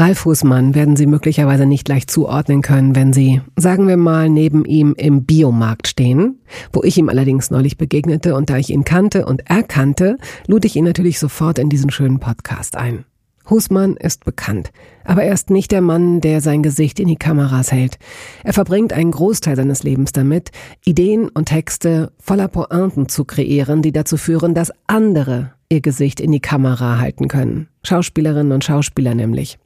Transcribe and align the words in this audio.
Ralf 0.00 0.24
Husmann 0.24 0.74
werden 0.74 0.96
Sie 0.96 1.04
möglicherweise 1.04 1.66
nicht 1.66 1.86
leicht 1.86 2.10
zuordnen 2.10 2.62
können, 2.62 2.96
wenn 2.96 3.12
Sie, 3.12 3.42
sagen 3.56 3.86
wir 3.86 3.98
mal, 3.98 4.30
neben 4.30 4.64
ihm 4.64 4.94
im 4.96 5.26
Biomarkt 5.26 5.88
stehen, 5.88 6.40
wo 6.72 6.82
ich 6.82 6.96
ihm 6.96 7.10
allerdings 7.10 7.50
neulich 7.50 7.76
begegnete 7.76 8.34
und 8.34 8.48
da 8.48 8.56
ich 8.56 8.70
ihn 8.70 8.84
kannte 8.84 9.26
und 9.26 9.50
erkannte, 9.50 10.16
lud 10.46 10.64
ich 10.64 10.74
ihn 10.74 10.86
natürlich 10.86 11.18
sofort 11.18 11.58
in 11.58 11.68
diesen 11.68 11.90
schönen 11.90 12.18
Podcast 12.18 12.76
ein. 12.76 13.04
Husmann 13.50 13.98
ist 13.98 14.24
bekannt, 14.24 14.72
aber 15.04 15.24
er 15.24 15.34
ist 15.34 15.50
nicht 15.50 15.70
der 15.70 15.82
Mann, 15.82 16.22
der 16.22 16.40
sein 16.40 16.62
Gesicht 16.62 16.98
in 16.98 17.08
die 17.08 17.16
Kameras 17.16 17.70
hält. 17.70 17.98
Er 18.42 18.54
verbringt 18.54 18.94
einen 18.94 19.10
Großteil 19.10 19.56
seines 19.56 19.82
Lebens 19.82 20.12
damit, 20.12 20.50
Ideen 20.82 21.28
und 21.28 21.50
Texte 21.50 22.10
voller 22.18 22.48
Pointen 22.48 23.10
zu 23.10 23.26
kreieren, 23.26 23.82
die 23.82 23.92
dazu 23.92 24.16
führen, 24.16 24.54
dass 24.54 24.72
andere 24.86 25.52
ihr 25.68 25.82
Gesicht 25.82 26.20
in 26.20 26.32
die 26.32 26.40
Kamera 26.40 26.98
halten 26.98 27.28
können. 27.28 27.68
Schauspielerinnen 27.82 28.52
und 28.52 28.64
Schauspieler 28.64 29.14
nämlich. 29.14 29.58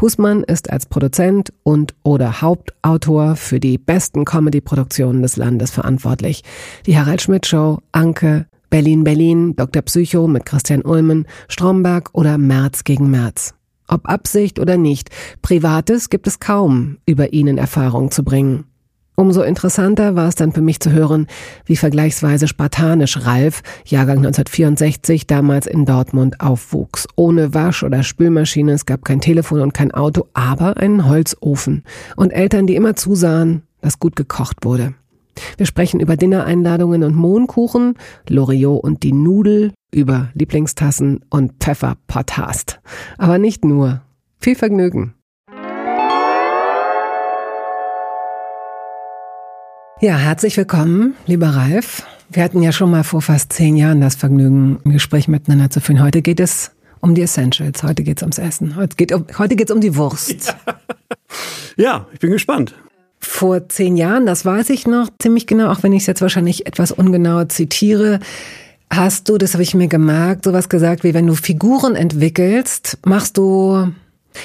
Husmann 0.00 0.42
ist 0.42 0.70
als 0.70 0.86
Produzent 0.86 1.52
und 1.62 1.94
oder 2.02 2.40
Hauptautor 2.40 3.36
für 3.36 3.60
die 3.60 3.78
besten 3.78 4.24
Comedy-Produktionen 4.24 5.22
des 5.22 5.36
Landes 5.36 5.70
verantwortlich. 5.70 6.42
Die 6.86 6.98
Harald 6.98 7.22
Schmidt 7.22 7.46
Show, 7.46 7.78
Anke, 7.92 8.46
Berlin 8.70 9.04
Berlin, 9.04 9.56
Dr. 9.56 9.82
Psycho 9.82 10.28
mit 10.28 10.44
Christian 10.44 10.82
Ulmen, 10.82 11.26
Stromberg 11.48 12.10
oder 12.12 12.36
März 12.36 12.84
gegen 12.84 13.10
März. 13.10 13.54
Ob 13.86 14.08
Absicht 14.08 14.58
oder 14.58 14.76
nicht, 14.76 15.08
Privates 15.40 16.10
gibt 16.10 16.26
es 16.26 16.40
kaum, 16.40 16.98
über 17.06 17.32
ihn 17.32 17.46
in 17.46 17.58
Erfahrung 17.58 18.10
zu 18.10 18.22
bringen. 18.22 18.64
Umso 19.18 19.42
interessanter 19.42 20.14
war 20.14 20.28
es 20.28 20.36
dann 20.36 20.52
für 20.52 20.60
mich 20.60 20.78
zu 20.78 20.92
hören, 20.92 21.26
wie 21.64 21.74
vergleichsweise 21.74 22.46
spartanisch 22.46 23.26
Ralf, 23.26 23.62
Jahrgang 23.84 24.18
1964, 24.18 25.26
damals 25.26 25.66
in 25.66 25.84
Dortmund 25.84 26.40
aufwuchs. 26.40 27.08
Ohne 27.16 27.52
Wasch- 27.52 27.82
oder 27.82 28.04
Spülmaschine, 28.04 28.70
es 28.70 28.86
gab 28.86 29.04
kein 29.04 29.20
Telefon 29.20 29.60
und 29.60 29.74
kein 29.74 29.90
Auto, 29.90 30.28
aber 30.34 30.76
einen 30.76 31.08
Holzofen. 31.08 31.82
Und 32.14 32.30
Eltern, 32.30 32.68
die 32.68 32.76
immer 32.76 32.94
zusahen, 32.94 33.62
dass 33.80 33.98
gut 33.98 34.14
gekocht 34.14 34.58
wurde. 34.64 34.94
Wir 35.56 35.66
sprechen 35.66 35.98
über 35.98 36.16
Dinnereinladungen 36.16 37.02
und 37.02 37.16
Mohnkuchen, 37.16 37.94
Loriot 38.28 38.84
und 38.84 39.02
die 39.02 39.12
Nudel, 39.12 39.72
über 39.90 40.28
Lieblingstassen 40.34 41.24
und 41.28 41.54
Pfefferpotthast. 41.58 42.78
Aber 43.18 43.38
nicht 43.38 43.64
nur. 43.64 44.00
Viel 44.38 44.54
Vergnügen. 44.54 45.17
Ja, 50.00 50.16
herzlich 50.16 50.56
willkommen, 50.56 51.16
lieber 51.26 51.48
Ralf. 51.48 52.06
Wir 52.30 52.44
hatten 52.44 52.62
ja 52.62 52.70
schon 52.70 52.88
mal 52.88 53.02
vor 53.02 53.20
fast 53.20 53.52
zehn 53.52 53.76
Jahren 53.76 54.00
das 54.00 54.14
Vergnügen, 54.14 54.78
ein 54.84 54.92
Gespräch 54.92 55.26
miteinander 55.26 55.70
zu 55.70 55.80
führen. 55.80 56.00
Heute 56.00 56.22
geht 56.22 56.38
es 56.38 56.70
um 57.00 57.16
die 57.16 57.22
Essentials. 57.22 57.82
Heute 57.82 58.04
geht 58.04 58.18
es 58.18 58.22
ums 58.22 58.38
Essen. 58.38 58.76
Heute 58.76 58.94
geht 58.94 59.12
um, 59.12 59.26
heute 59.36 59.56
geht's 59.56 59.72
um 59.72 59.80
die 59.80 59.96
Wurst. 59.96 60.54
Ja. 61.76 61.84
ja, 61.84 62.06
ich 62.12 62.20
bin 62.20 62.30
gespannt. 62.30 62.74
Vor 63.20 63.68
zehn 63.68 63.96
Jahren, 63.96 64.24
das 64.24 64.44
weiß 64.44 64.70
ich 64.70 64.86
noch 64.86 65.08
ziemlich 65.20 65.46
genau, 65.46 65.70
auch 65.70 65.82
wenn 65.82 65.92
ich 65.92 66.02
es 66.02 66.06
jetzt 66.06 66.22
wahrscheinlich 66.22 66.66
etwas 66.66 66.90
ungenau 66.90 67.44
zitiere, 67.44 68.20
hast 68.90 69.28
du, 69.28 69.36
das 69.36 69.52
habe 69.52 69.62
ich 69.62 69.74
mir 69.74 69.88
gemerkt, 69.88 70.44
sowas 70.44 70.68
gesagt 70.68 71.04
wie, 71.04 71.14
wenn 71.14 71.26
du 71.26 71.34
Figuren 71.34 71.96
entwickelst, 71.96 72.98
machst 73.04 73.36
du 73.36 73.92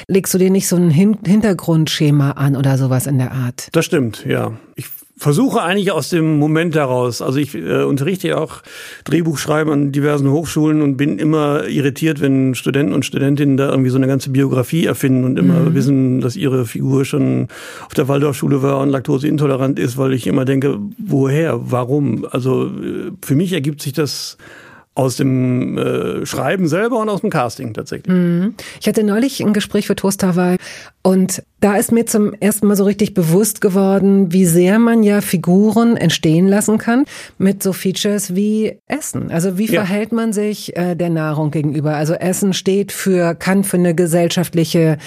legst 0.07 0.33
du 0.33 0.38
dir 0.38 0.49
nicht 0.49 0.67
so 0.67 0.75
ein 0.75 0.89
Hintergrundschema 0.89 2.31
an 2.31 2.55
oder 2.55 2.78
sowas 2.78 3.07
in 3.07 3.17
der 3.17 3.31
Art? 3.31 3.69
Das 3.72 3.85
stimmt, 3.85 4.25
ja. 4.25 4.53
Ich 4.75 4.88
versuche 5.23 5.61
eigentlich 5.61 5.94
aus 5.94 6.09
dem 6.09 6.38
Moment 6.38 6.75
heraus. 6.75 7.22
Also 7.22 7.39
ich 7.39 7.56
äh, 7.56 7.84
unterrichte 7.84 8.28
ja 8.28 8.38
auch 8.39 8.61
Drehbuchschreiben 9.06 9.72
an 9.72 9.91
diversen 9.94 10.29
Hochschulen 10.29 10.81
und 10.81 10.97
bin 10.97 11.17
immer 11.17 11.66
irritiert, 11.69 12.19
wenn 12.19 12.56
Studenten 12.56 12.94
und 12.94 13.06
Studentinnen 13.06 13.56
da 13.56 13.69
irgendwie 13.69 13.89
so 13.89 13.95
eine 13.95 14.07
ganze 14.07 14.31
Biografie 14.31 14.85
erfinden 14.85 15.23
und 15.23 15.39
immer 15.39 15.61
mhm. 15.61 15.75
wissen, 15.75 16.19
dass 16.19 16.35
ihre 16.35 16.66
Figur 16.66 17.06
schon 17.06 17.47
auf 17.85 17.94
der 17.94 18.09
Waldorfschule 18.09 18.61
war 18.61 18.81
und 18.81 18.89
laktoseintolerant 18.89 19.79
ist, 19.79 19.97
weil 19.97 20.11
ich 20.11 20.28
immer 20.28 20.44
denke, 20.44 20.78
woher, 20.97 21.72
warum? 21.72 22.28
Also 22.29 22.66
äh, 22.66 23.11
für 23.23 23.35
mich 23.35 23.53
ergibt 23.53 23.81
sich 23.81 23.94
das 23.94 24.38
aus 24.95 25.17
dem 25.17 25.77
äh, 25.77 26.25
Schreiben 26.25 26.67
selber 26.67 26.99
und 26.99 27.09
aus 27.09 27.21
dem 27.21 27.31
Casting 27.31 27.73
tatsächlich. 27.73 28.13
Mhm. 28.13 28.55
Ich 28.79 28.87
hatte 28.87 29.03
neulich 29.03 29.41
ein 29.41 29.53
Gespräch 29.53 29.87
für 29.87 29.95
Toast 29.95 30.21
Hawaii 30.23 30.57
und 31.01 31.43
da 31.59 31.75
ist 31.75 31.91
mir 31.91 32.05
zum 32.05 32.33
ersten 32.33 32.67
Mal 32.67 32.75
so 32.75 32.83
richtig 32.83 33.13
bewusst 33.13 33.61
geworden, 33.61 34.31
wie 34.31 34.45
sehr 34.45 34.79
man 34.79 35.01
ja 35.01 35.21
Figuren 35.21 35.97
entstehen 35.97 36.47
lassen 36.47 36.77
kann 36.77 37.05
mit 37.37 37.63
so 37.63 37.73
Features 37.73 38.35
wie 38.35 38.79
Essen. 38.87 39.31
Also 39.31 39.57
wie 39.57 39.65
ja. 39.65 39.83
verhält 39.83 40.11
man 40.11 40.33
sich 40.33 40.75
äh, 40.75 40.95
der 40.95 41.09
Nahrung 41.09 41.51
gegenüber? 41.51 41.95
Also 41.95 42.13
Essen 42.13 42.53
steht 42.53 42.91
für, 42.91 43.33
kann 43.33 43.63
für 43.63 43.77
eine 43.77 43.95
gesellschaftliche 43.95 44.97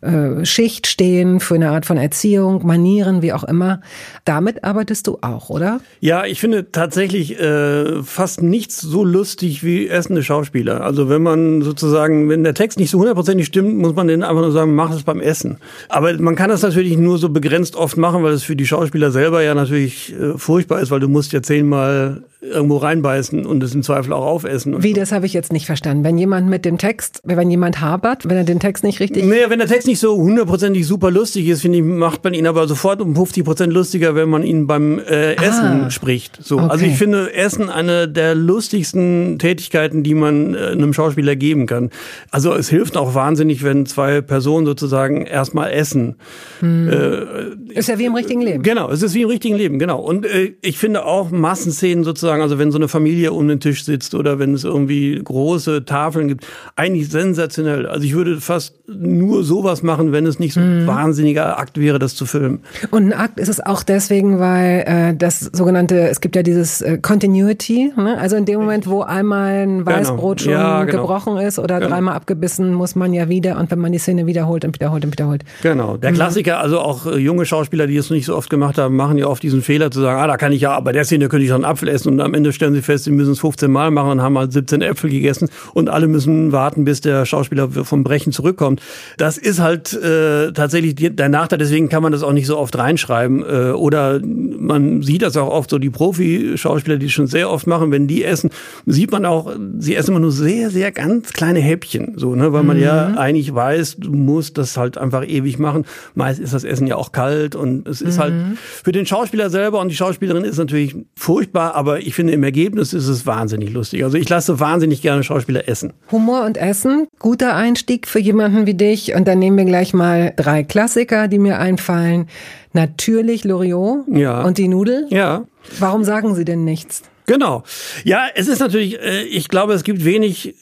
äh, 0.00 0.44
Schicht 0.44 0.86
stehen, 0.86 1.40
für 1.40 1.56
eine 1.56 1.70
Art 1.70 1.86
von 1.86 1.96
Erziehung, 1.96 2.64
Manieren, 2.64 3.20
wie 3.20 3.32
auch 3.32 3.44
immer. 3.44 3.80
Damit 4.24 4.64
arbeitest 4.64 5.08
du 5.08 5.18
auch, 5.20 5.50
oder? 5.50 5.80
Ja, 6.00 6.24
ich 6.24 6.40
finde 6.40 6.70
tatsächlich 6.70 7.38
äh, 7.38 8.02
fast 8.02 8.42
nichts 8.42 8.80
so 8.80 9.04
lustig 9.04 9.25
wie 9.62 9.88
essende 9.88 10.22
Schauspieler. 10.22 10.82
Also 10.82 11.08
wenn 11.08 11.22
man 11.22 11.62
sozusagen, 11.62 12.28
wenn 12.28 12.44
der 12.44 12.54
Text 12.54 12.78
nicht 12.78 12.90
so 12.90 12.98
hundertprozentig 12.98 13.46
stimmt, 13.46 13.76
muss 13.76 13.94
man 13.94 14.08
den 14.08 14.22
einfach 14.22 14.42
nur 14.42 14.52
sagen, 14.52 14.74
mach 14.74 14.94
es 14.94 15.02
beim 15.02 15.20
Essen. 15.20 15.58
Aber 15.88 16.12
man 16.14 16.36
kann 16.36 16.48
das 16.48 16.62
natürlich 16.62 16.96
nur 16.96 17.18
so 17.18 17.28
begrenzt 17.28 17.76
oft 17.76 17.96
machen, 17.96 18.22
weil 18.22 18.32
es 18.32 18.42
für 18.42 18.56
die 18.56 18.66
Schauspieler 18.66 19.10
selber 19.10 19.42
ja 19.42 19.54
natürlich 19.54 20.14
äh, 20.14 20.38
furchtbar 20.38 20.80
ist, 20.80 20.90
weil 20.90 21.00
du 21.00 21.08
musst 21.08 21.32
ja 21.32 21.42
zehnmal 21.42 22.22
irgendwo 22.50 22.76
reinbeißen 22.76 23.46
und 23.46 23.62
es 23.62 23.74
im 23.74 23.82
Zweifel 23.82 24.12
auch 24.12 24.24
aufessen. 24.24 24.82
Wie, 24.82 24.92
das 24.92 25.12
habe 25.12 25.26
ich 25.26 25.32
jetzt 25.32 25.52
nicht 25.52 25.66
verstanden. 25.66 26.04
Wenn 26.04 26.18
jemand 26.18 26.48
mit 26.48 26.64
dem 26.64 26.78
Text, 26.78 27.20
wenn 27.24 27.50
jemand 27.50 27.80
habert, 27.80 28.28
wenn 28.28 28.36
er 28.36 28.44
den 28.44 28.60
Text 28.60 28.84
nicht 28.84 29.00
richtig... 29.00 29.24
Naja, 29.24 29.50
wenn 29.50 29.58
der 29.58 29.68
Text 29.68 29.86
nicht 29.86 29.98
so 29.98 30.16
hundertprozentig 30.16 30.86
super 30.86 31.10
lustig 31.10 31.48
ist, 31.48 31.62
finde 31.62 31.78
ich, 31.78 31.84
macht 31.84 32.24
man 32.24 32.34
ihn 32.34 32.46
aber 32.46 32.66
sofort 32.68 33.00
um 33.00 33.14
50 33.14 33.44
Prozent 33.44 33.72
lustiger, 33.72 34.14
wenn 34.14 34.28
man 34.28 34.42
ihn 34.42 34.66
beim 34.66 34.98
äh, 34.98 35.34
Essen 35.34 35.84
ah, 35.84 35.90
spricht. 35.90 36.38
So. 36.42 36.56
Okay. 36.56 36.66
Also 36.68 36.84
ich 36.86 36.96
finde 36.96 37.34
Essen 37.34 37.68
eine 37.68 38.08
der 38.08 38.34
lustigsten 38.34 39.38
Tätigkeiten, 39.38 40.02
die 40.02 40.14
man 40.14 40.54
äh, 40.54 40.58
einem 40.58 40.92
Schauspieler 40.92 41.36
geben 41.36 41.66
kann. 41.66 41.90
Also 42.30 42.54
es 42.54 42.68
hilft 42.68 42.96
auch 42.96 43.14
wahnsinnig, 43.14 43.62
wenn 43.62 43.86
zwei 43.86 44.20
Personen 44.20 44.66
sozusagen 44.66 45.26
erstmal 45.26 45.70
essen. 45.72 46.16
Hm. 46.60 46.88
Äh, 46.88 47.74
ist 47.78 47.88
ja 47.88 47.98
wie 47.98 48.04
im 48.04 48.14
richtigen 48.14 48.40
Leben. 48.40 48.62
Genau, 48.62 48.90
es 48.90 49.02
ist 49.02 49.14
wie 49.14 49.22
im 49.22 49.28
richtigen 49.28 49.56
Leben, 49.56 49.78
genau. 49.78 50.00
Und 50.00 50.26
äh, 50.26 50.54
ich 50.62 50.78
finde 50.78 51.04
auch 51.04 51.30
Massenszenen 51.30 52.04
sozusagen 52.04 52.35
sagen, 52.36 52.42
also 52.42 52.58
wenn 52.58 52.70
so 52.70 52.78
eine 52.78 52.88
Familie 52.88 53.32
um 53.32 53.48
den 53.48 53.60
Tisch 53.60 53.84
sitzt 53.84 54.14
oder 54.14 54.38
wenn 54.38 54.54
es 54.54 54.64
irgendwie 54.64 55.20
große 55.22 55.84
Tafeln 55.84 56.28
gibt, 56.28 56.46
eigentlich 56.76 57.08
sensationell. 57.08 57.86
Also 57.86 58.04
ich 58.04 58.14
würde 58.14 58.40
fast 58.40 58.74
nur 58.88 59.44
sowas 59.44 59.82
machen, 59.82 60.12
wenn 60.12 60.26
es 60.26 60.38
nicht 60.38 60.54
so 60.54 60.60
ein 60.60 60.82
mhm. 60.82 60.86
wahnsinniger 60.86 61.58
Akt 61.58 61.78
wäre, 61.78 61.98
das 61.98 62.14
zu 62.14 62.26
filmen. 62.26 62.60
Und 62.90 63.06
ein 63.06 63.12
Akt 63.12 63.40
ist 63.40 63.48
es 63.48 63.64
auch 63.64 63.82
deswegen, 63.82 64.38
weil 64.38 64.84
äh, 64.86 65.16
das 65.16 65.40
sogenannte, 65.40 66.08
es 66.08 66.20
gibt 66.20 66.36
ja 66.36 66.42
dieses 66.42 66.80
äh, 66.80 66.98
Continuity, 66.98 67.92
ne? 67.96 68.18
also 68.18 68.36
in 68.36 68.44
dem 68.44 68.60
Moment, 68.60 68.86
wo 68.86 69.02
einmal 69.02 69.66
ein 69.66 69.84
genau. 69.84 69.90
Weißbrot 69.90 70.38
genau. 70.38 70.44
schon 70.44 70.52
ja, 70.52 70.84
genau. 70.84 71.02
gebrochen 71.02 71.36
ist 71.38 71.58
oder 71.58 71.78
genau. 71.78 71.90
dreimal 71.90 72.14
abgebissen, 72.14 72.74
muss 72.74 72.94
man 72.94 73.12
ja 73.12 73.28
wieder 73.28 73.58
und 73.58 73.70
wenn 73.70 73.78
man 73.78 73.92
die 73.92 73.98
Szene 73.98 74.26
wiederholt 74.26 74.64
und 74.64 74.74
wiederholt 74.74 75.04
und 75.04 75.12
wiederholt. 75.12 75.44
Genau, 75.62 75.96
der 75.96 76.10
mhm. 76.10 76.16
Klassiker, 76.16 76.60
also 76.60 76.80
auch 76.80 77.06
äh, 77.06 77.16
junge 77.16 77.46
Schauspieler, 77.46 77.86
die 77.86 77.96
es 77.96 78.10
nicht 78.10 78.26
so 78.26 78.36
oft 78.36 78.50
gemacht 78.50 78.78
haben, 78.78 78.96
machen 78.96 79.18
ja 79.18 79.26
oft 79.26 79.42
diesen 79.42 79.62
Fehler 79.62 79.90
zu 79.90 80.00
sagen, 80.00 80.20
ah, 80.20 80.26
da 80.26 80.36
kann 80.36 80.52
ich 80.52 80.60
ja, 80.60 80.72
aber 80.72 80.92
der 80.92 81.04
Szene 81.04 81.28
könnte 81.28 81.44
ich 81.44 81.50
schon 81.50 81.64
einen 81.64 81.72
Apfel 81.72 81.88
essen 81.88 82.08
und 82.08 82.20
am 82.26 82.34
Ende 82.34 82.52
stellen 82.52 82.74
sie 82.74 82.82
fest, 82.82 83.04
sie 83.04 83.10
müssen 83.10 83.32
es 83.32 83.40
15 83.40 83.70
Mal 83.70 83.90
machen 83.90 84.10
und 84.10 84.22
haben 84.22 84.36
halt 84.36 84.52
17 84.52 84.82
Äpfel 84.82 85.08
gegessen 85.08 85.48
und 85.72 85.88
alle 85.88 86.06
müssen 86.06 86.52
warten, 86.52 86.84
bis 86.84 87.00
der 87.00 87.24
Schauspieler 87.24 87.70
vom 87.70 88.04
Brechen 88.04 88.32
zurückkommt. 88.32 88.82
Das 89.16 89.38
ist 89.38 89.60
halt 89.60 89.94
äh, 89.94 90.52
tatsächlich 90.52 90.94
der 90.96 91.28
Nachteil, 91.30 91.58
deswegen 91.58 91.88
kann 91.88 92.02
man 92.02 92.12
das 92.12 92.22
auch 92.22 92.32
nicht 92.32 92.46
so 92.46 92.58
oft 92.58 92.76
reinschreiben. 92.76 93.42
Äh, 93.42 93.70
oder 93.70 94.20
man 94.22 95.00
sieht 95.02 95.22
das 95.22 95.36
auch 95.38 95.48
oft 95.48 95.70
so, 95.70 95.78
die 95.78 95.90
Profi-Schauspieler, 95.90 96.98
die 96.98 97.06
es 97.06 97.12
schon 97.12 97.26
sehr 97.26 97.50
oft 97.50 97.66
machen, 97.66 97.90
wenn 97.90 98.06
die 98.06 98.24
essen, 98.24 98.50
sie 98.84 99.06
sieht 99.06 99.12
man 99.12 99.24
auch, 99.24 99.52
sie 99.78 99.94
essen 99.94 100.10
immer 100.10 100.20
nur 100.20 100.32
sehr, 100.32 100.70
sehr 100.70 100.90
ganz 100.90 101.32
kleine 101.32 101.60
Häppchen, 101.60 102.14
so, 102.16 102.34
ne, 102.34 102.52
weil 102.52 102.64
man 102.64 102.76
mhm. 102.76 102.82
ja 102.82 103.14
eigentlich 103.16 103.54
weiß, 103.54 103.98
du 103.98 104.12
musst 104.12 104.58
das 104.58 104.76
halt 104.76 104.98
einfach 104.98 105.24
ewig 105.24 105.60
machen. 105.60 105.84
Meist 106.16 106.40
ist 106.40 106.52
das 106.52 106.64
Essen 106.64 106.88
ja 106.88 106.96
auch 106.96 107.12
kalt 107.12 107.54
und 107.54 107.86
es 107.86 108.00
ist 108.00 108.18
halt 108.18 108.34
mhm. 108.34 108.46
halt 108.46 108.58
für 108.58 108.90
den 108.90 109.06
Schauspieler 109.06 109.48
selber 109.48 109.80
und 109.80 109.90
die 109.90 109.94
Schauspielerin 109.94 110.42
ist 110.42 110.58
natürlich 110.58 110.96
furchtbar, 111.14 111.76
aber 111.76 112.00
ich 112.06 112.14
finde 112.14 112.32
im 112.32 112.44
Ergebnis 112.44 112.92
ist 112.92 113.08
es 113.08 113.26
wahnsinnig 113.26 113.72
lustig. 113.72 114.04
Also 114.04 114.16
ich 114.16 114.28
lasse 114.28 114.60
wahnsinnig 114.60 115.02
gerne 115.02 115.24
Schauspieler 115.24 115.68
essen. 115.68 115.92
Humor 116.12 116.44
und 116.44 116.56
Essen, 116.56 117.08
guter 117.18 117.56
Einstieg 117.56 118.06
für 118.06 118.20
jemanden 118.20 118.64
wie 118.66 118.74
dich. 118.74 119.14
Und 119.14 119.26
dann 119.26 119.40
nehmen 119.40 119.56
wir 119.56 119.64
gleich 119.64 119.92
mal 119.92 120.32
drei 120.36 120.62
Klassiker, 120.62 121.26
die 121.26 121.40
mir 121.40 121.58
einfallen. 121.58 122.28
Natürlich 122.72 123.42
Loriot 123.42 124.04
ja. 124.08 124.42
und 124.42 124.58
die 124.58 124.68
Nudel. 124.68 125.06
Ja. 125.10 125.46
Warum 125.80 126.04
sagen 126.04 126.36
Sie 126.36 126.44
denn 126.44 126.64
nichts? 126.64 127.02
Genau. 127.26 127.64
Ja, 128.04 128.26
es 128.34 128.46
ist 128.46 128.60
natürlich, 128.60 129.00
äh, 129.00 129.24
ich 129.24 129.48
glaube, 129.48 129.74
es 129.74 129.82
gibt 129.82 130.04
wenig 130.04 130.54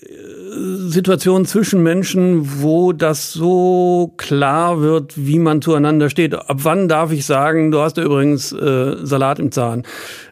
Situationen 0.56 1.46
zwischen 1.46 1.82
Menschen, 1.82 2.62
wo 2.62 2.92
das 2.92 3.32
so 3.32 4.14
klar 4.16 4.80
wird, 4.80 5.14
wie 5.16 5.38
man 5.38 5.62
zueinander 5.62 6.10
steht. 6.10 6.34
Ab 6.34 6.58
wann 6.62 6.88
darf 6.88 7.12
ich 7.12 7.26
sagen, 7.26 7.70
du 7.70 7.80
hast 7.80 7.96
ja 7.96 8.04
übrigens 8.04 8.52
äh, 8.52 8.96
Salat 9.04 9.38
im 9.38 9.52
Zahn? 9.52 9.84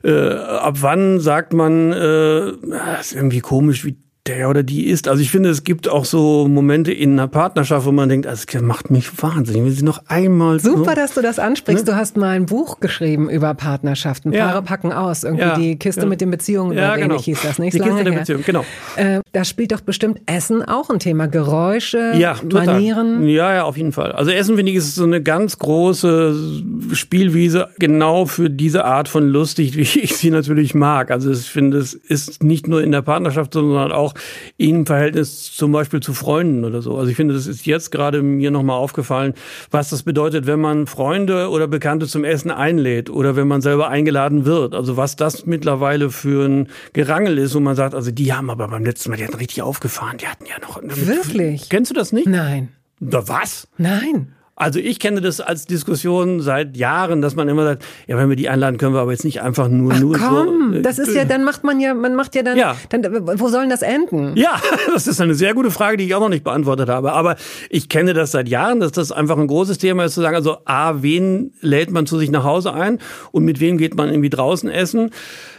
Äh, 0.03 0.31
ab 0.31 0.77
wann 0.81 1.21
sagt 1.21 1.53
man, 1.53 1.93
äh, 1.93 2.53
das 2.71 3.07
ist 3.07 3.15
irgendwie 3.15 3.41
komisch, 3.41 3.85
wie 3.85 3.97
der 4.27 4.49
oder 4.49 4.63
die 4.63 4.87
ist. 4.87 5.09
Also 5.09 5.21
ich 5.21 5.33
finde, 5.33 5.49
es 5.49 5.65
gibt 5.65 5.89
auch 5.89 6.05
so 6.05 6.47
Momente 6.47 6.93
in 6.93 7.13
einer 7.13 7.27
Partnerschaft, 7.27 7.87
wo 7.87 7.93
man 7.93 8.09
denkt, 8.09 8.27
also 8.29 8.45
das 8.51 8.63
macht 8.63 8.89
mich 8.91 9.11
wahnsinnig. 9.21 9.65
Wenn 9.65 9.73
sie 9.73 9.85
noch 9.85 10.03
einmal 10.07 10.61
super, 10.61 10.91
so, 10.91 10.95
dass 10.95 11.15
du 11.15 11.23
das 11.23 11.41
ansprichst. 11.41 11.87
Ne? 11.87 11.93
Du 11.93 11.99
hast 11.99 12.17
mal 12.17 12.31
ein 12.31 12.47
Buch 12.47 12.79
geschrieben 12.79 13.29
über 13.29 13.53
Partnerschaften. 13.55 14.33
Ja. 14.33 14.47
Paare 14.47 14.63
packen 14.63 14.93
aus. 14.93 15.25
Irgendwie 15.25 15.43
ja. 15.43 15.57
die 15.57 15.77
Kiste 15.77 16.03
ja. 16.03 16.07
mit 16.07 16.21
den 16.21 16.31
Beziehungen. 16.31 16.79
Ja, 16.79 16.95
genau. 16.97 17.19
hieß 17.19 17.43
das 17.43 17.59
nicht. 17.59 17.75
Die 17.75 17.81
Kiste 17.81 18.05
der 18.05 18.13
Beziehung, 18.13 18.43
genau. 18.47 18.65
Äh, 18.95 19.21
da 19.33 19.45
spielt 19.45 19.73
doch 19.73 19.81
bestimmt 19.81 20.21
Essen 20.27 20.63
auch 20.63 20.89
ein 20.91 21.01
Thema. 21.01 21.27
Geräusche, 21.27 22.13
ja, 22.15 22.37
Manieren. 22.49 23.27
Ja, 23.27 23.55
ja, 23.55 23.65
auf 23.65 23.77
jeden 23.77 23.93
Fall. 23.93 24.13
Also 24.13 24.31
Essen 24.31 24.55
finde 24.57 24.71
ich 24.71 24.79
ist 24.79 24.95
so 24.95 25.05
eine 25.05 25.21
ganz 25.23 25.59
große 25.59 26.63
Spielwiese 26.93 27.69
genau 27.79 28.27
für 28.27 28.51
diese 28.51 28.85
Art 28.85 29.09
von 29.09 29.27
lustig, 29.27 29.77
wie 29.77 30.01
ich 30.01 30.17
sie 30.17 30.31
natürlich 30.31 30.75
mag. 30.75 31.11
Also 31.11 31.33
ich 31.33 31.51
finde, 31.51 31.79
es 31.79 31.95
ist 31.95 32.45
nicht 32.45 32.69
nur 32.69 32.83
in 32.83 32.93
der 32.93 33.03
Partnerschaft, 33.03 33.55
sondern 33.55 33.91
auch 33.91 34.12
auch 34.13 34.21
im 34.57 34.87
Verhältnis 34.87 35.53
zum 35.53 35.73
Beispiel 35.73 36.01
zu 36.01 36.13
Freunden 36.15 36.65
oder 36.65 36.83
so. 36.83 36.97
Also 36.97 37.11
ich 37.11 37.17
finde, 37.17 37.35
das 37.35 37.47
ist 37.47 37.67
jetzt 37.67 37.91
gerade 37.91 38.23
mir 38.23 38.51
nochmal 38.51 38.77
aufgefallen, 38.77 39.35
was 39.71 39.91
das 39.91 40.03
bedeutet, 40.03 40.47
wenn 40.47 40.61
man 40.61 40.87
Freunde 40.87 41.49
oder 41.49 41.69
Bekannte 41.69 42.07
zum 42.07 42.25
Essen 42.25 42.51
einlädt 42.51 43.11
oder 43.11 43.37
wenn 43.37 43.49
man 43.49 43.61
selber 43.61 43.89
eingeladen 43.89 44.45
wird. 44.45 44.75
Also 44.75 44.97
was 44.97 45.17
das 45.17 45.47
mittlerweile 45.47 46.11
für 46.11 46.47
ein 46.47 46.69
Gerangel 46.93 47.39
ist, 47.39 47.55
wo 47.55 47.61
man 47.61 47.77
sagt, 47.77 47.95
also 47.95 48.11
die 48.11 48.33
haben 48.33 48.51
aber 48.51 48.69
beim 48.69 48.85
letzten 48.85 49.11
Mal, 49.11 49.17
die 49.17 49.25
hatten 49.25 49.37
richtig 49.37 49.63
aufgefahren, 49.63 50.19
die 50.19 50.27
hatten 50.27 50.45
ja 50.47 50.59
noch. 50.61 50.81
Wirklich? 50.83 51.69
Kennst 51.69 51.91
du 51.91 51.95
das 51.95 52.13
nicht? 52.13 52.27
Nein. 52.27 52.69
Da 53.01 53.27
was? 53.27 53.69
Nein. 53.79 54.35
Also 54.63 54.79
ich 54.79 55.01
kenne 55.01 55.21
das 55.21 55.41
als 55.41 55.67
Diskussion 55.67 56.41
seit 56.41 56.77
Jahren, 56.77 57.21
dass 57.21 57.35
man 57.35 57.49
immer 57.49 57.65
sagt, 57.65 57.85
ja, 58.07 58.17
wenn 58.17 58.29
wir 58.29 58.37
die 58.37 58.49
einladen, 58.49 58.79
können 58.79 58.95
wir 58.95 59.01
aber 59.01 59.11
jetzt 59.11 59.25
nicht 59.25 59.43
einfach 59.43 59.69
nur 59.69 59.93
Ach, 59.93 60.01
nur 60.01 60.17
komm, 60.17 60.73
so. 60.73 60.79
Äh, 60.79 60.83
das 60.83 61.01
ist 61.01 61.15
ja, 61.15 61.25
dann 61.25 61.43
macht 61.43 61.65
man 61.65 61.81
ja, 61.81 61.95
man 61.95 62.15
macht 62.15 62.37
ja 62.37 62.43
dann, 62.43 62.57
ja. 62.57 62.77
dann, 62.89 63.05
wo 63.41 63.49
sollen 63.49 63.71
das 63.71 63.83
enden? 63.83 64.37
Ja, 64.37 64.61
das 64.93 65.09
ist 65.09 65.21
eine 65.21 65.35
sehr 65.35 65.55
gute 65.55 65.73
Frage, 65.73 65.97
die 65.97 66.05
ich 66.05 66.15
auch 66.15 66.21
noch 66.21 66.29
nicht 66.29 66.45
beantwortet 66.45 66.89
habe. 66.89 67.13
Aber 67.13 67.35
ich 67.71 67.89
kenne 67.89 68.15
das 68.15 68.31
seit 68.31 68.49
Jahren, 68.49 68.79
dass 68.79 68.93
das 68.93 69.11
einfach 69.11 69.37
ein 69.37 69.49
großes 69.49 69.79
Thema 69.79 70.05
ist, 70.05 70.15
zu 70.15 70.21
sagen, 70.21 70.37
also 70.37 70.59
A, 70.65 71.03
wen 71.03 71.53
lädt 71.61 71.91
man 71.91 72.07
zu 72.07 72.19
sich 72.19 72.31
nach 72.31 72.45
Hause 72.45 72.73
ein 72.73 72.99
und 73.33 73.45
mit 73.45 73.59
wem 73.59 73.79
geht 73.79 73.97
man 73.97 74.11
irgendwie 74.11 74.31
draußen 74.31 74.71
essen? 74.71 75.11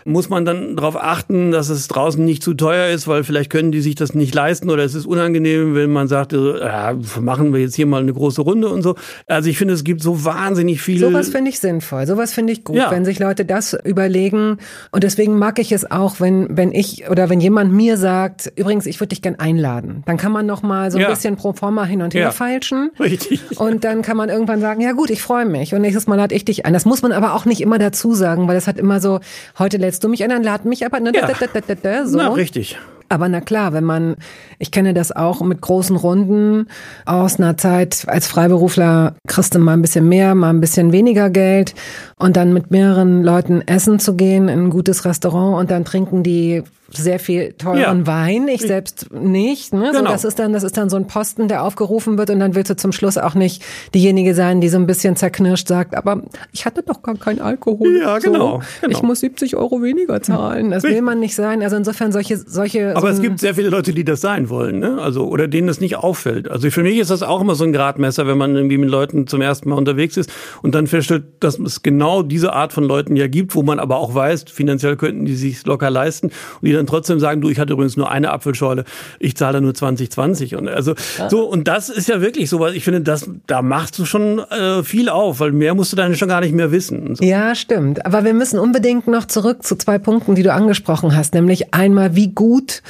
Muss 0.05 0.29
man 0.29 0.45
dann 0.45 0.75
darauf 0.75 1.01
achten, 1.01 1.51
dass 1.51 1.69
es 1.69 1.87
draußen 1.87 2.23
nicht 2.23 2.43
zu 2.43 2.53
teuer 2.53 2.87
ist, 2.89 3.07
weil 3.07 3.23
vielleicht 3.23 3.49
können 3.49 3.71
die 3.71 3.81
sich 3.81 3.95
das 3.95 4.13
nicht 4.13 4.33
leisten 4.33 4.69
oder 4.69 4.83
es 4.83 4.95
ist 4.95 5.05
unangenehm, 5.05 5.75
wenn 5.75 5.91
man 5.91 6.07
sagt, 6.07 6.33
äh, 6.33 6.59
ja, 6.59 6.97
machen 7.19 7.53
wir 7.53 7.61
jetzt 7.61 7.75
hier 7.75 7.85
mal 7.85 8.01
eine 8.01 8.13
große 8.13 8.41
Runde 8.41 8.69
und 8.69 8.81
so. 8.81 8.95
Also 9.27 9.49
ich 9.49 9.57
finde, 9.57 9.73
es 9.73 9.83
gibt 9.83 10.01
so 10.01 10.25
wahnsinnig 10.25 10.81
viele. 10.81 11.07
Sowas 11.07 11.29
finde 11.29 11.49
ich 11.49 11.59
sinnvoll. 11.59 12.05
Sowas 12.07 12.33
finde 12.33 12.53
ich 12.53 12.63
gut, 12.63 12.75
ja. 12.75 12.91
wenn 12.91 13.05
sich 13.05 13.19
Leute 13.19 13.45
das 13.45 13.73
überlegen. 13.83 14.57
Und 14.91 15.03
deswegen 15.03 15.37
mag 15.37 15.59
ich 15.59 15.71
es 15.71 15.89
auch, 15.89 16.19
wenn, 16.19 16.47
wenn 16.57 16.71
ich 16.71 17.09
oder 17.09 17.29
wenn 17.29 17.39
jemand 17.39 17.73
mir 17.73 17.97
sagt, 17.97 18.51
übrigens, 18.55 18.85
ich 18.85 18.99
würde 18.99 19.09
dich 19.09 19.21
gern 19.21 19.35
einladen. 19.35 20.03
Dann 20.05 20.17
kann 20.17 20.31
man 20.31 20.45
noch 20.45 20.63
mal 20.63 20.91
so 20.91 20.97
ein 20.97 21.03
ja. 21.03 21.09
bisschen 21.09 21.35
pro 21.35 21.53
forma 21.53 21.85
hin 21.85 22.01
und 22.01 22.13
her 22.13 22.21
ja. 22.21 22.31
feilschen. 22.31 22.91
Richtig. 22.99 23.59
Und 23.59 23.83
dann 23.83 24.01
kann 24.01 24.17
man 24.17 24.29
irgendwann 24.29 24.61
sagen, 24.61 24.81
ja 24.81 24.91
gut, 24.91 25.09
ich 25.09 25.21
freue 25.21 25.45
mich. 25.45 25.73
Und 25.73 25.81
nächstes 25.81 26.07
Mal 26.07 26.15
lade 26.15 26.35
ich 26.35 26.45
dich 26.45 26.65
ein. 26.65 26.73
Das 26.73 26.85
muss 26.85 27.01
man 27.01 27.11
aber 27.11 27.33
auch 27.33 27.45
nicht 27.45 27.61
immer 27.61 27.77
dazu 27.77 28.13
sagen, 28.13 28.47
weil 28.47 28.55
das 28.55 28.67
hat 28.67 28.77
immer 28.77 28.99
so, 28.99 29.19
heute 29.57 29.77
lädst 29.93 30.03
du 30.03 30.09
mich 30.09 30.23
ein, 30.23 30.29
dann 30.29 30.43
lad 30.43 30.65
mich 30.65 30.85
aber, 30.85 30.99
ne, 30.99 31.11
ja. 31.13 31.27
da, 31.27 31.33
da, 31.33 31.61
da, 31.61 31.75
da, 31.75 32.07
so. 32.07 32.17
Na, 32.17 32.29
richtig. 32.29 32.79
Aber 33.09 33.29
na 33.29 33.41
klar, 33.41 33.73
wenn 33.73 33.83
man, 33.83 34.15
ich 34.57 34.71
kenne 34.71 34.95
das 34.95 35.11
auch 35.11 35.41
mit 35.41 35.61
großen 35.61 35.95
Runden 35.95 36.67
aus 37.05 37.37
einer 37.37 37.57
Zeit 37.57 38.05
als 38.07 38.25
Freiberufler, 38.25 39.13
kriegst 39.27 39.53
du 39.53 39.59
mal 39.59 39.73
ein 39.73 39.83
bisschen 39.83 40.09
mehr, 40.09 40.33
mal 40.33 40.49
ein 40.49 40.61
bisschen 40.61 40.91
weniger 40.91 41.29
Geld 41.29 41.75
und 42.17 42.37
dann 42.37 42.53
mit 42.53 42.71
mehreren 42.71 43.23
Leuten 43.23 43.61
essen 43.67 43.99
zu 43.99 44.15
gehen 44.15 44.49
in 44.49 44.65
ein 44.65 44.69
gutes 44.71 45.05
Restaurant 45.05 45.59
und 45.59 45.69
dann 45.69 45.85
trinken 45.85 46.23
die 46.23 46.63
sehr 46.95 47.19
viel 47.19 47.53
teuren 47.53 47.99
ja. 47.99 48.07
Wein, 48.07 48.47
ich 48.47 48.61
selbst 48.61 49.11
nicht. 49.11 49.73
Ne? 49.73 49.91
Genau. 49.91 49.99
So, 49.99 50.05
das 50.05 50.23
ist 50.25 50.39
dann, 50.39 50.53
das 50.53 50.63
ist 50.63 50.77
dann 50.77 50.89
so 50.89 50.97
ein 50.97 51.07
Posten, 51.07 51.47
der 51.47 51.63
aufgerufen 51.63 52.17
wird 52.17 52.29
und 52.29 52.39
dann 52.39 52.55
willst 52.55 52.69
du 52.69 52.75
zum 52.75 52.91
Schluss 52.91 53.17
auch 53.17 53.35
nicht 53.35 53.63
diejenige 53.93 54.35
sein, 54.35 54.61
die 54.61 54.69
so 54.69 54.77
ein 54.77 54.85
bisschen 54.85 55.15
zerknirscht 55.15 55.67
sagt, 55.67 55.95
aber 55.95 56.23
ich 56.51 56.65
hatte 56.65 56.83
doch 56.83 57.01
gar 57.01 57.15
keinen 57.15 57.39
Alkohol. 57.39 57.99
Ja, 57.99 58.19
so. 58.19 58.31
genau, 58.31 58.61
genau. 58.81 58.91
Ich 58.91 59.01
muss 59.01 59.19
70 59.21 59.55
Euro 59.55 59.81
weniger 59.81 60.21
zahlen. 60.21 60.71
Das 60.71 60.83
will 60.83 61.01
man 61.01 61.19
nicht 61.19 61.35
sein. 61.35 61.61
Also 61.61 61.75
insofern 61.75 62.11
solche, 62.11 62.37
solche. 62.37 62.95
Aber 62.95 63.07
so 63.07 63.13
es 63.15 63.21
gibt 63.21 63.39
sehr 63.39 63.55
viele 63.55 63.69
Leute, 63.69 63.93
die 63.93 64.03
das 64.03 64.21
sein 64.21 64.49
wollen, 64.49 64.79
ne? 64.79 64.99
Also 65.01 65.27
oder 65.27 65.47
denen 65.47 65.67
das 65.67 65.79
nicht 65.79 65.97
auffällt. 65.97 66.49
Also 66.49 66.69
für 66.69 66.83
mich 66.83 66.97
ist 66.97 67.09
das 67.09 67.23
auch 67.23 67.41
immer 67.41 67.55
so 67.55 67.63
ein 67.63 67.73
Gradmesser, 67.73 68.27
wenn 68.27 68.37
man 68.37 68.55
irgendwie 68.55 68.77
mit 68.77 68.89
Leuten 68.89 69.27
zum 69.27 69.41
ersten 69.41 69.69
Mal 69.69 69.75
unterwegs 69.75 70.17
ist 70.17 70.31
und 70.61 70.75
dann 70.75 70.87
feststellt, 70.87 71.23
dass 71.39 71.59
es 71.59 71.81
genau 71.83 72.23
diese 72.23 72.53
Art 72.53 72.73
von 72.73 72.83
Leuten 72.83 73.15
ja 73.15 73.27
gibt, 73.27 73.55
wo 73.55 73.63
man 73.63 73.79
aber 73.79 73.97
auch 73.97 74.13
weiß, 74.13 74.45
finanziell 74.47 74.95
könnten 74.95 75.25
die 75.25 75.35
sich 75.35 75.65
locker 75.65 75.89
leisten 75.89 76.27
und 76.27 76.67
die 76.67 76.73
dann 76.73 76.82
trotzdem 76.87 77.19
sagen, 77.19 77.41
du, 77.41 77.49
ich 77.49 77.59
hatte 77.59 77.73
übrigens 77.73 77.97
nur 77.97 78.11
eine 78.11 78.31
Apfelschorle, 78.31 78.85
ich 79.19 79.35
zahle 79.35 79.61
nur 79.61 79.73
2020 79.73 80.55
und 80.55 80.67
also 80.67 80.93
ja. 81.17 81.29
so 81.29 81.41
und 81.45 81.67
das 81.67 81.89
ist 81.89 82.07
ja 82.09 82.21
wirklich 82.21 82.49
so, 82.49 82.59
weil 82.59 82.75
ich 82.75 82.83
finde, 82.83 83.01
das 83.01 83.29
da 83.47 83.61
machst 83.61 83.97
du 83.99 84.05
schon 84.05 84.39
äh, 84.39 84.83
viel 84.83 85.09
auf, 85.09 85.39
weil 85.39 85.51
mehr 85.51 85.75
musst 85.75 85.91
du 85.91 85.95
dann 85.95 86.15
schon 86.15 86.29
gar 86.29 86.41
nicht 86.41 86.53
mehr 86.53 86.71
wissen. 86.71 87.15
So. 87.15 87.23
Ja, 87.23 87.55
stimmt. 87.55 88.05
Aber 88.05 88.23
wir 88.23 88.33
müssen 88.33 88.59
unbedingt 88.59 89.07
noch 89.07 89.25
zurück 89.25 89.63
zu 89.63 89.75
zwei 89.75 89.97
Punkten, 89.97 90.35
die 90.35 90.43
du 90.43 90.53
angesprochen 90.53 91.15
hast, 91.15 91.33
nämlich 91.33 91.73
einmal, 91.73 92.15
wie 92.15 92.29
gut 92.29 92.81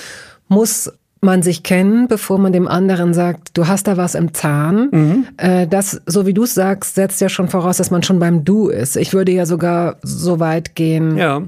muss 0.48 0.92
man 1.24 1.42
sich 1.42 1.64
kennen, 1.64 2.08
bevor 2.08 2.38
man 2.38 2.54
dem 2.54 2.68
anderen 2.68 3.14
sagt, 3.14 3.58
du 3.58 3.68
hast 3.68 3.88
da 3.88 3.98
was 3.98 4.14
im 4.14 4.34
Zahn. 4.34 4.90
Mhm. 4.92 5.28
Äh, 5.38 5.68
das, 5.68 6.02
so 6.06 6.26
wie 6.26 6.34
du 6.34 6.44
es 6.44 6.54
sagst, 6.54 6.96
setzt 6.96 7.22
ja 7.22 7.30
schon 7.30 7.48
voraus, 7.48 7.78
dass 7.78 7.92
man 7.92 8.04
schon 8.04 8.20
beim 8.20 8.44
Du 8.44 8.68
ist. 8.68 8.98
Ich 8.98 9.14
würde 9.14 9.32
ja 9.32 9.46
sogar 9.46 9.98
so 10.02 10.40
weit 10.40 10.76
gehen, 10.76 11.18
ja. 11.18 11.42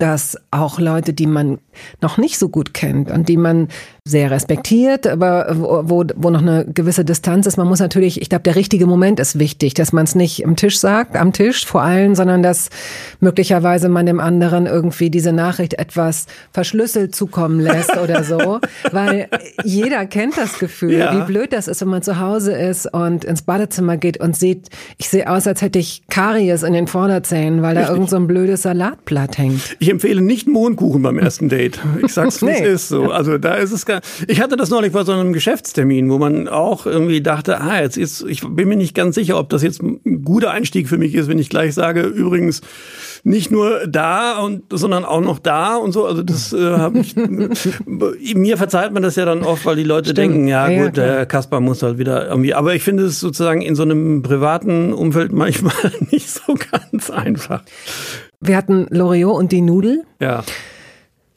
Dass 0.00 0.36
auch 0.50 0.78
Leute, 0.80 1.12
die 1.12 1.26
man 1.26 1.58
noch 2.00 2.16
nicht 2.16 2.38
so 2.38 2.48
gut 2.48 2.74
kennt 2.74 3.10
und 3.10 3.28
die 3.28 3.36
man 3.36 3.68
sehr 4.04 4.30
respektiert, 4.30 5.06
aber 5.06 5.46
wo, 5.56 6.04
wo 6.16 6.30
noch 6.30 6.40
eine 6.40 6.64
gewisse 6.64 7.04
Distanz 7.04 7.46
ist. 7.46 7.56
Man 7.56 7.68
muss 7.68 7.80
natürlich, 7.80 8.20
ich 8.20 8.28
glaube, 8.28 8.42
der 8.42 8.56
richtige 8.56 8.86
Moment 8.86 9.20
ist 9.20 9.38
wichtig, 9.38 9.74
dass 9.74 9.92
man 9.92 10.04
es 10.04 10.14
nicht 10.14 10.44
am 10.46 10.56
Tisch 10.56 10.78
sagt, 10.78 11.16
am 11.16 11.32
Tisch 11.32 11.66
vor 11.66 11.82
allem, 11.82 12.14
sondern 12.14 12.42
dass 12.42 12.70
möglicherweise 13.20 13.88
man 13.88 14.06
dem 14.06 14.18
anderen 14.18 14.66
irgendwie 14.66 15.10
diese 15.10 15.32
Nachricht 15.32 15.74
etwas 15.74 16.26
verschlüsselt 16.52 17.14
zukommen 17.14 17.60
lässt 17.60 17.96
oder 17.98 18.24
so. 18.24 18.60
Weil 18.92 19.28
jeder 19.64 20.06
kennt 20.06 20.38
das 20.38 20.58
Gefühl, 20.58 20.92
ja. 20.92 21.16
wie 21.16 21.32
blöd 21.32 21.52
das 21.52 21.68
ist, 21.68 21.82
wenn 21.82 21.88
man 21.88 22.02
zu 22.02 22.18
Hause 22.18 22.52
ist 22.52 22.92
und 22.92 23.24
ins 23.24 23.42
Badezimmer 23.42 23.96
geht 23.96 24.18
und 24.18 24.34
sieht, 24.34 24.68
ich 24.96 25.08
sehe 25.08 25.30
aus, 25.30 25.46
als 25.46 25.60
hätte 25.60 25.78
ich 25.78 26.02
Karies 26.08 26.62
in 26.62 26.72
den 26.72 26.86
Vorderzähnen, 26.86 27.62
weil 27.62 27.74
da 27.74 27.80
Richtig. 27.80 27.96
irgend 27.96 28.10
so 28.10 28.16
ein 28.16 28.26
blödes 28.26 28.62
Salatblatt 28.62 29.36
hängt. 29.36 29.76
Ich 29.78 29.90
empfehle 29.90 30.22
nicht 30.22 30.48
Mondkuchen 30.48 31.02
beim 31.02 31.18
ersten 31.18 31.48
Date. 31.48 31.78
Ich 32.04 32.12
sag's, 32.12 32.40
wie 32.40 32.46
nee. 32.50 32.60
es 32.62 32.82
ist 32.82 32.88
so. 32.88 33.10
Also 33.10 33.38
da 33.38 33.54
ist 33.54 33.72
es 33.72 33.86
gar, 33.90 34.00
ich 34.26 34.40
hatte 34.40 34.56
das 34.56 34.70
neulich 34.70 34.92
bei 34.92 35.04
so 35.04 35.12
einem 35.12 35.32
Geschäftstermin, 35.32 36.10
wo 36.10 36.18
man 36.18 36.48
auch 36.48 36.86
irgendwie 36.86 37.20
dachte, 37.20 37.60
ah, 37.60 37.80
jetzt 37.80 37.96
ist, 37.96 38.24
ich 38.28 38.42
bin 38.42 38.68
mir 38.68 38.76
nicht 38.76 38.94
ganz 38.94 39.14
sicher, 39.14 39.38
ob 39.38 39.48
das 39.48 39.62
jetzt 39.62 39.82
ein 39.82 40.24
guter 40.24 40.50
Einstieg 40.50 40.88
für 40.88 40.98
mich 40.98 41.14
ist, 41.14 41.28
wenn 41.28 41.38
ich 41.38 41.48
gleich 41.48 41.74
sage, 41.74 42.02
übrigens, 42.02 42.60
nicht 43.24 43.50
nur 43.50 43.86
da 43.86 44.38
und 44.38 44.64
sondern 44.72 45.04
auch 45.04 45.20
noch 45.20 45.38
da 45.38 45.76
und 45.76 45.92
so. 45.92 46.06
Also 46.06 46.22
das 46.22 46.52
äh, 46.52 46.58
habe 46.58 46.98
ich 47.00 47.14
mir 48.34 48.56
verzeiht 48.56 48.92
man 48.92 49.02
das 49.02 49.16
ja 49.16 49.24
dann 49.24 49.42
oft, 49.42 49.64
weil 49.66 49.76
die 49.76 49.84
Leute 49.84 50.10
Stimmt. 50.10 50.18
denken, 50.18 50.48
ja, 50.48 50.68
ja 50.68 50.84
gut, 50.84 50.96
ja, 50.96 51.04
der 51.04 51.26
Kaspar 51.26 51.60
muss 51.60 51.82
halt 51.82 51.98
wieder 51.98 52.28
irgendwie. 52.28 52.54
Aber 52.54 52.74
ich 52.74 52.82
finde 52.82 53.04
es 53.04 53.20
sozusagen 53.20 53.62
in 53.62 53.74
so 53.74 53.82
einem 53.82 54.22
privaten 54.22 54.92
Umfeld 54.92 55.32
manchmal 55.32 55.74
nicht 56.10 56.30
so 56.30 56.54
ganz 56.70 57.10
einfach. 57.10 57.62
Wir 58.40 58.56
hatten 58.56 58.86
Loriot 58.90 59.36
und 59.36 59.52
die 59.52 59.60
Nudel. 59.60 60.04
Ja. 60.20 60.44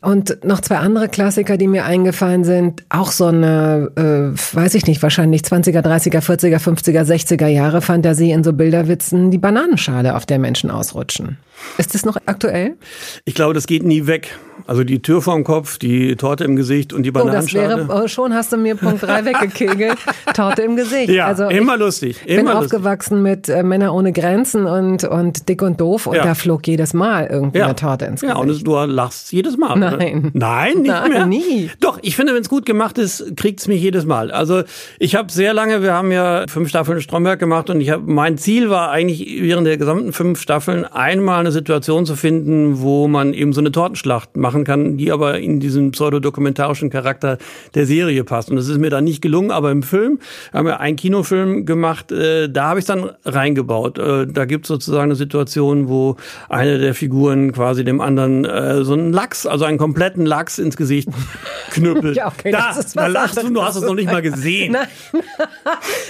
Und 0.04 0.44
noch 0.44 0.60
zwei 0.60 0.80
andere 0.80 1.08
Klassiker, 1.08 1.56
die 1.56 1.70
mir 1.70 1.86
eingefallen 1.86 2.44
sind. 2.44 2.84
Auch 2.90 3.10
so 3.10 3.28
eine, 3.28 3.90
äh, 3.96 4.56
weiß 4.56 4.76
ich 4.76 4.86
nicht, 4.86 5.02
wahrscheinlich 5.02 5.44
20er, 5.44 5.80
30er, 5.80 6.20
40er, 6.20 6.60
50er, 6.60 7.06
60er 7.06 7.48
Jahre 7.48 7.82
Fantasie 7.82 8.32
in 8.32 8.44
so 8.44 8.52
Bilderwitzen, 8.52 9.32
die 9.32 9.38
Bananenschale, 9.38 10.18
auf 10.18 10.26
der 10.26 10.40
Menschen 10.40 10.70
ausrutschen. 10.72 11.38
Ist 11.78 11.96
das 11.96 12.04
noch 12.04 12.18
aktuell? 12.26 12.76
Ich 13.24 13.34
glaube, 13.34 13.54
das 13.54 13.66
geht 13.66 13.84
nie 13.84 14.06
weg. 14.06 14.38
Also 14.66 14.84
die 14.84 15.02
Tür 15.02 15.22
vorm 15.22 15.44
Kopf, 15.44 15.78
die 15.78 16.16
Torte 16.16 16.44
im 16.44 16.56
Gesicht 16.56 16.94
und 16.94 17.04
die 17.04 17.12
Bananenschale. 17.12 17.66
Oh, 17.66 17.78
das 17.78 17.88
wäre, 17.90 18.04
oh, 18.04 18.08
schon 18.08 18.34
hast 18.34 18.54
du 18.54 18.58
mir 18.58 18.76
Punkt 18.76 19.04
3 19.04 19.26
weggekegelt. 19.26 19.98
Torte 20.34 20.62
im 20.62 20.76
Gesicht. 20.76 21.10
Ja, 21.10 21.28
also 21.28 21.48
immer 21.48 21.78
lustig. 21.78 22.22
Ich 22.26 22.36
bin 22.36 22.48
aufgewachsen 22.48 23.22
mit 23.22 23.50
äh, 23.50 23.64
Männer 23.64 23.94
ohne 23.94 24.12
Grenzen 24.14 24.66
und, 24.66 25.04
und 25.04 25.50
dick 25.50 25.62
und 25.62 25.80
doof 25.82 26.08
und 26.08 26.16
ja. 26.16 26.24
da 26.24 26.36
flog 26.36 26.66
jedes 26.68 26.94
Mal 26.94 27.28
irgendwie 27.28 27.60
ja. 27.60 27.66
eine 27.66 27.76
Torte 27.76 28.06
ins 28.06 28.22
Gesicht. 28.22 28.36
Ja, 28.36 28.42
und 28.42 28.68
du 28.68 28.76
lachst 28.86 29.32
jedes 29.32 29.58
Mal. 29.58 29.78
Nein. 29.78 30.20
Oder? 30.20 30.32
Nein, 30.34 30.74
nicht 30.78 30.88
Nein, 30.88 31.10
mehr? 31.10 31.26
nie. 31.26 31.70
Doch, 31.80 32.00
ich 32.02 32.16
finde, 32.16 32.34
wenn 32.34 32.42
es 32.42 32.50
gut 32.50 32.66
gemacht 32.66 32.98
ist, 32.98 33.36
kriegt 33.36 33.60
es 33.60 33.68
mich 33.68 33.82
jedes 33.82 34.06
Mal. 34.06 34.32
Also 34.32 34.64
ich 35.00 35.16
habe 35.16 35.32
sehr 35.32 35.54
lange, 35.54 35.82
wir 35.82 35.94
haben 35.94 36.12
ja 36.12 36.46
fünf 36.48 36.70
Staffeln 36.70 37.02
Stromberg 37.02 37.40
gemacht 37.40 37.70
und 37.70 37.82
ich 37.82 37.90
habe 37.90 38.04
mein 38.06 38.38
Ziel 38.38 38.70
war 38.70 38.92
eigentlich 38.92 39.42
während 39.42 39.68
der 39.68 39.78
gesamten 39.78 40.14
fünf 40.14 40.40
Staffeln 40.40 40.86
einmal 40.86 41.40
eine 41.40 41.52
Situation 41.52 42.06
zu 42.06 42.16
finden, 42.16 42.82
wo 42.82 43.08
man 43.08 43.34
eben 43.34 43.54
so 43.54 43.62
eine 43.62 43.72
Tortenschlacht 43.72 44.36
machen 44.54 44.64
kann, 44.64 44.98
die 44.98 45.12
aber 45.12 45.40
in 45.40 45.60
diesen 45.60 45.92
pseudodokumentarischen 45.92 46.90
Charakter 46.90 47.38
der 47.74 47.86
Serie 47.86 48.24
passt. 48.24 48.50
Und 48.50 48.58
das 48.58 48.68
ist 48.68 48.78
mir 48.78 48.90
dann 48.90 49.04
nicht 49.04 49.22
gelungen, 49.22 49.52
aber 49.52 49.72
im 49.72 49.82
Film 49.82 50.20
haben 50.54 50.68
wir 50.68 50.80
einen 50.80 50.96
Kinofilm 50.96 51.66
gemacht, 51.66 52.12
äh, 52.12 52.50
da 52.50 52.70
habe 52.70 52.80
ich 52.80 52.86
dann 52.86 53.12
reingebaut. 53.26 53.98
Äh, 53.98 54.28
da 54.28 54.46
gibt 54.46 54.66
es 54.66 54.68
sozusagen 54.68 55.06
eine 55.06 55.16
Situation, 55.16 55.88
wo 55.88 56.18
eine 56.50 56.78
der 56.78 56.94
Figuren 56.94 57.52
quasi 57.52 57.84
dem 57.84 58.00
anderen 58.00 58.46
äh, 58.46 58.84
so 58.84 58.94
einen 58.94 59.12
Lachs, 59.12 59.46
also 59.48 59.66
einen 59.66 59.80
kompletten 59.80 60.26
Lachs 60.26 60.60
ins 60.60 60.78
Gesicht 60.78 61.10
knüppelt. 61.72 62.16
ja, 62.16 62.28
okay, 62.28 62.52
da, 62.52 62.76
da 62.94 63.08
lachst 63.08 63.42
du, 63.42 63.50
du 63.50 63.64
hast 63.64 63.76
es 63.76 63.84
noch 63.84 63.96
nicht 63.96 64.12
mal 64.12 64.22
gesehen. 64.22 64.74
Nein. 64.74 64.88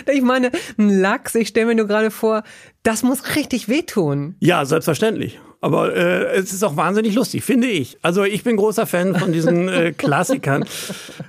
ich 0.12 0.22
meine, 0.22 0.52
ein 0.78 0.90
Lachs, 0.90 1.36
ich 1.36 1.48
stelle 1.48 1.68
mir 1.68 1.76
nur 1.76 1.88
gerade 1.88 2.12
vor, 2.12 2.44
das 2.84 3.04
muss 3.04 3.36
richtig 3.36 3.70
wehtun. 3.70 4.36
Ja, 4.40 4.66
selbstverständlich. 4.66 5.40
Aber 5.63 5.96
äh, 5.96 6.36
es 6.36 6.52
ist 6.52 6.62
auch 6.62 6.75
wahnsinnig 6.75 7.16
lustig, 7.16 7.42
finde 7.42 7.68
ich. 7.68 7.98
Also 8.02 8.25
ich 8.25 8.44
bin 8.44 8.58
großer 8.58 8.86
Fan 8.86 9.16
von 9.16 9.32
diesen 9.32 9.70
äh, 9.70 9.94
Klassikern 9.98 10.66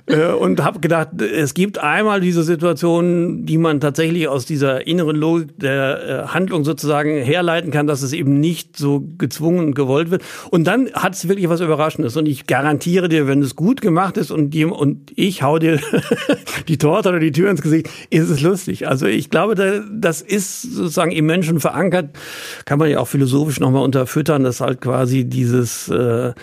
äh, 0.07 0.33
und 0.33 0.61
habe 0.61 0.81
gedacht, 0.81 1.21
es 1.21 1.53
gibt 1.53 1.77
einmal 1.77 2.19
diese 2.19 2.43
Situation, 2.43 3.45
die 3.45 3.57
man 3.57 3.79
tatsächlich 3.79 4.27
aus 4.27 4.45
dieser 4.45 4.87
inneren 4.87 5.15
Logik 5.15 5.57
der 5.57 6.25
äh, 6.25 6.27
Handlung 6.33 6.65
sozusagen 6.65 7.11
herleiten 7.11 7.71
kann, 7.71 7.87
dass 7.87 8.01
es 8.01 8.11
eben 8.11 8.41
nicht 8.41 8.75
so 8.75 9.07
gezwungen 9.17 9.67
und 9.67 9.73
gewollt 9.73 10.11
wird. 10.11 10.21
Und 10.51 10.65
dann 10.65 10.91
hat 10.91 11.13
es 11.13 11.29
wirklich 11.29 11.47
was 11.47 11.61
Überraschendes. 11.61 12.17
Und 12.17 12.25
ich 12.25 12.45
garantiere 12.45 13.07
dir, 13.07 13.27
wenn 13.27 13.41
es 13.41 13.55
gut 13.55 13.79
gemacht 13.79 14.17
ist 14.17 14.31
und, 14.31 14.49
die, 14.49 14.65
und 14.65 15.13
ich 15.15 15.43
hau 15.43 15.59
dir 15.59 15.79
die 16.67 16.77
Torte 16.77 17.07
oder 17.07 17.19
die 17.19 17.31
Tür 17.31 17.49
ins 17.49 17.61
Gesicht, 17.61 17.89
ist 18.09 18.29
es 18.29 18.41
lustig. 18.41 18.85
Also 18.85 19.05
ich 19.05 19.29
glaube, 19.29 19.55
das 19.89 20.21
ist 20.21 20.61
sozusagen 20.61 21.11
im 21.11 21.25
Menschen 21.25 21.44
verankert, 21.59 22.17
kann 22.65 22.79
man 22.79 22.89
ja 22.89 22.99
auch 22.99 23.07
philosophisch 23.07 23.59
nochmal 23.59 23.83
unterfüttern 23.83 24.25
füttern, 24.25 24.43
dass 24.43 24.61
halt 24.61 24.81
quasi 24.81 25.25
dieses 25.25 25.89
äh, 25.89 26.33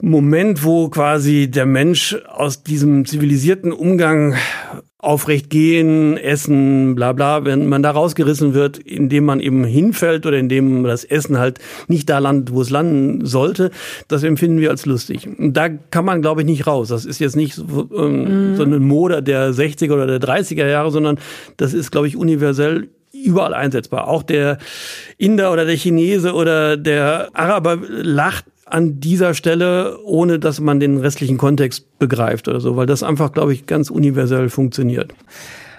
Moment, 0.00 0.64
wo 0.64 0.88
quasi 0.88 1.50
der 1.50 1.64
Mensch 1.64 2.16
aus 2.28 2.62
diesem 2.62 3.06
zivilisierten 3.06 3.72
Umgang 3.72 4.34
aufrecht 4.98 5.50
gehen, 5.50 6.16
essen, 6.16 6.94
bla 6.96 7.12
bla, 7.12 7.44
wenn 7.44 7.68
man 7.68 7.82
da 7.82 7.92
rausgerissen 7.92 8.54
wird, 8.54 8.76
indem 8.78 9.24
man 9.24 9.40
eben 9.40 9.62
hinfällt 9.64 10.26
oder 10.26 10.36
indem 10.36 10.82
das 10.82 11.04
Essen 11.04 11.38
halt 11.38 11.58
nicht 11.86 12.10
da 12.10 12.18
landet, 12.18 12.52
wo 12.52 12.60
es 12.60 12.70
landen 12.70 13.24
sollte, 13.24 13.70
das 14.08 14.24
empfinden 14.24 14.58
wir 14.60 14.70
als 14.70 14.84
lustig. 14.84 15.28
Und 15.38 15.54
da 15.56 15.68
kann 15.68 16.04
man, 16.04 16.22
glaube 16.22 16.42
ich, 16.42 16.46
nicht 16.46 16.66
raus. 16.66 16.88
Das 16.88 17.04
ist 17.04 17.20
jetzt 17.20 17.36
nicht 17.36 17.54
so, 17.54 17.88
ähm, 17.96 18.52
mm. 18.52 18.56
so 18.56 18.64
eine 18.64 18.80
Mode 18.80 19.22
der 19.22 19.52
60er 19.52 19.92
oder 19.92 20.18
der 20.18 20.20
30er 20.20 20.66
Jahre, 20.66 20.90
sondern 20.90 21.18
das 21.56 21.72
ist, 21.72 21.92
glaube 21.92 22.08
ich, 22.08 22.16
universell 22.16 22.88
überall 23.24 23.54
einsetzbar. 23.54 24.08
Auch 24.08 24.22
der 24.22 24.58
Inder 25.18 25.52
oder 25.52 25.64
der 25.64 25.76
Chinese 25.76 26.34
oder 26.34 26.76
der 26.76 27.30
Araber 27.32 27.78
lacht 27.88 28.44
an 28.66 28.98
dieser 29.00 29.34
Stelle, 29.34 29.98
ohne 30.02 30.38
dass 30.38 30.60
man 30.60 30.80
den 30.80 30.98
restlichen 30.98 31.38
Kontext 31.38 31.98
begreift 31.98 32.48
oder 32.48 32.60
so, 32.60 32.76
weil 32.76 32.86
das 32.86 33.02
einfach, 33.02 33.32
glaube 33.32 33.52
ich, 33.52 33.66
ganz 33.66 33.90
universell 33.90 34.48
funktioniert. 34.48 35.14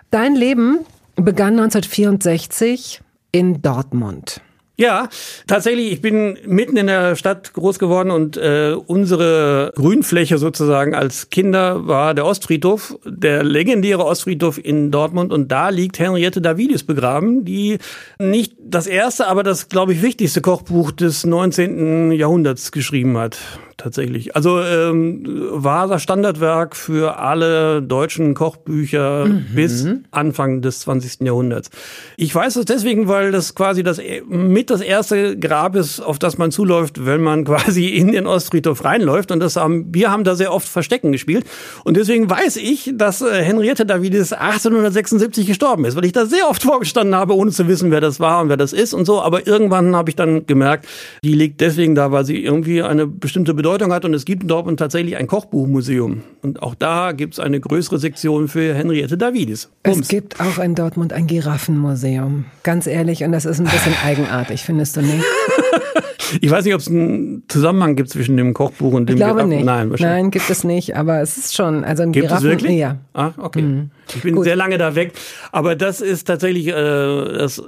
Dein 0.10 0.36
Leben 0.36 0.80
begann 1.16 1.60
1964 1.60 3.02
in 3.32 3.62
Dortmund. 3.62 4.42
Ja, 4.80 5.10
tatsächlich, 5.48 5.92
ich 5.92 6.02
bin 6.02 6.38
mitten 6.46 6.78
in 6.78 6.86
der 6.86 7.16
Stadt 7.16 7.52
groß 7.54 7.80
geworden 7.80 8.12
und 8.12 8.38
äh, 8.38 8.76
unsere 8.86 9.74
Grünfläche 9.76 10.38
sozusagen 10.38 10.94
als 10.94 11.32
Kinder 11.32 11.88
war 11.88 12.14
der 12.14 12.28
Ostfriedhof, 12.28 12.96
der 13.04 13.44
legendäre 13.44 14.06
Ostfriedhof 14.06 14.64
in 14.64 14.92
Dortmund 14.92 15.34
und 15.34 15.52
da 15.52 15.70
liegt 15.70 15.98
Henriette 15.98 16.42
Davidis 16.42 16.84
begraben, 16.84 17.44
die 17.44 17.80
nicht 18.20 18.54
das 18.60 18.86
erste, 18.86 19.26
aber 19.26 19.42
das, 19.42 19.68
glaube 19.68 19.94
ich, 19.94 20.04
wichtigste 20.04 20.42
Kochbuch 20.42 20.92
des 20.92 21.26
19. 21.26 22.12
Jahrhunderts 22.12 22.72
geschrieben 22.72 23.18
hat 23.18 23.40
tatsächlich. 23.78 24.36
Also 24.36 24.60
ähm, 24.60 25.24
war 25.52 25.88
das 25.88 26.02
Standardwerk 26.02 26.76
für 26.76 27.20
alle 27.20 27.82
deutschen 27.82 28.34
Kochbücher 28.34 29.26
mhm. 29.26 29.46
bis 29.54 29.88
Anfang 30.12 30.62
des 30.62 30.80
20. 30.82 31.22
Jahrhunderts. 31.22 31.70
Ich 32.18 32.34
weiß 32.34 32.56
es 32.56 32.66
deswegen, 32.66 33.08
weil 33.08 33.32
das 33.32 33.56
quasi 33.56 33.84
das 33.84 34.02
mit 34.28 34.72
das 34.72 34.82
erste 34.82 35.38
Grab 35.38 35.76
ist, 35.76 36.00
auf 36.00 36.18
das 36.18 36.38
man 36.38 36.52
zuläuft, 36.52 37.06
wenn 37.06 37.22
man 37.22 37.46
quasi 37.46 37.88
in 37.90 38.12
den 38.12 38.26
Ostfriedhof 38.26 38.84
reinläuft. 38.84 39.32
Und 39.32 39.40
das 39.40 39.56
haben, 39.56 39.94
wir 39.94 40.12
haben 40.12 40.24
da 40.24 40.36
sehr 40.36 40.52
oft 40.52 40.68
Verstecken 40.68 41.12
gespielt. 41.12 41.46
Und 41.84 41.98
deswegen 41.98 42.30
weiß 42.30 42.58
ich, 42.58 42.92
dass 42.96 43.22
äh, 43.22 43.44
Henriette 43.44 43.86
Davidis 43.86 44.34
1876 44.34 45.46
gestorben 45.46 45.86
ist, 45.86 45.96
weil 45.96 46.06
ich 46.06 46.14
da 46.14 46.26
sehr 46.26 46.50
oft 46.50 46.64
vorgestanden 46.64 47.16
habe, 47.16 47.36
ohne 47.36 47.52
zu 47.52 47.68
wissen, 47.68 47.92
wer 47.92 48.02
das 48.02 48.20
war 48.20 48.42
und 48.42 48.50
wer 48.50 48.58
das 48.58 48.74
ist 48.74 48.96
und 48.96 49.06
so. 49.06 49.22
Aber 49.22 49.46
irgendwann 49.46 49.96
habe 49.96 50.10
ich 50.10 50.16
dann 50.16 50.48
gemerkt, 50.48 50.88
die 51.24 51.36
liegt 51.36 51.62
deswegen 51.62 51.94
da, 51.94 52.12
weil 52.12 52.26
sie 52.26 52.44
irgendwie 52.44 52.82
eine 52.82 53.06
bestimmte 53.06 53.54
Bedeutung 53.54 53.67
Bedeutung 53.68 53.92
hat. 53.92 54.06
Und 54.06 54.14
es 54.14 54.24
gibt 54.24 54.44
in 54.44 54.48
Dortmund 54.48 54.80
tatsächlich 54.80 55.18
ein 55.18 55.28
Kochbuchmuseum. 55.28 56.22
Und 56.42 56.64
auch 56.64 56.74
da 56.74 57.12
gibt 57.12 57.34
es 57.34 57.40
eine 57.40 57.60
größere 57.60 58.00
Sektion 58.00 58.48
für 58.48 58.74
Henriette 58.74 59.18
Davidis. 59.18 59.70
Bums. 59.84 60.00
Es 60.02 60.08
gibt 60.08 60.40
auch 60.40 60.58
in 60.58 60.74
Dortmund 60.74 61.12
ein 61.12 61.28
Giraffenmuseum. 61.28 62.46
Ganz 62.64 62.88
ehrlich, 62.88 63.24
und 63.24 63.34
das 63.34 63.44
ist 63.44 63.60
ein 63.60 63.66
bisschen 63.66 63.94
eigenartig, 64.06 64.64
findest 64.64 64.96
du 64.96 65.02
nicht? 65.02 65.24
Ich 66.42 66.52
weiß 66.52 66.66
nicht, 66.66 66.74
ob 66.74 66.82
es 66.82 66.90
einen 66.90 67.44
Zusammenhang 67.48 67.96
gibt 67.96 68.10
zwischen 68.10 68.38
dem 68.38 68.54
Kochbuch 68.54 68.94
und 68.94 69.08
dem 69.08 69.16
ich 69.16 69.20
glaube 69.20 69.36
Giraffen. 69.36 69.50
Nicht. 69.50 69.66
Nein, 69.66 69.90
wahrscheinlich. 69.90 70.24
Nein, 70.24 70.32
gibt 70.32 70.50
es 70.50 70.64
nicht, 70.64 70.96
aber 70.96 71.22
es 71.22 71.38
ist 71.38 71.56
schon, 71.56 71.84
also 71.84 72.04
ein 72.04 72.12
gibt 72.12 72.28
Giraffen. 72.28 72.46
Es 72.46 72.52
wirklich? 72.52 72.78
Ja. 72.78 72.98
Ah, 73.14 73.32
okay. 73.38 73.62
Mhm. 73.62 73.92
Ich 74.16 74.22
bin 74.22 74.36
Gut. 74.36 74.46
sehr 74.46 74.56
lange 74.56 74.78
da 74.78 74.96
weg, 74.96 75.14
aber 75.52 75.76
das 75.76 76.02
ist 76.02 76.26
tatsächlich, 76.26 76.68
äh, 76.68 76.74
das, 76.74 77.62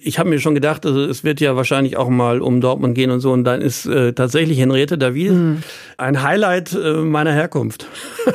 ich 0.00 0.18
habe 0.18 0.28
mir 0.28 0.38
schon 0.38 0.54
gedacht, 0.54 0.86
also 0.86 1.04
es 1.04 1.24
wird 1.24 1.40
ja 1.40 1.56
wahrscheinlich 1.56 1.96
auch 1.96 2.08
mal 2.08 2.40
um 2.40 2.60
Dortmund 2.60 2.94
gehen 2.94 3.10
und 3.10 3.20
so, 3.20 3.32
und 3.32 3.44
dann 3.44 3.60
ist 3.60 3.86
äh, 3.86 4.12
tatsächlich 4.12 4.58
Henriette 4.58 4.96
David 5.16 5.32
mhm. 5.32 5.62
ein 5.96 6.22
Highlight 6.22 6.74
äh, 6.74 6.92
meiner 6.98 7.32
Herkunft. 7.32 7.86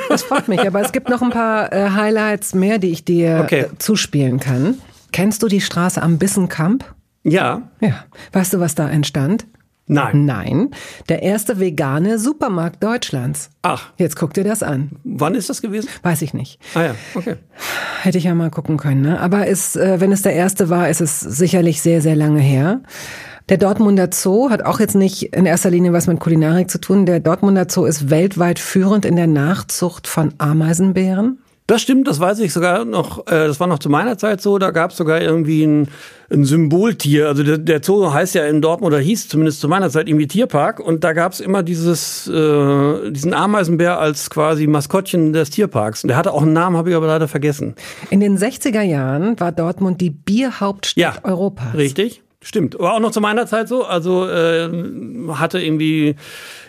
Das 0.08 0.24
freut 0.24 0.48
mich, 0.48 0.60
aber 0.66 0.80
es 0.80 0.92
gibt 0.92 1.08
noch 1.08 1.22
ein 1.22 1.30
paar 1.30 1.72
äh, 1.72 1.90
Highlights 1.90 2.54
mehr, 2.54 2.78
die 2.78 2.90
ich 2.90 3.04
dir 3.04 3.40
okay. 3.44 3.60
Äh, 3.60 3.78
zuspielen 3.78 4.40
kann. 4.40 4.78
Kennst 5.12 5.42
du 5.42 5.48
die 5.48 5.60
Straße 5.60 6.02
am 6.02 6.18
Bissenkamp? 6.18 6.84
Ja. 7.22 7.62
Ja. 7.80 8.04
Weißt 8.32 8.52
du, 8.52 8.60
was 8.60 8.74
da 8.74 8.88
entstand? 8.88 9.46
Nein. 9.86 10.24
Nein. 10.24 10.70
Der 11.08 11.22
erste 11.22 11.60
vegane 11.60 12.18
Supermarkt 12.18 12.82
Deutschlands. 12.82 13.50
Ach. 13.62 13.90
Jetzt 13.96 14.16
guck 14.16 14.32
dir 14.32 14.44
das 14.44 14.62
an. 14.62 14.92
Wann 15.04 15.34
ist 15.34 15.50
das 15.50 15.60
gewesen? 15.60 15.88
Weiß 16.02 16.22
ich 16.22 16.34
nicht. 16.34 16.58
Ah 16.74 16.82
ja, 16.82 16.94
okay. 17.14 17.36
Hätte 18.02 18.16
ich 18.16 18.24
ja 18.24 18.34
mal 18.34 18.50
gucken 18.50 18.76
können. 18.76 19.02
Ne? 19.02 19.20
Aber 19.20 19.46
ist, 19.46 19.76
wenn 19.76 20.12
es 20.12 20.22
der 20.22 20.32
erste 20.32 20.70
war, 20.70 20.88
ist 20.88 21.00
es 21.00 21.20
sicherlich 21.20 21.82
sehr, 21.82 22.00
sehr 22.00 22.16
lange 22.16 22.40
her. 22.40 22.80
Der 23.52 23.58
Dortmunder 23.58 24.08
Zoo 24.10 24.48
hat 24.48 24.64
auch 24.64 24.80
jetzt 24.80 24.94
nicht 24.94 25.24
in 25.34 25.44
erster 25.44 25.68
Linie 25.68 25.92
was 25.92 26.06
mit 26.06 26.18
Kulinarik 26.20 26.70
zu 26.70 26.80
tun. 26.80 27.04
Der 27.04 27.20
Dortmunder 27.20 27.66
Zoo 27.68 27.84
ist 27.84 28.08
weltweit 28.08 28.58
führend 28.58 29.04
in 29.04 29.14
der 29.14 29.26
Nachzucht 29.26 30.06
von 30.06 30.32
Ameisenbären. 30.38 31.38
Das 31.66 31.82
stimmt, 31.82 32.08
das 32.08 32.18
weiß 32.18 32.38
ich 32.38 32.50
sogar 32.50 32.86
noch. 32.86 33.26
Äh, 33.26 33.48
das 33.48 33.60
war 33.60 33.66
noch 33.66 33.78
zu 33.78 33.90
meiner 33.90 34.16
Zeit 34.16 34.40
so. 34.40 34.56
Da 34.56 34.70
gab 34.70 34.92
es 34.92 34.96
sogar 34.96 35.20
irgendwie 35.20 35.64
ein, 35.64 35.88
ein 36.30 36.46
Symboltier. 36.46 37.28
Also 37.28 37.42
der, 37.42 37.58
der, 37.58 37.82
Zoo 37.82 38.10
heißt 38.10 38.34
ja 38.34 38.46
in 38.46 38.62
Dortmund 38.62 38.94
oder 38.94 39.02
hieß 39.02 39.28
zumindest 39.28 39.60
zu 39.60 39.68
meiner 39.68 39.90
Zeit 39.90 40.08
irgendwie 40.08 40.28
Tierpark. 40.28 40.80
Und 40.80 41.04
da 41.04 41.12
gab 41.12 41.32
es 41.32 41.40
immer 41.40 41.62
dieses, 41.62 42.26
äh, 42.28 43.10
diesen 43.10 43.34
Ameisenbär 43.34 43.98
als 43.98 44.30
quasi 44.30 44.66
Maskottchen 44.66 45.34
des 45.34 45.50
Tierparks. 45.50 46.04
Und 46.04 46.08
der 46.08 46.16
hatte 46.16 46.32
auch 46.32 46.40
einen 46.40 46.54
Namen, 46.54 46.78
habe 46.78 46.88
ich 46.88 46.96
aber 46.96 47.06
leider 47.06 47.28
vergessen. 47.28 47.74
In 48.08 48.20
den 48.20 48.38
60er 48.38 48.80
Jahren 48.80 49.38
war 49.38 49.52
Dortmund 49.52 50.00
die 50.00 50.08
Bierhauptstadt 50.08 50.96
ja, 50.96 51.30
Europas. 51.30 51.74
Richtig. 51.74 52.22
Stimmt, 52.44 52.76
war 52.78 52.94
auch 52.94 53.00
noch 53.00 53.12
zu 53.12 53.20
meiner 53.20 53.46
Zeit 53.46 53.68
so. 53.68 53.84
Also 53.84 54.28
äh, 54.28 54.68
hatte 55.30 55.60
irgendwie, 55.60 56.16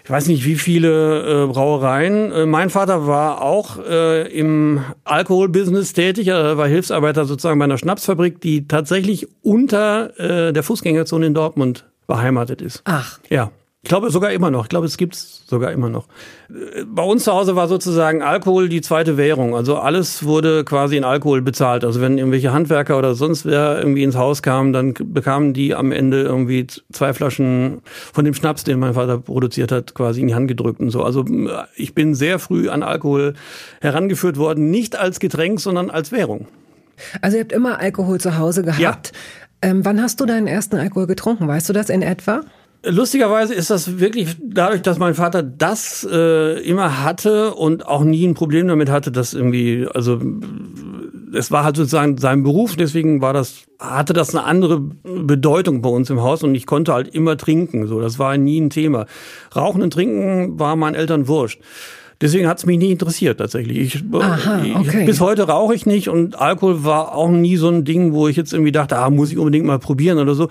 ich 0.04 0.10
weiß 0.10 0.28
nicht 0.28 0.46
wie 0.46 0.56
viele 0.56 1.46
äh, 1.46 1.48
Brauereien. 1.48 2.32
Äh, 2.32 2.46
mein 2.46 2.70
Vater 2.70 3.08
war 3.08 3.42
auch 3.42 3.80
äh, 3.80 4.32
im 4.32 4.84
Alkoholbusiness 5.04 5.94
tätig. 5.94 6.28
Er 6.28 6.58
war 6.58 6.68
Hilfsarbeiter 6.68 7.26
sozusagen 7.26 7.58
bei 7.58 7.66
einer 7.66 7.80
Schnapsfabrik, 7.80 8.40
die 8.40 8.68
tatsächlich 8.68 9.28
unter 9.42 10.18
äh, 10.20 10.54
der 10.54 10.62
Fußgängerzone 10.62 11.26
in 11.26 11.34
Dortmund 11.34 11.86
beheimatet 12.06 12.62
ist. 12.62 12.84
Ach. 12.86 13.20
Ja. 13.30 13.52
Ich 13.86 13.90
glaube 13.90 14.10
sogar 14.12 14.32
immer 14.32 14.50
noch. 14.50 14.64
Ich 14.64 14.70
glaube, 14.70 14.86
es 14.86 14.96
gibt's 14.96 15.44
sogar 15.46 15.74
immer 15.74 15.90
noch. 15.90 16.08
Bei 16.88 17.04
uns 17.04 17.26
zu 17.26 17.34
Hause 17.34 17.58
war 17.58 17.68
sozusagen 17.68 18.22
Alkohol 18.22 18.70
die 18.70 18.80
zweite 18.80 19.18
Währung. 19.18 19.58
Also 19.58 19.78
alles 19.78 20.24
wurde 20.24 20.64
quasi 20.64 20.96
in 20.96 21.04
Alkohol 21.04 21.42
bezahlt. 21.42 21.84
Also 21.84 22.00
wenn 22.00 22.18
irgendwelche 22.18 22.54
Handwerker 22.54 22.98
oder 22.98 23.14
sonst 23.14 23.46
wer 23.46 23.78
irgendwie 23.78 24.04
ins 24.04 24.16
Haus 24.16 24.42
kam, 24.42 24.72
dann 24.72 24.94
bekamen 24.94 25.54
die 25.54 25.76
am 25.76 25.92
Ende 25.92 26.22
irgendwie 26.22 26.66
zwei 26.94 27.14
Flaschen 27.14 27.82
von 28.14 28.24
dem 28.24 28.34
Schnaps, 28.34 28.64
den 28.64 28.80
mein 28.80 28.94
Vater 28.94 29.18
produziert 29.18 29.74
hat, 29.74 29.94
quasi 29.94 30.22
in 30.22 30.28
die 30.28 30.36
Hand 30.36 30.48
gedrückt 30.48 30.80
und 30.80 30.90
so. 30.90 31.04
Also 31.04 31.26
ich 31.76 31.94
bin 31.94 32.16
sehr 32.16 32.40
früh 32.40 32.70
an 32.70 32.84
Alkohol 32.84 33.34
herangeführt 33.82 34.38
worden, 34.38 34.72
nicht 34.72 34.96
als 34.96 35.20
Getränk, 35.20 35.60
sondern 35.60 35.90
als 35.90 36.14
Währung. 36.14 36.48
Also 37.22 37.36
ihr 37.36 37.44
habt 37.44 37.52
immer 37.52 37.82
Alkohol 37.82 38.22
zu 38.22 38.38
Hause 38.38 38.64
gehabt. 38.64 38.80
Ja. 38.80 39.02
Ähm, 39.62 39.84
wann 39.84 40.02
hast 40.02 40.22
du 40.22 40.26
deinen 40.26 40.48
ersten 40.48 40.78
Alkohol 40.78 41.08
getrunken? 41.08 41.50
Weißt 41.50 41.68
du 41.68 41.74
das 41.74 41.90
in 41.90 42.02
etwa? 42.02 42.44
Lustigerweise 42.86 43.54
ist 43.54 43.70
das 43.70 44.00
wirklich 44.00 44.36
dadurch, 44.42 44.82
dass 44.82 45.00
mein 45.00 45.14
Vater 45.14 45.42
das 45.42 46.06
äh, 46.12 46.60
immer 46.68 47.04
hatte 47.04 47.54
und 47.54 47.88
auch 47.88 48.04
nie 48.04 48.28
ein 48.28 48.34
Problem 48.34 48.68
damit 48.68 48.90
hatte, 48.90 49.10
dass 49.10 49.34
irgendwie, 49.34 49.88
also 49.94 50.20
es 51.34 51.50
war 51.50 51.64
halt 51.64 51.78
sozusagen 51.78 52.18
sein 52.18 52.44
Beruf, 52.44 52.76
deswegen 52.76 53.22
war 53.22 53.32
das, 53.32 53.64
hatte 53.80 54.12
das 54.12 54.36
eine 54.36 54.44
andere 54.44 54.82
Bedeutung 54.82 55.82
bei 55.82 55.90
uns 55.90 56.10
im 56.10 56.22
Haus 56.22 56.44
und 56.44 56.56
ich 56.56 56.66
konnte 56.66 56.94
halt 56.94 57.08
immer 57.08 57.38
trinken. 57.38 57.88
So, 57.88 58.02
das 58.02 58.20
war 58.20 58.38
nie 58.38 58.60
ein 58.60 58.70
Thema. 58.70 59.06
Rauchen 59.56 59.82
und 59.82 59.94
Trinken 59.94 60.60
war 60.60 60.76
meinen 60.76 60.96
Eltern 60.96 61.28
wurscht. 61.30 61.62
Deswegen 62.22 62.48
hat 62.48 62.58
es 62.58 62.66
mich 62.66 62.78
nie 62.78 62.92
interessiert 62.92 63.40
tatsächlich. 63.40 63.78
Ich, 63.78 64.04
Aha, 64.14 64.62
okay. 64.76 65.00
ich, 65.02 65.06
bis 65.06 65.20
heute 65.20 65.44
rauche 65.44 65.74
ich 65.74 65.86
nicht 65.86 66.10
und 66.10 66.40
Alkohol 66.40 66.84
war 66.84 67.16
auch 67.16 67.30
nie 67.30 67.58
so 67.58 67.70
ein 67.70 67.84
Ding, 67.86 68.14
wo 68.14 68.28
ich 68.28 68.36
jetzt 68.36 68.54
irgendwie 68.54 68.72
dachte, 68.72 68.98
ah, 68.98 69.10
muss 69.10 69.32
ich 69.32 69.38
unbedingt 69.38 69.66
mal 69.66 69.80
probieren 69.80 70.20
oder 70.20 70.36
so. 70.36 70.50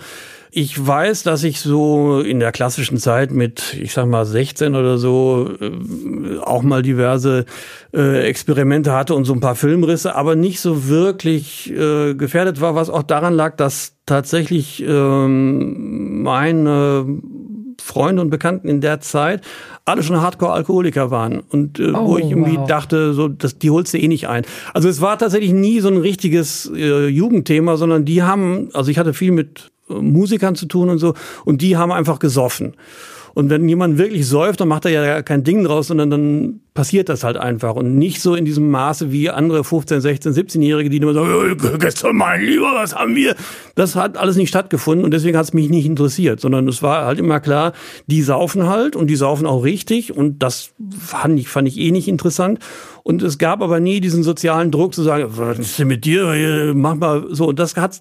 Ich 0.55 0.87
weiß, 0.87 1.23
dass 1.23 1.45
ich 1.45 1.61
so 1.61 2.21
in 2.21 2.39
der 2.39 2.53
klassischen 2.53 2.99
Zeit 2.99 3.31
mit, 3.31 3.73
ich 3.81 3.95
sag 3.95 4.07
mal, 4.07 4.27
16 4.27 4.75
oder 4.75 4.99
so 4.99 5.49
äh, 5.59 6.39
auch 6.41 6.63
mal 6.63 6.83
diverse 6.83 7.47
äh, 7.95 8.27
Experimente 8.27 8.93
hatte 8.93 9.15
und 9.15 9.25
so 9.25 9.33
ein 9.33 9.41
paar 9.41 9.55
Filmrisse, 9.55 10.15
aber 10.15 10.37
nicht 10.37 10.61
so 10.61 10.89
wirklich 10.89 11.73
äh, 11.73 12.13
gefährdet 12.15 12.61
war, 12.61 12.75
was 12.75 12.91
auch 12.91 13.03
daran 13.03 13.33
lag, 13.33 13.57
dass 13.57 13.95
tatsächlich 14.05 14.85
ähm, 14.87 16.23
meine 16.23 17.07
Freunde 17.83 18.21
und 18.21 18.29
Bekannten 18.29 18.69
in 18.69 18.83
der 18.83 19.01
Zeit 19.01 19.41
alle 19.87 20.03
schon 20.03 20.21
Hardcore-Alkoholiker 20.21 21.11
waren 21.11 21.41
und 21.41 21.81
äh, 21.81 21.93
oh, 21.93 22.09
wo 22.09 22.19
ich 22.19 22.31
irgendwie 22.31 22.59
wow. 22.59 22.69
dachte, 22.69 23.15
so, 23.15 23.29
das, 23.29 23.59
die 23.59 23.71
holst 23.71 23.95
du 23.95 23.99
eh 23.99 24.07
nicht 24.07 24.29
ein. 24.29 24.45
Also 24.75 24.91
es 24.91 25.01
war 25.01 25.19
tatsächlich 25.19 25.53
nie 25.53 25.81
so 25.81 25.89
ein 25.89 25.97
richtiges 25.97 26.71
äh, 26.75 27.07
Jugendthema, 27.07 27.79
sondern 27.79 28.05
die 28.05 28.23
haben, 28.23 28.69
also 28.75 28.91
ich 28.91 28.99
hatte 28.99 29.15
viel 29.15 29.33
mit 29.33 29.72
Musikern 30.01 30.55
zu 30.55 30.67
tun 30.67 30.89
und 30.89 30.99
so. 30.99 31.15
Und 31.45 31.63
die 31.63 31.77
haben 31.77 31.93
einfach 31.93 32.19
gesoffen. 32.19 32.75
Und 33.35 33.51
wenn 33.51 33.69
jemand 33.69 33.99
wirklich 33.99 34.27
säuft, 34.27 34.61
dann 34.61 34.69
macht 34.69 34.85
er 34.85 34.91
ja 34.91 35.23
kein 35.23 35.45
Ding 35.45 35.65
draus, 35.65 35.87
sondern 35.87 36.11
dann 36.11 36.61
passiert 36.75 37.09
das 37.09 37.25
halt 37.25 37.37
einfach. 37.37 37.75
Und 37.75 37.97
nicht 37.97 38.21
so 38.21 38.35
in 38.35 38.45
diesem 38.45 38.71
Maße 38.71 39.13
wie 39.13 39.31
andere 39.31 39.65
15, 39.65 40.01
16, 40.01 40.33
17-Jährige, 40.33 40.91
die 40.91 40.99
immer 40.99 41.15
sagen, 41.15 41.57
gestern 41.79 42.17
mein 42.17 42.43
Lieber, 42.43 42.73
was 42.75 42.95
haben 42.95 43.15
wir? 43.15 43.35
Das 43.75 43.97
hat 43.97 44.17
alles 44.17 44.37
nicht 44.37 44.49
stattgefunden 44.49 45.05
und 45.05 45.13
deswegen 45.13 45.37
hat 45.37 45.45
es 45.45 45.53
mich 45.53 45.69
nicht 45.69 45.87
interessiert, 45.87 46.41
sondern 46.41 46.69
es 46.69 46.83
war 46.83 47.05
halt 47.05 47.19
immer 47.19 47.41
klar, 47.41 47.73
die 48.07 48.23
saufen 48.23 48.69
halt 48.69 48.97
und 48.97 49.09
die 49.09 49.17
saufen 49.17 49.47
auch 49.47 49.65
richtig 49.65 50.17
und 50.17 50.43
das 50.43 50.73
fand 50.99 51.39
ich, 51.39 51.49
fand 51.49 51.69
ich 51.69 51.79
eh 51.79 51.91
nicht 51.91 52.09
interessant. 52.09 52.59
Und 53.03 53.23
es 53.23 53.39
gab 53.39 53.63
aber 53.63 53.81
nie 53.81 54.01
diesen 54.01 54.23
sozialen 54.23 54.71
Druck 54.71 54.95
zu 54.95 55.03
sagen, 55.03 55.27
was 55.31 55.59
ist 55.59 55.79
denn 55.79 55.89
mit 55.89 56.05
dir? 56.05 56.73
Mach 56.75 56.95
mal 56.95 57.27
so. 57.31 57.49
Und 57.49 57.59
das 57.59 57.77
hat 57.77 57.95
es 57.95 58.01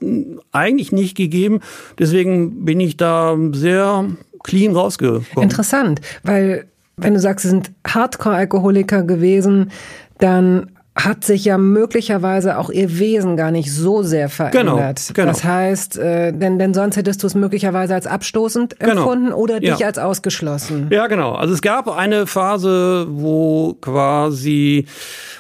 eigentlich 0.52 0.92
nicht 0.92 1.18
gegeben. 1.18 1.60
Deswegen 1.98 2.66
bin 2.66 2.80
ich 2.80 2.98
da 2.98 3.36
sehr 3.52 4.06
clean 4.44 4.76
rausgekommen. 4.76 5.26
Interessant, 5.38 6.02
weil 6.24 6.66
wenn 6.98 7.14
du 7.14 7.20
sagst, 7.20 7.44
sie 7.44 7.50
sind 7.50 7.72
Hardcore-Alkoholiker 7.88 9.04
gewesen, 9.04 9.72
dann 10.20 10.68
hat 10.94 11.24
sich 11.24 11.46
ja 11.46 11.58
möglicherweise 11.58 12.58
auch 12.58 12.70
ihr 12.70 13.00
Wesen 13.00 13.38
gar 13.38 13.50
nicht 13.50 13.74
so 13.74 14.04
sehr 14.04 14.28
verändert. 14.28 15.02
Genau, 15.08 15.14
genau. 15.14 15.28
Das 15.28 15.44
heißt, 15.44 15.98
äh, 15.98 16.34
denn, 16.34 16.60
denn 16.60 16.74
sonst 16.74 16.98
hättest 16.98 17.24
du 17.24 17.28
es 17.28 17.34
möglicherweise 17.34 17.94
als 17.94 18.08
abstoßend 18.08 18.78
genau. 18.78 18.92
empfunden 18.92 19.26
genau. 19.28 19.38
oder 19.38 19.62
dich 19.62 19.80
ja. 19.80 19.88
als 19.88 19.98
ausgeschlossen. 19.98 20.88
Ja, 20.92 21.08
genau. 21.08 21.32
Also 21.32 21.54
es 21.54 21.62
gab 21.62 21.88
eine 21.88 22.28
Phase, 22.28 23.08
wo 23.10 23.78
quasi, 23.80 24.86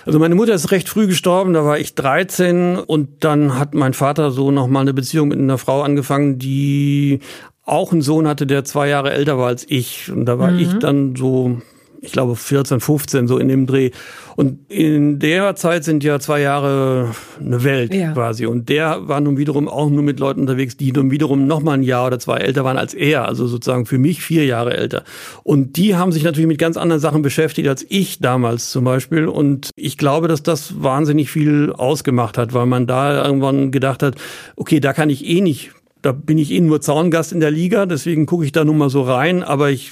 also 0.05 0.19
meine 0.19 0.35
Mutter 0.35 0.53
ist 0.53 0.71
recht 0.71 0.87
früh 0.87 1.07
gestorben, 1.07 1.53
da 1.53 1.65
war 1.65 1.77
ich 1.77 1.95
13 1.95 2.77
und 2.77 3.23
dann 3.25 3.59
hat 3.59 3.73
mein 3.73 3.93
Vater 3.93 4.31
so 4.31 4.51
nochmal 4.51 4.83
eine 4.83 4.93
Beziehung 4.93 5.27
mit 5.27 5.37
einer 5.37 5.57
Frau 5.57 5.81
angefangen, 5.81 6.39
die 6.39 7.19
auch 7.63 7.91
einen 7.91 8.01
Sohn 8.01 8.27
hatte, 8.27 8.47
der 8.47 8.63
zwei 8.63 8.89
Jahre 8.89 9.11
älter 9.11 9.37
war 9.37 9.47
als 9.47 9.65
ich. 9.67 10.11
Und 10.11 10.25
da 10.25 10.39
war 10.39 10.51
mhm. 10.51 10.59
ich 10.59 10.73
dann 10.79 11.15
so, 11.15 11.61
ich 12.01 12.11
glaube 12.11 12.35
14, 12.35 12.79
15, 12.79 13.27
so 13.27 13.37
in 13.37 13.47
dem 13.47 13.67
Dreh. 13.67 13.91
Und 14.35 14.71
in 14.71 15.19
der 15.19 15.55
Zeit 15.55 15.83
sind 15.83 16.03
ja 16.03 16.19
zwei 16.19 16.41
Jahre 16.41 17.11
eine 17.39 17.63
Welt 17.63 17.93
ja. 17.93 18.13
quasi. 18.13 18.47
Und 18.47 18.69
der 18.69 19.07
war 19.07 19.21
nun 19.21 19.37
wiederum 19.37 19.67
auch 19.67 19.89
nur 19.89 20.01
mit 20.01 20.19
Leuten 20.19 20.41
unterwegs, 20.41 20.75
die 20.75 20.91
nun 20.91 21.11
wiederum 21.11 21.45
noch 21.45 21.61
mal 21.61 21.73
ein 21.73 21.83
Jahr 21.83 22.07
oder 22.07 22.17
zwei 22.17 22.37
älter 22.37 22.63
waren 22.63 22.77
als 22.77 22.95
er. 22.95 23.27
Also 23.27 23.45
sozusagen 23.45 23.85
für 23.85 23.99
mich 23.99 24.23
vier 24.23 24.45
Jahre 24.45 24.75
älter. 24.75 25.03
Und 25.43 25.77
die 25.77 25.95
haben 25.95 26.11
sich 26.11 26.23
natürlich 26.23 26.47
mit 26.47 26.57
ganz 26.57 26.77
anderen 26.77 26.99
Sachen 26.99 27.21
beschäftigt 27.21 27.67
als 27.67 27.85
ich 27.87 28.19
damals 28.19 28.71
zum 28.71 28.83
Beispiel. 28.83 29.27
Und 29.27 29.69
ich 29.75 29.99
glaube, 29.99 30.27
dass 30.27 30.41
das 30.41 30.81
wahnsinnig 30.81 31.29
viel 31.29 31.71
ausgemacht 31.71 32.39
hat, 32.39 32.55
weil 32.55 32.65
man 32.65 32.87
da 32.87 33.23
irgendwann 33.23 33.71
gedacht 33.71 34.01
hat, 34.01 34.15
okay, 34.55 34.79
da 34.79 34.93
kann 34.93 35.11
ich 35.11 35.27
eh 35.27 35.41
nicht 35.41 35.71
da 36.01 36.13
bin 36.13 36.39
ich 36.39 36.51
eh 36.51 36.59
nur 36.59 36.81
Zaungast 36.81 37.31
in 37.31 37.39
der 37.39 37.51
Liga, 37.51 37.85
deswegen 37.85 38.25
gucke 38.25 38.43
ich 38.43 38.51
da 38.51 38.65
nun 38.65 38.77
mal 38.77 38.89
so 38.89 39.03
rein, 39.03 39.43
aber 39.43 39.69
ich 39.69 39.91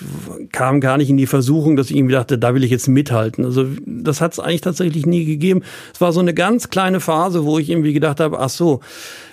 kam 0.52 0.82
gar 0.82 0.98
nicht 0.98 1.10
in 1.10 1.17
die 1.17 1.28
Versuchung, 1.28 1.76
dass 1.76 1.91
ich 1.91 1.98
irgendwie 1.98 2.13
dachte, 2.13 2.39
da 2.39 2.56
will 2.56 2.63
ich 2.63 2.72
jetzt 2.72 2.88
mithalten. 2.88 3.45
Also 3.45 3.65
das 3.86 4.19
hat 4.19 4.34
es 4.34 4.39
eigentlich 4.39 4.62
tatsächlich 4.62 5.06
nie 5.06 5.26
gegeben. 5.26 5.62
Es 5.93 6.02
war 6.02 6.12
so 6.12 6.19
eine 6.19 6.34
ganz 6.34 6.69
kleine 6.69 7.00
Phase, 7.00 7.45
wo 7.45 7.60
ich 7.60 7.69
irgendwie 7.69 7.93
gedacht 7.93 8.19
habe, 8.19 8.39
ach 8.39 8.50
so, 8.50 8.80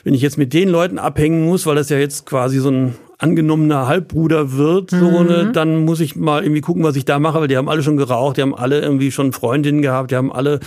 wenn 0.04 0.12
ich 0.12 0.20
jetzt 0.20 0.36
mit 0.36 0.52
den 0.52 0.68
Leuten 0.68 0.98
abhängen 0.98 1.46
muss, 1.46 1.64
weil 1.64 1.76
das 1.76 1.88
ja 1.88 1.98
jetzt 1.98 2.26
quasi 2.26 2.58
so 2.58 2.70
ein 2.70 2.94
angenommener 3.18 3.86
Halbbruder 3.86 4.52
wird, 4.52 4.90
so 4.90 5.22
mhm. 5.22 5.26
ne, 5.26 5.50
dann 5.52 5.84
muss 5.84 6.00
ich 6.00 6.16
mal 6.16 6.42
irgendwie 6.42 6.60
gucken, 6.60 6.82
was 6.82 6.96
ich 6.96 7.06
da 7.06 7.18
mache, 7.18 7.40
weil 7.40 7.48
die 7.48 7.56
haben 7.56 7.68
alle 7.68 7.82
schon 7.82 7.96
geraucht, 7.96 8.36
die 8.36 8.42
haben 8.42 8.54
alle 8.54 8.80
irgendwie 8.80 9.10
schon 9.10 9.32
Freundinnen 9.32 9.80
gehabt, 9.80 10.10
die 10.10 10.16
haben 10.16 10.30
alle 10.30 10.60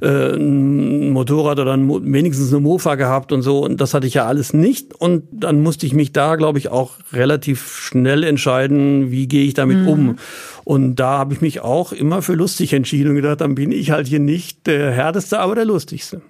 äh, 0.00 0.34
ein 0.34 1.10
Motorrad 1.10 1.58
oder 1.58 1.74
ein, 1.74 1.88
wenigstens 2.12 2.50
eine 2.50 2.60
Mofa 2.60 2.94
gehabt 2.94 3.30
und 3.30 3.42
so 3.42 3.62
und 3.62 3.80
das 3.80 3.92
hatte 3.92 4.06
ich 4.06 4.14
ja 4.14 4.26
alles 4.26 4.54
nicht 4.54 4.94
und 4.94 5.24
dann 5.32 5.62
musste 5.62 5.84
ich 5.84 5.92
mich 5.92 6.12
da, 6.12 6.36
glaube 6.36 6.58
ich, 6.58 6.70
auch 6.70 6.92
relativ 7.12 7.76
schnell 7.76 8.24
entscheiden, 8.24 9.10
wie 9.10 9.28
gehe 9.28 9.44
ich 9.44 9.54
damit 9.54 9.78
mhm. 9.78 9.88
um. 9.88 10.16
Und 10.64 10.96
da 10.96 11.18
habe 11.18 11.34
ich 11.34 11.40
mich 11.40 11.60
auch 11.60 11.92
immer 11.92 12.22
für 12.22 12.34
lustig 12.34 12.72
entschieden 12.72 13.10
und 13.10 13.16
gedacht, 13.16 13.40
dann 13.40 13.54
bin 13.54 13.72
ich 13.72 13.90
halt 13.90 14.06
hier 14.06 14.20
nicht 14.20 14.66
der 14.66 14.92
härteste, 14.92 15.40
aber 15.40 15.56
der 15.56 15.64
lustigste. 15.64 16.22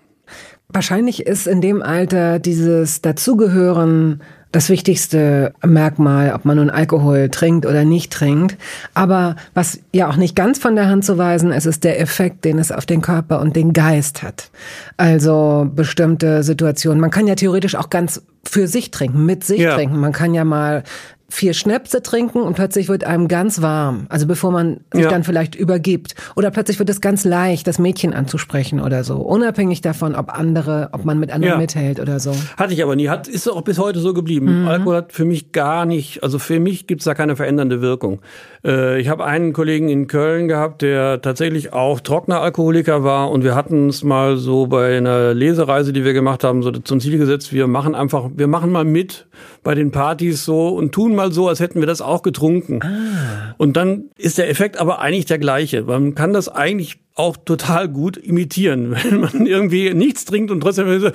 Wahrscheinlich 0.68 1.27
ist 1.27 1.46
in 1.46 1.61
dem 1.61 1.83
Alter 1.83 2.38
dieses 2.38 3.03
Dazugehören 3.03 4.22
das 4.53 4.69
wichtigste 4.69 5.55
Merkmal, 5.65 6.33
ob 6.35 6.45
man 6.45 6.59
nun 6.59 6.71
Alkohol 6.71 7.31
trinkt 7.31 7.65
oder 7.67 7.85
nicht 7.85 8.12
trinkt. 8.12 8.57
Aber 8.95 9.37
was 9.55 9.81
ja 9.93 10.09
auch 10.09 10.17
nicht 10.17 10.37
ganz 10.37 10.59
von 10.59 10.77
der 10.77 10.88
Hand 10.88 11.05
zu 11.05 11.17
weisen 11.17 11.53
ist, 11.53 11.65
ist 11.65 11.85
der 11.85 12.01
Effekt, 12.01 12.45
den 12.45 12.59
es 12.59 12.71
auf 12.71 12.85
den 12.85 13.01
Körper 13.01 13.41
und 13.41 13.57
den 13.57 13.73
Geist 13.73 14.23
hat. 14.23 14.51
Also 14.99 15.69
bestimmte 15.75 16.43
Situationen. 16.43 17.01
Man 17.01 17.11
kann 17.11 17.27
ja 17.27 17.35
theoretisch 17.35 17.75
auch 17.75 17.88
ganz 17.88 18.23
für 18.45 18.69
sich 18.69 18.91
trinken, 18.91 19.25
mit 19.25 19.43
sich 19.43 19.61
ja. 19.61 19.75
trinken. 19.75 19.99
Man 19.99 20.12
kann 20.12 20.35
ja 20.35 20.45
mal 20.45 20.85
vier 21.33 21.55
Schnäpse 21.55 22.03
trinken 22.03 22.42
und 22.42 22.55
plötzlich 22.55 22.90
wird 22.90 23.05
einem 23.05 23.27
ganz 23.27 23.62
warm. 23.62 24.05
Also 24.11 24.27
bevor 24.27 24.53
man 24.53 24.81
sich 24.92 25.05
ja. 25.05 25.11
dann 25.11 25.25
vielleicht 25.25 25.55
übergibt. 25.55 26.14
Oder 26.37 26.51
plötzlich 26.51 26.79
wird 26.79 26.90
es 26.90 27.01
ganz 27.01 27.25
leicht, 27.25 27.66
das 27.66 27.79
Mädchen 27.79 28.12
anzusprechen 28.12 28.81
oder 28.81 29.03
so. 29.03 29.16
Unabhängig 29.16 29.81
davon, 29.81 30.14
ob 30.14 30.31
andere, 30.31 30.90
ob 30.92 31.07
man 31.07 31.18
mit 31.18 31.33
anderen 31.33 31.55
ja. 31.55 31.59
mithält 31.59 32.01
oder 32.01 32.21
so. 32.21 32.33
Hatte 32.59 32.75
ich 32.75 32.83
aber 32.83 32.97
nie. 32.97 33.09
Hat, 33.09 33.29
ist 33.29 33.49
auch 33.49 33.62
bis 33.62 33.79
heute 33.79 34.01
so 34.01 34.12
geblieben. 34.12 34.62
Mhm. 34.62 34.68
Alkohol 34.68 34.97
hat 34.97 35.12
für 35.14 35.25
mich 35.25 35.53
gar 35.53 35.87
nicht, 35.87 36.23
also 36.23 36.38
für 36.38 36.61
mich 36.61 36.87
gibt's 36.87 37.07
da 37.07 37.14
keine 37.14 37.35
verändernde 37.35 37.81
Wirkung. 37.81 38.21
Äh, 38.62 39.01
ich 39.01 39.09
habe 39.09 39.25
einen 39.25 39.55
Kollegen 39.55 39.88
in 39.88 40.09
Köln 40.09 40.49
gehabt, 40.49 40.83
der 40.83 41.23
tatsächlich 41.23 41.73
auch 41.73 42.01
trockener 42.01 42.42
Alkoholiker 42.42 43.05
war 43.05 43.31
und 43.31 43.42
wir 43.42 43.55
hatten 43.55 43.88
es 43.88 44.05
mal 44.05 44.37
so 44.37 44.66
bei 44.66 44.99
einer 44.99 45.33
Lesereise, 45.33 45.95
die 45.95 46.05
wir 46.05 46.12
gemacht 46.12 46.45
haben, 46.45 46.62
so 46.62 46.71
zum 46.73 47.01
Ziel 47.01 47.16
gesetzt, 47.16 47.55
wir 47.55 47.66
machen 47.66 47.95
einfach, 47.95 48.29
wir 48.35 48.49
machen 48.49 48.71
mal 48.71 48.85
mit 48.85 49.27
bei 49.62 49.75
den 49.75 49.90
Partys 49.90 50.44
so 50.44 50.68
und 50.68 50.92
tun 50.92 51.14
mal 51.14 51.33
so, 51.33 51.48
als 51.48 51.61
hätten 51.61 51.81
wir 51.81 51.87
das 51.87 52.01
auch 52.01 52.22
getrunken. 52.22 52.81
Ah. 52.83 53.55
Und 53.59 53.77
dann 53.77 54.05
ist 54.16 54.38
der 54.38 54.51
Effekt 54.51 54.77
aber 54.79 55.01
eigentlich 55.01 55.27
der 55.27 55.38
gleiche. 55.38 55.83
Man 55.83 56.14
kann 56.14 56.33
das 56.33 56.48
eigentlich 56.48 57.02
auch 57.14 57.37
total 57.37 57.88
gut 57.88 58.16
imitieren, 58.16 58.90
wenn 59.05 59.20
man 59.20 59.46
irgendwie 59.46 59.92
nichts 59.94 60.25
trinkt 60.25 60.51
und 60.51 60.61
trotzdem 60.61 60.83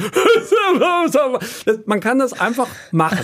man 1.86 1.99
kann 1.99 2.19
das 2.19 2.39
einfach 2.39 2.67
machen. 2.91 3.19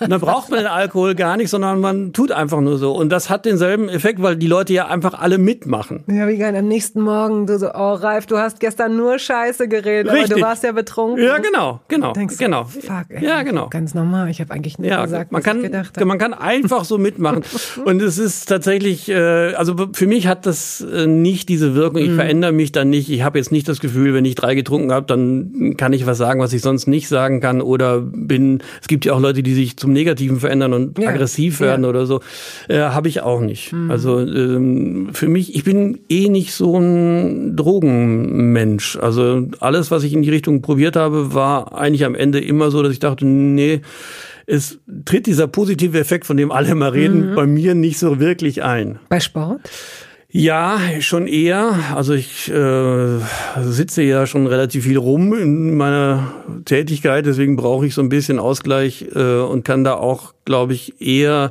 Und 0.00 0.10
dann 0.10 0.20
braucht 0.20 0.50
man 0.50 0.60
den 0.60 0.68
Alkohol 0.68 1.14
gar 1.14 1.36
nicht, 1.36 1.50
sondern 1.50 1.80
man 1.80 2.12
tut 2.12 2.30
einfach 2.32 2.60
nur 2.60 2.78
so. 2.78 2.92
Und 2.92 3.10
das 3.10 3.30
hat 3.30 3.44
denselben 3.44 3.88
Effekt, 3.88 4.22
weil 4.22 4.36
die 4.36 4.46
Leute 4.46 4.72
ja 4.72 4.86
einfach 4.86 5.14
alle 5.14 5.38
mitmachen. 5.38 6.04
Ja, 6.06 6.28
wie 6.28 6.36
geil. 6.36 6.54
Am 6.54 6.68
nächsten 6.68 7.00
Morgen 7.00 7.46
du 7.46 7.58
so, 7.58 7.68
oh 7.72 7.94
Ralf, 7.94 8.26
du 8.26 8.38
hast 8.38 8.60
gestern 8.60 8.96
nur 8.96 9.18
Scheiße 9.18 9.68
geredet, 9.68 10.12
Richtig. 10.12 10.32
aber 10.32 10.40
du 10.40 10.46
warst 10.46 10.62
ja 10.64 10.72
betrunken. 10.72 11.24
Ja, 11.24 11.38
genau, 11.38 11.80
genau, 11.88 12.12
Denkst, 12.12 12.36
genau. 12.38 12.64
Fuck, 12.64 13.06
ey, 13.10 13.24
ja, 13.24 13.42
genau. 13.42 13.68
Ganz 13.68 13.94
normal. 13.94 14.30
Ich 14.30 14.40
habe 14.40 14.52
eigentlich 14.52 14.78
nicht 14.78 14.90
ja, 14.90 15.02
gesagt, 15.04 15.32
man 15.32 15.40
was 15.40 15.44
kann, 15.44 15.58
ich 15.58 15.64
gedacht 15.64 15.96
habe. 15.96 16.06
Man 16.06 16.18
kann 16.18 16.34
einfach 16.34 16.84
so 16.84 16.98
mitmachen. 16.98 17.42
Und 17.84 18.02
es 18.02 18.18
ist 18.18 18.46
tatsächlich, 18.46 19.08
äh, 19.08 19.54
also 19.54 19.74
für 19.92 20.06
mich 20.06 20.26
hat 20.26 20.46
das 20.46 20.80
äh, 20.80 21.06
nicht 21.06 21.48
diese 21.48 21.74
Wirkung. 21.74 21.95
Ich 21.96 22.10
mhm. 22.10 22.16
verändere 22.16 22.52
mich 22.52 22.72
dann 22.72 22.90
nicht. 22.90 23.10
Ich 23.10 23.22
habe 23.22 23.38
jetzt 23.38 23.52
nicht 23.52 23.68
das 23.68 23.80
Gefühl, 23.80 24.14
wenn 24.14 24.24
ich 24.24 24.34
drei 24.34 24.54
getrunken 24.54 24.92
habe, 24.92 25.06
dann 25.06 25.74
kann 25.76 25.92
ich 25.92 26.06
was 26.06 26.18
sagen, 26.18 26.40
was 26.40 26.52
ich 26.52 26.62
sonst 26.62 26.86
nicht 26.86 27.08
sagen 27.08 27.40
kann. 27.40 27.60
Oder 27.60 28.00
bin, 28.00 28.62
es 28.80 28.88
gibt 28.88 29.04
ja 29.04 29.14
auch 29.14 29.20
Leute, 29.20 29.42
die 29.42 29.54
sich 29.54 29.76
zum 29.76 29.92
Negativen 29.92 30.40
verändern 30.40 30.72
und 30.72 30.98
ja. 30.98 31.08
aggressiv 31.08 31.60
werden 31.60 31.84
ja. 31.84 31.90
oder 31.90 32.06
so. 32.06 32.20
Äh, 32.68 32.78
habe 32.78 33.08
ich 33.08 33.22
auch 33.22 33.40
nicht. 33.40 33.72
Mhm. 33.72 33.90
Also 33.90 34.20
ähm, 34.20 35.08
für 35.12 35.28
mich, 35.28 35.54
ich 35.54 35.64
bin 35.64 35.98
eh 36.08 36.28
nicht 36.28 36.52
so 36.52 36.78
ein 36.78 37.56
Drogenmensch. 37.56 38.96
Also 38.96 39.48
alles, 39.60 39.90
was 39.90 40.02
ich 40.02 40.12
in 40.12 40.22
die 40.22 40.30
Richtung 40.30 40.62
probiert 40.62 40.96
habe, 40.96 41.34
war 41.34 41.78
eigentlich 41.78 42.04
am 42.04 42.14
Ende 42.14 42.40
immer 42.40 42.70
so, 42.70 42.82
dass 42.82 42.92
ich 42.92 43.00
dachte, 43.00 43.26
nee, 43.26 43.80
es 44.46 44.78
tritt 45.04 45.26
dieser 45.26 45.48
positive 45.48 45.98
Effekt, 45.98 46.24
von 46.24 46.36
dem 46.36 46.52
alle 46.52 46.70
immer 46.70 46.92
reden, 46.92 47.30
mhm. 47.30 47.34
bei 47.34 47.46
mir 47.46 47.74
nicht 47.74 47.98
so 47.98 48.20
wirklich 48.20 48.62
ein. 48.62 48.98
Bei 49.08 49.20
Sport? 49.20 49.60
Ja, 50.28 50.78
schon 51.00 51.26
eher. 51.26 51.78
Also 51.94 52.14
ich 52.14 52.50
äh, 52.50 53.18
sitze 53.62 54.02
ja 54.02 54.26
schon 54.26 54.46
relativ 54.46 54.84
viel 54.84 54.98
rum 54.98 55.32
in 55.34 55.76
meiner 55.76 56.32
Tätigkeit, 56.64 57.26
deswegen 57.26 57.56
brauche 57.56 57.86
ich 57.86 57.94
so 57.94 58.02
ein 58.02 58.08
bisschen 58.08 58.38
Ausgleich 58.38 59.06
äh, 59.14 59.38
und 59.40 59.64
kann 59.64 59.84
da 59.84 59.94
auch, 59.94 60.34
glaube 60.46 60.72
ich, 60.72 60.98
eher 61.00 61.50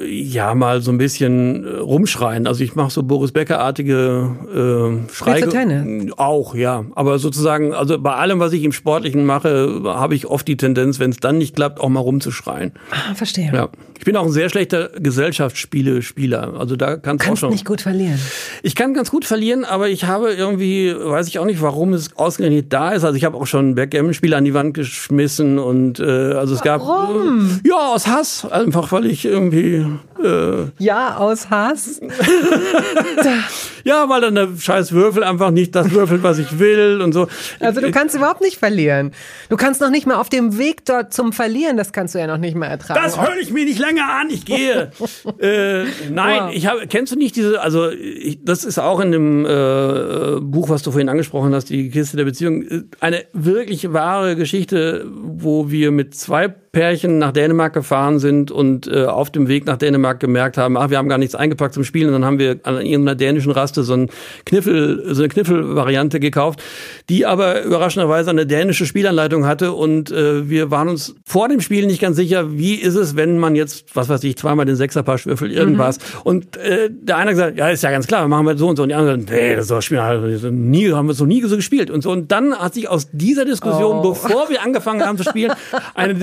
ja 0.00 0.54
mal 0.54 0.80
so 0.80 0.90
ein 0.90 0.98
bisschen 0.98 1.64
äh, 1.64 1.76
rumschreien. 1.78 2.46
Also 2.46 2.64
ich 2.64 2.74
mache 2.74 2.90
so 2.90 3.02
Boris 3.02 3.32
Becker-artige 3.32 5.04
äh, 5.08 5.12
Schreie. 5.12 6.12
Auch, 6.16 6.54
ja. 6.54 6.84
Aber 6.94 7.18
sozusagen, 7.18 7.72
also 7.72 7.98
bei 7.98 8.14
allem, 8.14 8.40
was 8.40 8.52
ich 8.52 8.64
im 8.64 8.72
Sportlichen 8.72 9.24
mache, 9.24 9.82
habe 9.84 10.14
ich 10.14 10.26
oft 10.26 10.46
die 10.48 10.56
Tendenz, 10.56 10.98
wenn 10.98 11.10
es 11.10 11.18
dann 11.18 11.38
nicht 11.38 11.56
klappt, 11.56 11.80
auch 11.80 11.88
mal 11.88 12.00
rumzuschreien. 12.00 12.72
Ah, 12.90 13.14
verstehe. 13.14 13.50
Ja. 13.52 13.68
Ich 13.98 14.04
bin 14.04 14.16
auch 14.16 14.24
ein 14.24 14.32
sehr 14.32 14.48
schlechter 14.48 14.90
Gesellschaftsspiele-Spieler. 14.98 16.54
Also 16.58 16.76
da 16.76 16.96
kannst 16.96 17.26
du 17.26 17.32
auch 17.32 17.36
schon. 17.36 17.50
nicht 17.50 17.64
gut 17.64 17.80
verlieren. 17.80 18.18
Ich 18.62 18.74
kann 18.74 18.92
ganz 18.94 19.10
gut 19.10 19.24
verlieren, 19.24 19.64
aber 19.64 19.88
ich 19.88 20.04
habe 20.04 20.32
irgendwie, 20.32 20.94
weiß 20.94 21.28
ich 21.28 21.38
auch 21.38 21.46
nicht, 21.46 21.62
warum 21.62 21.92
es 21.92 22.16
ausgerechnet 22.16 22.72
da 22.72 22.90
ist. 22.90 23.04
Also 23.04 23.16
ich 23.16 23.24
habe 23.24 23.36
auch 23.36 23.46
schon 23.46 23.76
Backgammon-Spiele 23.76 24.36
an 24.36 24.44
die 24.44 24.52
Wand 24.52 24.74
geschmissen 24.74 25.58
und 25.58 26.00
äh, 26.00 26.04
also 26.04 26.54
es 26.54 26.62
gab 26.62 26.80
warum? 26.80 27.60
äh, 27.64 27.68
ja 27.68 27.94
aus 27.94 28.06
Hass 28.06 28.33
einfach, 28.44 28.90
weil 28.92 29.06
ich 29.06 29.24
irgendwie 29.24 29.84
äh, 30.22 30.70
ja, 30.78 31.16
aus 31.16 31.50
Hass. 31.50 32.00
ja, 33.84 34.08
weil 34.08 34.20
dann 34.20 34.34
der 34.34 34.48
scheiß 34.58 34.92
Würfel 34.92 35.22
einfach 35.22 35.50
nicht 35.50 35.74
das 35.74 35.90
würfelt, 35.90 36.22
was 36.22 36.38
ich 36.38 36.58
will 36.58 37.00
und 37.02 37.12
so. 37.12 37.28
Also 37.60 37.80
du 37.80 37.90
kannst 37.90 38.14
überhaupt 38.14 38.40
nicht 38.40 38.58
verlieren. 38.58 39.12
Du 39.48 39.56
kannst 39.56 39.80
noch 39.80 39.90
nicht 39.90 40.06
mal 40.06 40.16
auf 40.16 40.28
dem 40.28 40.58
Weg 40.58 40.84
dort 40.84 41.12
zum 41.12 41.32
Verlieren, 41.32 41.76
das 41.76 41.92
kannst 41.92 42.14
du 42.14 42.18
ja 42.18 42.26
noch 42.26 42.38
nicht 42.38 42.56
mal 42.56 42.66
ertragen. 42.66 43.00
Das 43.02 43.20
höre 43.20 43.36
ich 43.40 43.52
mir 43.52 43.64
nicht 43.64 43.78
länger 43.78 44.08
an, 44.08 44.30
ich 44.30 44.44
gehe. 44.44 44.90
äh, 45.38 45.84
nein, 46.10 46.44
wow. 46.44 46.50
ich 46.52 46.66
habe, 46.66 46.86
kennst 46.86 47.12
du 47.12 47.16
nicht 47.16 47.36
diese, 47.36 47.60
also 47.60 47.90
ich, 47.90 48.44
das 48.44 48.64
ist 48.64 48.78
auch 48.78 49.00
in 49.00 49.12
dem 49.12 49.44
äh, 49.44 50.40
Buch, 50.40 50.68
was 50.68 50.82
du 50.82 50.90
vorhin 50.90 51.08
angesprochen 51.08 51.54
hast, 51.54 51.70
die 51.70 51.90
Kiste 51.90 52.16
der 52.16 52.24
Beziehung, 52.24 52.62
äh, 52.62 52.82
eine 53.00 53.24
wirklich 53.32 53.92
wahre 53.92 54.36
Geschichte, 54.36 55.06
wo 55.10 55.70
wir 55.70 55.90
mit 55.90 56.14
zwei 56.14 56.54
Pärchen 56.74 57.18
nach 57.18 57.32
Dänemark 57.32 57.72
gefahren 57.72 58.18
sind 58.18 58.50
und 58.50 58.86
äh, 58.86 59.06
auf 59.06 59.30
dem 59.30 59.48
Weg 59.48 59.64
nach 59.64 59.78
Dänemark 59.78 60.20
gemerkt 60.20 60.58
haben, 60.58 60.76
ach, 60.76 60.90
wir 60.90 60.98
haben 60.98 61.08
gar 61.08 61.18
nichts 61.18 61.34
eingepackt 61.34 61.72
zum 61.72 61.84
Spielen. 61.84 62.08
Und 62.08 62.14
dann 62.14 62.24
haben 62.24 62.38
wir 62.38 62.58
an 62.64 62.74
irgendeiner 62.76 63.14
dänischen 63.14 63.52
Raste 63.52 63.84
so, 63.84 63.94
ein 63.94 64.10
Kniffel, 64.44 65.14
so 65.14 65.22
eine 65.22 65.28
Kniffelvariante 65.28 66.20
gekauft, 66.20 66.62
die 67.08 67.24
aber 67.24 67.62
überraschenderweise 67.62 68.30
eine 68.30 68.44
dänische 68.44 68.86
Spielanleitung 68.86 69.46
hatte. 69.46 69.72
Und 69.72 70.10
äh, 70.10 70.50
wir 70.50 70.70
waren 70.70 70.88
uns 70.88 71.14
vor 71.24 71.48
dem 71.48 71.60
Spiel 71.60 71.86
nicht 71.86 72.02
ganz 72.02 72.16
sicher, 72.16 72.58
wie 72.58 72.74
ist 72.74 72.96
es, 72.96 73.16
wenn 73.16 73.38
man 73.38 73.54
jetzt, 73.54 73.94
was 73.94 74.08
weiß 74.08 74.24
ich, 74.24 74.36
zweimal 74.36 74.66
den 74.66 74.76
Sechserpaar 74.76 75.14
würfelt, 75.24 75.52
irgendwas. 75.52 75.98
Mhm. 75.98 76.20
Und 76.24 76.56
äh, 76.56 76.90
der 76.90 77.16
eine 77.16 77.30
hat 77.30 77.36
gesagt, 77.36 77.58
ja, 77.58 77.68
ist 77.68 77.84
ja 77.84 77.92
ganz 77.92 78.08
klar, 78.08 78.26
machen 78.26 78.46
wir 78.46 78.58
so 78.58 78.68
und 78.68 78.76
so. 78.76 78.82
Und 78.82 78.88
die 78.88 78.94
andere, 78.96 79.16
nee, 79.16 79.54
das 79.54 79.66
ist 79.66 79.70
doch 79.70 79.80
Spiel, 79.80 79.98
also, 79.98 80.50
nie, 80.50 80.92
haben 80.92 81.06
wir 81.06 81.14
so 81.14 81.24
nie 81.24 81.40
so 81.42 81.54
gespielt. 81.54 81.90
Und 81.90 82.02
so. 82.02 82.10
Und 82.10 82.32
dann 82.32 82.58
hat 82.58 82.74
sich 82.74 82.88
aus 82.88 83.08
dieser 83.12 83.44
Diskussion, 83.44 83.98
oh. 83.98 84.10
bevor 84.10 84.50
wir 84.50 84.62
angefangen 84.62 85.02
haben 85.04 85.16
zu 85.16 85.24
spielen, 85.24 85.52
eine 85.94 86.14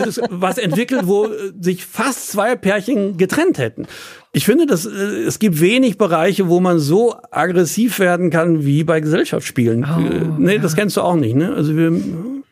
was 0.42 0.58
entwickelt, 0.58 1.04
wo 1.06 1.26
äh, 1.26 1.52
sich 1.60 1.86
fast 1.86 2.32
zwei 2.32 2.56
Pärchen 2.56 3.18
getrennt 3.18 3.58
hätten. 3.58 3.88
Ich 4.34 4.46
finde, 4.46 4.66
dass, 4.66 4.86
äh, 4.86 4.90
es 4.90 5.40
gibt 5.40 5.60
wenig 5.60 5.98
Bereiche, 5.98 6.50
wo 6.50 6.60
man 6.60 6.80
so 6.80 7.16
aggressiv 7.32 8.00
werden 8.00 8.30
kann 8.30 8.66
wie 8.66 8.84
bei 8.84 9.00
Gesellschaftsspielen. 9.00 9.86
Oh, 9.86 10.00
äh, 10.00 10.22
nee, 10.38 10.56
ja. 10.56 10.62
das 10.62 10.76
kennst 10.76 10.98
du 10.98 11.02
auch 11.02 11.16
nicht, 11.16 11.36
ne? 11.36 11.54
Also 11.54 11.76
wir 11.76 11.92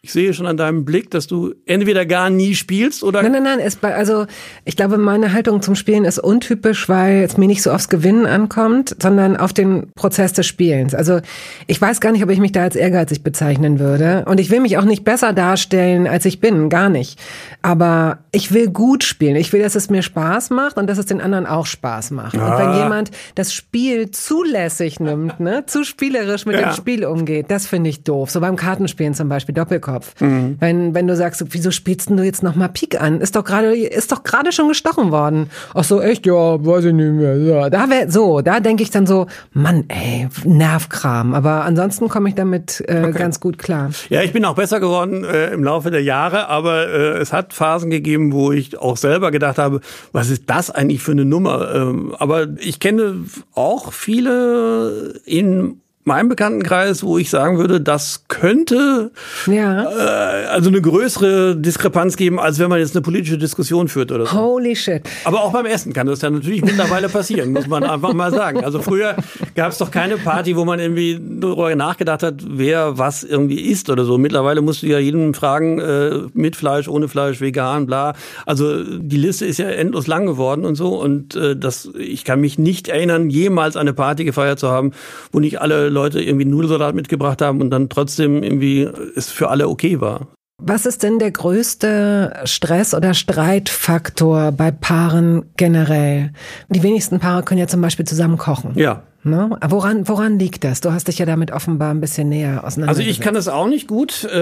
ich 0.01 0.13
sehe 0.13 0.33
schon 0.33 0.45
an 0.45 0.55
deinem 0.55 0.85
Blick, 0.85 1.12
dass 1.12 1.27
du 1.27 1.53
entweder 1.65 2.05
gar 2.05 2.29
nie 2.29 2.55
spielst 2.55 3.03
oder. 3.03 3.21
Nein, 3.21 3.33
nein, 3.33 3.43
nein. 3.43 3.59
Es, 3.59 3.83
also 3.83 4.27
ich 4.63 4.77
glaube, 4.77 4.97
meine 4.97 5.33
Haltung 5.33 5.62
zum 5.62 5.75
Spielen 5.75 6.05
ist 6.05 6.19
untypisch, 6.19 6.88
weil 6.88 7.23
es 7.23 7.38
mir 7.38 7.47
nicht 7.47 7.62
so 7.62 7.71
aufs 7.71 7.89
Gewinnen 7.89 8.25
ankommt, 8.25 8.95
sondern 9.01 9.35
auf 9.35 9.51
den 9.51 9.91
Prozess 9.95 10.31
des 10.31 10.47
Spielens. 10.47 10.95
Also 10.95 11.19
ich 11.67 11.81
weiß 11.81 11.99
gar 11.99 12.13
nicht, 12.13 12.23
ob 12.23 12.29
ich 12.29 12.39
mich 12.39 12.53
da 12.53 12.62
als 12.62 12.77
ehrgeizig 12.77 13.23
bezeichnen 13.23 13.79
würde. 13.79 14.23
Und 14.25 14.39
ich 14.39 14.49
will 14.49 14.62
mich 14.62 14.77
auch 14.77 14.85
nicht 14.85 15.03
besser 15.03 15.33
darstellen, 15.33 16.07
als 16.07 16.23
ich 16.23 16.39
bin. 16.39 16.69
Gar 16.69 16.88
nicht. 16.88 17.19
Aber 17.62 18.19
ich 18.31 18.53
will 18.53 18.69
gut 18.69 19.03
spielen. 19.03 19.35
Ich 19.35 19.51
will, 19.51 19.62
dass 19.62 19.75
es 19.75 19.89
mir 19.89 20.01
Spaß 20.01 20.49
macht 20.49 20.77
und 20.77 20.88
dass 20.88 20.97
es 20.97 21.07
den 21.07 21.19
anderen 21.19 21.45
auch 21.45 21.65
Spaß 21.65 22.12
macht. 22.12 22.38
Ah. 22.38 22.45
Und 22.45 22.59
wenn 22.59 22.69
ah. 22.69 22.83
jemand 22.83 23.12
das 23.35 23.53
Spiel 23.53 24.12
zulässig 24.12 25.01
nimmt, 25.01 25.41
ne, 25.41 25.65
zu 25.65 25.83
spielerisch 25.83 26.45
mit 26.45 26.55
ja. 26.55 26.69
dem 26.69 26.73
Spiel 26.73 27.03
umgeht, 27.03 27.47
das 27.51 27.67
finde 27.67 27.89
ich 27.89 28.03
doof. 28.03 28.31
So 28.31 28.39
beim 28.39 28.55
Kartenspielen 28.55 29.13
zum 29.13 29.27
Beispiel, 29.27 29.53
Doppelkopf. 29.53 29.88
Kopf. 29.91 30.19
Mhm. 30.21 30.58
Wenn, 30.60 30.93
wenn 30.93 31.08
du 31.08 31.15
sagst, 31.15 31.43
wieso 31.49 31.71
spielst 31.71 32.10
du 32.10 32.23
jetzt 32.23 32.43
noch 32.43 32.56
mal 32.56 32.67
Pik 32.67 33.02
an? 33.02 33.21
Ist 33.21 33.36
doch 33.36 33.43
gerade, 33.43 33.75
ist 33.75 34.12
doch 34.12 34.23
gerade 34.23 34.52
schon 34.52 34.67
gestochen 34.67 35.12
worden. 35.12 35.49
Ach 35.73 35.84
so, 35.84 36.02
echt? 36.02 36.25
Ja, 36.25 36.34
weiß 36.34 36.86
ich 36.86 36.93
nicht 36.93 37.13
mehr. 37.13 37.38
Ja, 37.38 37.69
da 37.69 37.89
wär, 37.89 38.12
so, 38.12 38.41
da 38.41 38.60
denke 38.60 38.84
ich 38.84 38.91
dann 38.91 39.06
so, 39.06 39.28
Mann, 39.54 39.86
ey, 39.88 40.28
Nervkram. 40.43 41.34
Aber 41.34 41.63
ansonsten 41.65 42.10
komme 42.10 42.30
ich 42.30 42.36
damit 42.36 42.84
äh, 42.88 43.04
okay. 43.08 43.17
ganz 43.17 43.39
gut 43.39 43.58
klar. 43.58 43.91
Ja, 44.10 44.21
ich 44.21 44.34
bin 44.34 44.45
auch 44.45 44.56
besser 44.56 44.80
geworden 44.80 45.23
äh, 45.23 45.52
im 45.52 45.63
Laufe 45.63 45.91
der 45.91 46.04
Jahre, 46.04 46.47
aber 46.47 46.88
äh, 46.88 47.17
es 47.17 47.34
hat 47.34 47.54
Phasen 47.54 47.89
gegeben, 47.89 48.32
wo 48.32 48.52
ich 48.52 48.78
auch 48.78 48.97
selber 48.97 49.32
gedacht 49.32 49.58
habe, 49.58 49.82
was 50.12 50.30
ist 50.30 50.43
das 50.47 50.71
eigentlich 50.71 51.02
für 51.02 51.12
eine 51.12 51.25
Nummer? 51.25 51.73
Ähm, 51.73 52.15
aber 52.17 52.47
ich 52.60 52.80
kenne 52.80 53.25
auch 53.54 53.93
viele 53.93 55.19
in 55.25 55.82
meinem 56.05 56.29
Bekanntenkreis, 56.29 57.03
wo 57.03 57.17
ich 57.17 57.29
sagen 57.29 57.57
würde, 57.57 57.81
das 57.81 58.23
könnte 58.29 59.12
ja. 59.47 59.83
äh, 59.83 60.45
also 60.47 60.69
eine 60.69 60.81
größere 60.81 61.57
Diskrepanz 61.57 62.15
geben, 62.15 62.39
als 62.39 62.57
wenn 62.57 62.69
man 62.69 62.79
jetzt 62.79 62.95
eine 62.95 63.01
politische 63.01 63.38
Diskussion 63.38 63.89
führt 63.89 64.12
oder 64.12 64.25
so. 64.25 64.31
Holy 64.31 64.75
shit. 64.75 65.03
Aber 65.25 65.43
auch 65.43 65.51
beim 65.51 65.65
Essen 65.65 65.91
kann 65.93 66.07
das 66.07 66.21
ja 66.21 66.29
natürlich 66.29 66.63
mittlerweile 66.63 67.09
passieren, 67.09 67.51
muss 67.51 67.67
man 67.67 67.83
einfach 67.83 68.13
mal 68.13 68.31
sagen. 68.31 68.63
Also 68.63 68.81
früher 68.81 69.17
gab 69.55 69.71
es 69.71 69.77
doch 69.77 69.91
keine 69.91 70.17
Party, 70.17 70.55
wo 70.55 70.63
man 70.63 70.79
irgendwie 70.79 71.19
darüber 71.21 71.75
nachgedacht 71.75 72.23
hat, 72.23 72.35
wer 72.47 72.97
was 72.97 73.23
irgendwie 73.23 73.59
isst 73.59 73.89
oder 73.89 74.05
so. 74.05 74.17
Mittlerweile 74.17 74.62
musst 74.62 74.83
du 74.83 74.88
ja 74.88 74.99
jeden 74.99 75.33
fragen, 75.33 75.79
äh, 75.79 76.21
mit 76.33 76.55
Fleisch, 76.55 76.88
ohne 76.88 77.09
Fleisch, 77.09 77.41
vegan, 77.41 77.85
bla. 77.85 78.13
Also 78.45 78.83
die 78.83 79.17
Liste 79.17 79.45
ist 79.45 79.59
ja 79.59 79.67
endlos 79.67 80.07
lang 80.07 80.25
geworden 80.25 80.65
und 80.65 80.75
so. 80.75 80.99
Und 80.99 81.35
äh, 81.35 81.57
das, 81.57 81.89
ich 81.97 82.23
kann 82.23 82.39
mich 82.39 82.57
nicht 82.57 82.88
erinnern, 82.88 83.29
jemals 83.29 83.75
eine 83.75 83.93
Party 83.93 84.23
gefeiert 84.23 84.59
zu 84.59 84.69
haben, 84.69 84.93
wo 85.31 85.39
nicht 85.39 85.62
alle 85.62 85.88
Leute 85.89 86.21
irgendwie 86.21 86.45
Nudelsalat 86.45 86.95
mitgebracht 86.95 87.41
haben 87.41 87.62
und 87.62 87.69
dann 87.69 87.89
trotzdem 87.89 88.43
irgendwie 88.43 88.88
es 89.15 89.30
für 89.30 89.49
alle 89.49 89.67
okay 89.67 90.02
war. 90.02 90.28
Was 90.62 90.86
ist 90.86 91.04
denn 91.04 91.19
der 91.19 91.32
größte 91.32 92.41
Stress- 92.43 92.93
oder 92.93 93.13
Streitfaktor 93.13 94.52
bei 94.52 94.71
Paaren 94.71 95.45
generell? 95.56 96.34
Die 96.67 96.84
wenigsten 96.84 97.19
Paare 97.19 97.43
können 97.43 97.62
ja 97.62 97.67
zum 97.67 97.82
Beispiel 97.82 98.06
zusammen 98.06 98.38
kochen. 98.38 98.73
Ja. 98.75 99.04
Ne? 99.21 99.49
Woran, 99.67 100.08
woran 100.08 100.39
liegt 100.39 100.63
das? 100.63 100.79
Du 100.79 100.93
hast 100.93 101.10
dich 101.10 101.19
ja 101.19 101.25
damit 101.25 101.51
offenbar 101.51 101.91
ein 101.91 101.99
bisschen 101.99 102.29
näher 102.29 102.63
auseinandergesetzt. 102.63 102.88
Also 102.88 103.01
ich 103.01 103.19
kann 103.19 103.34
das 103.34 103.49
auch 103.49 103.67
nicht 103.67 103.86
gut, 103.86 104.23
äh, 104.23 104.39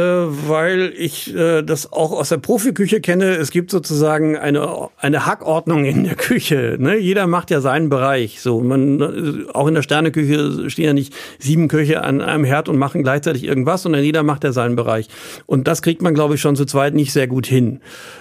weil 0.47 0.93
ich 0.95 1.35
äh, 1.35 1.63
das 1.63 1.91
auch 1.91 2.11
aus 2.11 2.29
der 2.29 2.37
Profiküche 2.37 3.01
kenne. 3.01 3.37
Es 3.37 3.49
gibt 3.49 3.71
sozusagen 3.71 4.37
eine, 4.37 4.89
eine 4.97 5.25
Hackordnung 5.25 5.85
in 5.85 6.03
der 6.03 6.13
Küche. 6.13 6.77
Ne? 6.79 6.97
Jeder 6.97 7.25
macht 7.25 7.49
ja 7.49 7.59
seinen 7.59 7.89
Bereich. 7.89 8.39
So, 8.39 8.61
man, 8.61 9.01
äh, 9.01 9.51
auch 9.51 9.67
in 9.67 9.73
der 9.73 9.81
Sterneküche 9.81 10.69
stehen 10.69 10.85
ja 10.85 10.93
nicht 10.93 11.11
sieben 11.39 11.69
Köche 11.69 12.03
an 12.03 12.21
einem 12.21 12.43
Herd 12.43 12.69
und 12.69 12.77
machen 12.77 13.01
gleichzeitig 13.01 13.45
irgendwas, 13.45 13.81
sondern 13.81 14.03
jeder 14.03 14.21
macht 14.21 14.43
ja 14.43 14.51
seinen 14.51 14.75
Bereich. 14.75 15.07
Und 15.47 15.67
das 15.67 15.81
kriegt 15.81 16.03
man, 16.03 16.13
glaube 16.13 16.35
ich, 16.35 16.41
schon 16.41 16.55
zu 16.55 16.65
zweit 16.65 16.93
nicht 16.93 17.13
sehr 17.13 17.27
gut 17.27 17.47
hin. 17.47 17.79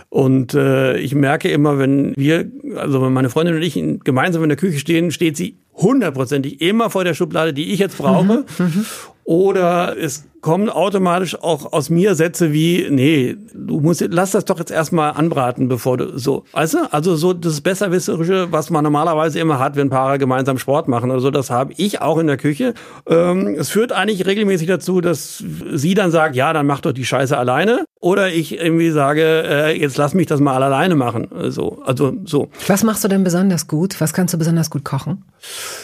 Und 0.09 0.55
äh, 0.55 0.97
ich 0.99 1.15
merke 1.15 1.51
immer, 1.51 1.79
wenn 1.79 2.15
wir, 2.17 2.51
also 2.77 3.03
wenn 3.03 3.13
meine 3.13 3.31
Freundin 3.31 3.57
und 3.57 3.63
ich 3.63 3.75
gemeinsam 4.05 4.43
in 4.43 4.49
der 4.49 4.59
Küche 4.59 4.79
stehen, 4.79 5.11
steht 5.11 5.37
sie 5.37 5.57
hundertprozentig 5.75 6.61
immer 6.61 6.91
vor 6.91 7.05
der 7.05 7.15
Schublade, 7.15 7.53
die 7.53 7.73
ich 7.73 7.79
jetzt 7.79 7.99
brauche. 7.99 8.45
Mhm. 8.59 8.65
Mhm. 8.65 8.87
Oder 9.25 9.97
es 9.99 10.25
kommen 10.47 10.71
automatisch 10.71 11.43
auch 11.43 11.73
aus 11.73 11.91
mir 11.91 12.15
Sätze 12.15 12.53
wie, 12.53 12.87
nee, 12.89 13.37
du 13.53 13.81
musst, 13.81 14.07
lass 14.11 14.31
das 14.31 14.45
doch 14.45 14.61
jetzt 14.61 14.71
erstmal 14.71 15.11
anbraten, 15.11 15.67
bevor 15.67 15.97
du 15.97 16.17
so, 16.21 16.45
weißt 16.53 16.75
du? 16.75 16.79
Also 16.93 17.17
so 17.17 17.33
das 17.33 17.61
Besserwisserische, 17.63 18.53
was 18.53 18.71
man 18.71 18.85
normalerweise 18.85 19.41
immer 19.41 19.59
hat, 19.59 19.75
wenn 19.75 19.91
Paare 19.91 20.21
gemeinsam 20.21 20.57
Sport 20.59 20.87
machen 20.87 21.11
oder 21.11 21.19
so, 21.19 21.33
das 21.33 21.51
habe 21.51 21.73
ich 21.79 22.01
auch 22.01 22.19
in 22.19 22.29
der 22.29 22.37
Küche. 22.37 22.75
Ähm, 23.09 23.57
es 23.59 23.71
führt 23.71 23.91
eigentlich 23.91 24.25
regelmäßig 24.25 24.69
dazu, 24.69 25.01
dass 25.01 25.43
sie 25.73 25.95
dann 25.95 26.13
sagt, 26.13 26.37
ja, 26.37 26.53
dann 26.53 26.65
mach 26.69 26.81
doch 26.81 26.93
die 26.93 27.05
Scheiße 27.05 27.37
alleine. 27.37 27.85
Oder 27.99 28.29
ich 28.29 28.57
irgendwie 28.57 28.91
sage, 28.91 29.23
äh, 29.23 29.77
jetzt 29.77 29.97
lass 29.97 30.15
mich 30.15 30.29
das 30.29 30.39
mal 30.39 30.63
alleine 30.63 30.95
machen. 30.95 31.27
So, 31.49 31.83
also 31.85 32.13
so. 32.25 32.51
Was 32.69 32.85
machst 32.85 33.03
du 33.03 33.09
denn 33.09 33.25
besonders 33.25 33.67
gut? 33.67 34.01
Was 34.01 34.13
kannst 34.13 34.33
du 34.33 34.39
besonders 34.39 34.71
gut 34.71 34.85
kochen? 34.85 35.25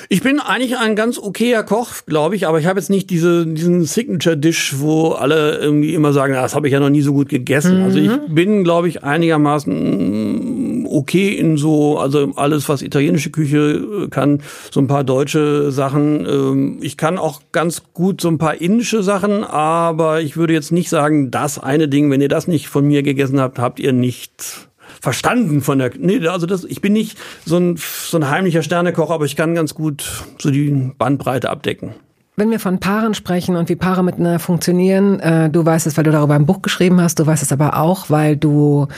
Ich 0.09 0.23
bin 0.23 0.39
eigentlich 0.39 0.77
ein 0.77 0.95
ganz 0.95 1.19
okayer 1.19 1.65
Koch, 1.65 1.89
glaube 2.07 2.37
ich, 2.37 2.47
aber 2.47 2.61
ich 2.61 2.67
habe 2.67 2.79
jetzt 2.79 2.91
nicht 2.91 3.11
diese, 3.11 3.47
diesen 3.47 3.85
Signature-Dish, 3.85 4.52
wo 4.79 5.11
alle 5.11 5.59
irgendwie 5.59 5.95
immer 5.95 6.13
sagen, 6.13 6.35
das 6.35 6.55
habe 6.55 6.67
ich 6.67 6.73
ja 6.73 6.81
noch 6.81 6.91
nie 6.91 7.03
so 7.03 7.13
gut 7.13 7.29
gegessen. 7.29 7.79
Mhm. 7.79 7.85
Also 7.85 7.99
ich 7.99 8.09
mhm. 8.09 8.35
bin, 8.35 8.65
glaube 8.65 8.89
ich, 8.89 9.03
einigermaßen 9.05 10.87
okay 10.93 11.31
in 11.31 11.57
so, 11.57 11.99
also 11.99 12.33
alles, 12.37 12.69
was 12.69 12.83
italienische 12.83 13.31
Küche 13.31 14.09
kann, 14.11 14.43
so 14.71 14.81
ein 14.81 14.87
paar 14.87 15.05
deutsche 15.05 15.73
Sachen. 15.73 16.27
Ähm, 16.27 16.79
ich 16.83 16.97
kann 16.97 17.19
auch 17.19 17.41
ganz 17.53 17.83
gut 17.95 18.21
so 18.21 18.29
ein 18.29 18.39
paar 18.39 18.61
indische 18.61 19.03
Sachen, 19.03 19.45
aber 19.45 20.21
ich 20.21 20.37
würde 20.37 20.53
jetzt 20.53 20.73
nicht 20.73 20.89
sagen, 20.89 21.31
das 21.31 21.59
eine 21.59 21.89
Ding, 21.89 22.11
wenn 22.11 22.21
ihr 22.21 22.29
das 22.29 22.47
nicht 22.47 22.69
von 22.69 22.87
mir 22.87 23.03
gegessen 23.03 23.41
habt, 23.41 23.59
habt 23.59 23.81
ihr 23.81 23.93
nicht 23.93 24.69
verstanden 25.01 25.63
von 25.63 25.79
der. 25.79 25.91
Nee, 25.99 26.27
also 26.29 26.47
das, 26.47 26.65
ich 26.65 26.81
bin 26.81 26.93
nicht 26.93 27.19
so 27.45 27.57
ein, 27.57 27.77
so 27.77 28.17
ein 28.17 28.31
heimlicher 28.31 28.63
Sternekocher, 28.63 29.15
aber 29.15 29.25
ich 29.25 29.37
kann 29.37 29.55
ganz 29.55 29.75
gut 29.75 30.05
so 30.39 30.51
die 30.51 30.93
Bandbreite 30.97 31.51
abdecken. 31.51 31.95
Wenn 32.35 32.51
wir 32.51 32.59
von 32.59 32.81
Paaren 32.81 33.13
sprechen 33.13 33.57
und 33.57 33.69
wie 33.69 33.77
Paare 33.77 34.03
miteinander 34.03 34.39
funktionieren, 34.39 35.21
äh, 35.21 35.51
du 35.51 35.67
weißt 35.67 35.87
es, 35.87 35.99
weil 35.99 36.05
du 36.05 36.13
darüber 36.13 36.35
ein 36.35 36.47
Buch 36.47 36.63
geschrieben 36.63 36.99
hast, 36.99 37.19
du 37.19 37.27
weißt 37.27 37.43
es 37.43 37.53
aber 37.53 37.77
auch, 37.77 38.09
weil 38.09 38.39
du 38.39 38.89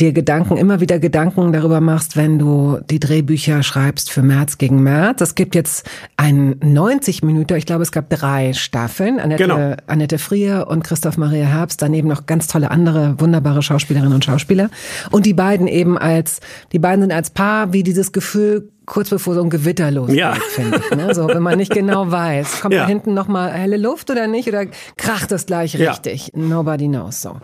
dir 0.00 0.12
Gedanken, 0.12 0.56
immer 0.56 0.80
wieder 0.80 0.98
Gedanken 0.98 1.52
darüber 1.52 1.80
machst, 1.80 2.16
wenn 2.16 2.40
du 2.40 2.80
die 2.90 2.98
Drehbücher 2.98 3.62
schreibst 3.62 4.10
für 4.10 4.22
März 4.22 4.58
gegen 4.58 4.82
März. 4.82 5.20
Es 5.20 5.36
gibt 5.36 5.54
jetzt 5.54 5.88
einen 6.16 6.56
90 6.64 7.22
Minuten, 7.22 7.54
ich 7.54 7.64
glaube, 7.64 7.84
es 7.84 7.92
gab 7.92 8.10
drei 8.10 8.54
Staffeln. 8.54 9.20
Annette, 9.20 9.44
genau. 9.44 9.76
Annette 9.86 10.18
Frier 10.18 10.66
und 10.68 10.82
Christoph 10.82 11.16
Maria 11.16 11.46
Herbst, 11.46 11.82
daneben 11.82 12.08
noch 12.08 12.26
ganz 12.26 12.48
tolle 12.48 12.72
andere 12.72 13.20
wunderbare 13.20 13.62
Schauspielerinnen 13.62 14.14
und 14.14 14.24
Schauspieler. 14.24 14.68
Und 15.12 15.26
die 15.26 15.34
beiden 15.34 15.68
eben 15.68 15.96
als, 15.96 16.40
die 16.72 16.80
beiden 16.80 17.02
sind 17.02 17.12
als 17.12 17.30
Paar 17.30 17.72
wie 17.72 17.84
dieses 17.84 18.10
Gefühl, 18.10 18.68
kurz 18.86 19.10
bevor 19.10 19.34
so 19.34 19.42
ein 19.42 19.50
Gewitter 19.50 19.90
losgeht, 19.90 20.16
ja. 20.16 20.34
finde 20.34 20.78
ich. 20.78 20.96
Ne? 20.96 21.14
So, 21.14 21.28
wenn 21.28 21.42
man 21.42 21.58
nicht 21.58 21.72
genau 21.72 22.10
weiß, 22.10 22.60
kommt 22.60 22.74
ja. 22.74 22.82
da 22.82 22.88
hinten 22.88 23.14
nochmal 23.14 23.52
helle 23.52 23.76
Luft 23.76 24.10
oder 24.10 24.26
nicht 24.26 24.48
oder 24.48 24.66
kracht 24.96 25.32
es 25.32 25.46
gleich 25.46 25.78
richtig? 25.78 26.30
Ja. 26.34 26.40
Nobody 26.40 26.88
knows 26.88 27.22
so. 27.22 27.36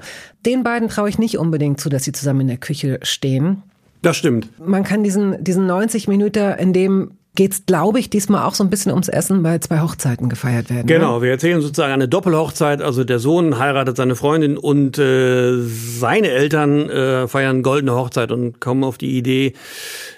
Den 0.45 0.63
beiden 0.63 0.89
traue 0.89 1.09
ich 1.09 1.19
nicht 1.19 1.39
unbedingt 1.39 1.81
zu, 1.81 1.89
dass 1.89 2.05
sie 2.05 2.13
zusammen 2.13 2.43
in 2.43 2.49
der 2.49 2.59
Küche 2.59 2.99
stehen. 3.03 3.63
Das 4.03 4.17
stimmt. 4.17 4.49
Man 4.59 4.85
kann 4.85 5.03
diesen, 5.03 5.43
diesen 5.43 5.67
90 5.67 6.09
Minuten, 6.09 6.55
in 6.59 6.73
dem 6.73 7.13
geht's, 7.37 7.65
glaube 7.67 8.01
ich, 8.01 8.11
diesmal 8.11 8.45
auch 8.45 8.55
so 8.55 8.65
ein 8.65 8.71
bisschen 8.71 8.93
ums 8.93 9.09
Essen, 9.09 9.45
weil 9.45 9.61
zwei 9.61 9.81
Hochzeiten 9.81 10.29
gefeiert 10.29 10.71
werden. 10.71 10.87
Genau, 10.87 11.17
ne? 11.17 11.23
wir 11.23 11.31
erzählen 11.31 11.61
sozusagen 11.61 11.93
eine 11.93 12.09
Doppelhochzeit. 12.09 12.83
Also 12.83 13.05
der 13.05 13.19
Sohn 13.19 13.59
heiratet 13.59 13.97
seine 13.97 14.17
Freundin 14.17 14.59
und 14.59 14.99
äh, 14.99 15.61
seine 15.61 16.29
Eltern 16.29 16.91
äh, 16.91 17.29
feiern 17.29 17.63
goldene 17.63 17.95
Hochzeit 17.95 18.33
und 18.33 18.61
kommen 18.61 18.83
auf 18.83 18.99
die 18.99 19.17
Idee, 19.17 19.55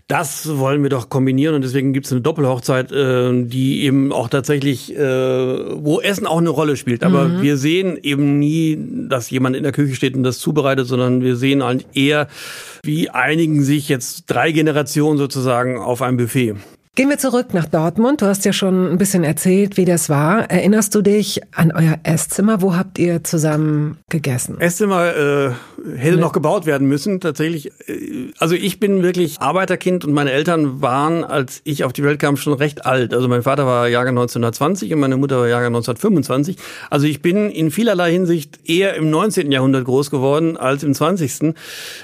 das 0.09 0.57
wollen 0.57 0.83
wir 0.83 0.89
doch 0.89 1.11
kombinieren 1.11 1.55
und 1.55 1.63
deswegen 1.63 1.93
gibt 1.93 2.07
es 2.07 2.13
eine 2.13 2.23
Doppelhochzeit, 2.23 2.91
äh, 2.93 3.45
die 3.45 3.83
eben 3.83 4.11
auch 4.11 4.29
tatsächlich, 4.29 4.97
äh, 4.97 5.03
wo 5.03 6.01
Essen 6.01 6.27
auch 6.27 6.39
eine 6.39 6.49
Rolle 6.49 6.77
spielt. 6.77 7.05
Aber 7.05 7.29
mhm. 7.29 7.43
wir 7.43 7.59
sehen 7.59 7.99
eben 8.03 8.39
nie, 8.39 8.79
dass 9.09 9.29
jemand 9.29 9.55
in 9.55 9.65
der 9.65 9.73
Küche 9.73 9.95
steht 9.95 10.17
und 10.17 10.23
das 10.23 10.39
zubereitet, 10.39 10.87
sondern 10.87 11.21
wir 11.21 11.37
sehen 11.37 11.63
halt 11.63 11.85
eher, 11.93 12.29
wie 12.83 13.11
einigen 13.11 13.63
sich 13.63 13.91
jetzt 13.91 14.25
drei 14.29 14.51
Generationen 14.51 15.19
sozusagen 15.19 15.77
auf 15.77 16.01
ein 16.01 16.17
Buffet. 16.17 16.55
Gehen 16.99 17.11
wir 17.11 17.19
zurück 17.19 17.55
nach 17.55 17.67
Dortmund. 17.67 18.23
Du 18.23 18.27
hast 18.27 18.45
ja 18.45 18.53
schon 18.53 18.91
ein 18.91 18.99
bisschen 18.99 19.23
erzählt, 19.23 19.77
wie 19.77 19.85
das 19.85 20.09
war. 20.09 20.51
Erinnerst 20.51 20.97
du 20.97 21.01
dich 21.01 21.41
an 21.55 21.71
euer 21.71 22.01
Esszimmer? 22.03 22.61
Wo 22.61 22.75
habt 22.75 22.99
ihr 22.99 23.23
zusammen 23.23 23.99
gegessen? 24.11 24.61
Esszimmer 24.61 25.15
äh, 25.15 25.51
hätte 25.97 26.17
noch 26.17 26.33
gebaut 26.33 26.67
werden 26.67 26.89
müssen, 26.89 27.21
tatsächlich. 27.21 27.71
Äh, 27.87 28.33
also 28.41 28.57
ich 28.57 28.81
bin 28.81 29.05
wirklich 29.05 29.41
Arbeiterkind 29.41 30.07
und 30.07 30.13
meine 30.13 30.33
Eltern 30.33 30.83
waren, 30.83 31.23
als 31.23 31.61
ich 31.63 31.85
auf 31.85 31.93
die 31.93 32.03
Welt 32.03 32.19
kam, 32.19 32.37
schon 32.37 32.55
recht 32.55 32.85
alt. 32.85 33.15
Also 33.15 33.29
mein 33.29 33.45
Vater 33.45 33.65
war 33.65 33.87
Jahrgang 33.87 34.19
1920 34.19 34.93
und 34.93 34.99
meine 34.99 35.17
Mutter 35.17 35.39
war 35.39 35.47
Jahrgang 35.47 35.77
1925. 35.77 36.57
Also 36.91 37.07
ich 37.07 37.23
bin 37.23 37.49
in 37.49 37.71
vielerlei 37.71 38.11
Hinsicht 38.11 38.59
eher 38.69 38.95
im 38.95 39.09
19. 39.09 39.53
Jahrhundert 39.53 39.85
groß 39.85 40.11
geworden 40.11 40.57
als 40.57 40.83
im 40.83 40.95
20. 40.95 41.55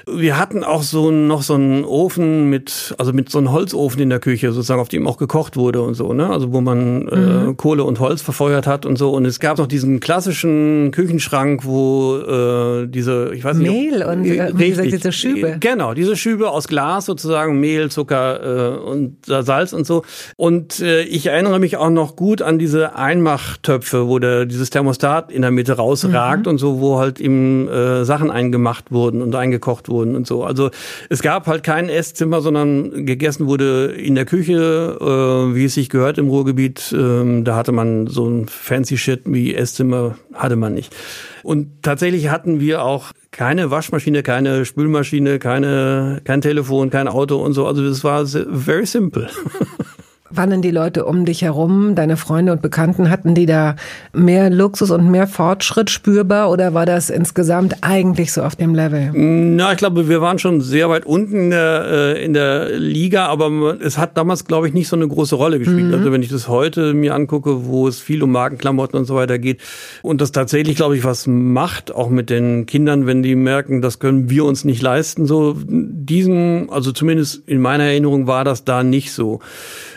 Wir 0.06 0.38
hatten 0.38 0.62
auch 0.62 0.84
so 0.84 1.10
noch 1.10 1.42
so 1.42 1.54
einen 1.54 1.84
Ofen 1.84 2.48
mit, 2.48 2.94
also 2.96 3.12
mit 3.12 3.28
so 3.28 3.38
einem 3.38 3.50
Holzofen 3.50 4.00
in 4.00 4.10
der 4.10 4.20
Küche 4.20 4.52
sozusagen 4.52 4.83
auf 4.84 4.90
dem 4.90 5.06
auch 5.06 5.16
gekocht 5.16 5.56
wurde 5.56 5.80
und 5.80 5.94
so, 5.94 6.12
ne? 6.12 6.28
Also 6.28 6.52
wo 6.52 6.60
man 6.60 7.08
äh, 7.08 7.16
mhm. 7.16 7.50
äh, 7.50 7.54
Kohle 7.54 7.84
und 7.84 8.00
Holz 8.00 8.20
verfeuert 8.20 8.66
hat 8.66 8.84
und 8.84 8.98
so. 8.98 9.12
Und 9.12 9.24
es 9.24 9.40
gab 9.40 9.56
noch 9.56 9.66
diesen 9.66 9.98
klassischen 9.98 10.90
Küchenschrank, 10.90 11.64
wo 11.64 12.18
äh, 12.18 12.86
diese, 12.86 13.32
ich 13.34 13.42
weiß 13.42 13.56
nicht. 13.56 13.70
Mehl 13.70 14.02
ob, 14.02 14.12
und 14.12 14.26
äh, 14.26 14.42
richtig, 14.42 14.90
diese 14.90 15.10
Schübe. 15.10 15.56
Genau, 15.58 15.94
diese 15.94 16.16
Schübe 16.16 16.50
aus 16.50 16.68
Glas 16.68 17.06
sozusagen, 17.06 17.60
Mehl, 17.60 17.90
Zucker 17.90 18.74
äh, 18.74 18.78
und 18.78 19.24
Salz 19.24 19.72
und 19.72 19.86
so. 19.86 20.02
Und 20.36 20.80
äh, 20.80 21.02
ich 21.04 21.28
erinnere 21.28 21.58
mich 21.58 21.78
auch 21.78 21.88
noch 21.88 22.14
gut 22.14 22.42
an 22.42 22.58
diese 22.58 22.94
Einmachtöpfe, 22.94 24.06
wo 24.06 24.18
der, 24.18 24.44
dieses 24.44 24.68
Thermostat 24.68 25.32
in 25.32 25.40
der 25.40 25.50
Mitte 25.50 25.72
rausragt 25.78 26.44
mhm. 26.44 26.50
und 26.50 26.58
so, 26.58 26.80
wo 26.80 26.98
halt 26.98 27.20
eben 27.20 27.68
äh, 27.68 28.04
Sachen 28.04 28.30
eingemacht 28.30 28.92
wurden 28.92 29.22
und 29.22 29.34
eingekocht 29.34 29.88
wurden 29.88 30.14
und 30.14 30.26
so. 30.26 30.44
Also 30.44 30.70
es 31.08 31.22
gab 31.22 31.46
halt 31.46 31.62
kein 31.62 31.88
Esszimmer, 31.88 32.42
sondern 32.42 33.06
gegessen 33.06 33.46
wurde 33.46 33.86
in 33.86 34.14
der 34.14 34.26
Küche 34.26 34.73
äh, 34.74 35.54
wie 35.54 35.64
es 35.64 35.74
sich 35.74 35.88
gehört 35.88 36.18
im 36.18 36.28
Ruhrgebiet. 36.28 36.94
Ähm, 36.96 37.44
da 37.44 37.56
hatte 37.56 37.72
man 37.72 38.06
so 38.06 38.28
ein 38.28 38.48
fancy 38.48 38.96
Shit 38.96 39.22
wie 39.24 39.54
Esszimmer, 39.54 40.16
hatte 40.32 40.56
man 40.56 40.74
nicht. 40.74 40.94
Und 41.42 41.82
tatsächlich 41.82 42.30
hatten 42.30 42.60
wir 42.60 42.82
auch 42.82 43.12
keine 43.30 43.70
Waschmaschine, 43.70 44.22
keine 44.22 44.64
Spülmaschine, 44.64 45.38
keine, 45.38 46.20
kein 46.24 46.40
Telefon, 46.40 46.90
kein 46.90 47.08
Auto 47.08 47.36
und 47.36 47.52
so. 47.52 47.66
Also 47.66 47.86
das 47.86 48.04
war 48.04 48.26
very 48.26 48.86
simple. 48.86 49.28
Waren 50.36 50.62
die 50.62 50.70
Leute 50.70 51.04
um 51.04 51.24
dich 51.24 51.42
herum, 51.42 51.94
deine 51.94 52.16
Freunde 52.16 52.52
und 52.52 52.62
Bekannten, 52.62 53.10
hatten 53.10 53.34
die 53.34 53.46
da 53.46 53.76
mehr 54.12 54.50
Luxus 54.50 54.90
und 54.90 55.10
mehr 55.10 55.26
Fortschritt 55.26 55.90
spürbar 55.90 56.50
oder 56.50 56.74
war 56.74 56.86
das 56.86 57.10
insgesamt 57.10 57.76
eigentlich 57.82 58.32
so 58.32 58.42
auf 58.42 58.56
dem 58.56 58.74
Level? 58.74 59.10
Na, 59.14 59.72
ich 59.72 59.78
glaube, 59.78 60.08
wir 60.08 60.20
waren 60.20 60.38
schon 60.38 60.60
sehr 60.60 60.88
weit 60.88 61.06
unten 61.06 61.36
in 61.36 61.50
der, 61.50 61.84
äh, 61.88 62.24
in 62.24 62.34
der 62.34 62.78
Liga, 62.78 63.26
aber 63.26 63.76
es 63.80 63.98
hat 63.98 64.16
damals, 64.16 64.44
glaube 64.44 64.66
ich, 64.68 64.74
nicht 64.74 64.88
so 64.88 64.96
eine 64.96 65.06
große 65.06 65.36
Rolle 65.36 65.58
gespielt. 65.58 65.88
Mhm. 65.88 65.94
Also 65.94 66.12
wenn 66.12 66.22
ich 66.22 66.30
das 66.30 66.48
heute 66.48 66.94
mir 66.94 67.14
angucke, 67.14 67.66
wo 67.66 67.86
es 67.86 68.00
viel 68.00 68.22
um 68.22 68.32
Markenklamotten 68.32 68.98
und 68.98 69.04
so 69.04 69.14
weiter 69.14 69.38
geht 69.38 69.60
und 70.02 70.20
das 70.20 70.32
tatsächlich, 70.32 70.76
glaube 70.76 70.96
ich, 70.96 71.04
was 71.04 71.26
macht, 71.26 71.94
auch 71.94 72.10
mit 72.10 72.30
den 72.30 72.66
Kindern, 72.66 73.06
wenn 73.06 73.22
die 73.22 73.36
merken, 73.36 73.82
das 73.82 73.98
können 73.98 74.30
wir 74.30 74.44
uns 74.44 74.64
nicht 74.64 74.82
leisten, 74.82 75.26
so 75.26 75.56
diesen, 75.66 76.70
also 76.70 76.92
zumindest 76.92 77.42
in 77.46 77.60
meiner 77.60 77.84
Erinnerung 77.84 78.26
war 78.26 78.44
das 78.44 78.64
da 78.64 78.82
nicht 78.82 79.12
so. 79.12 79.40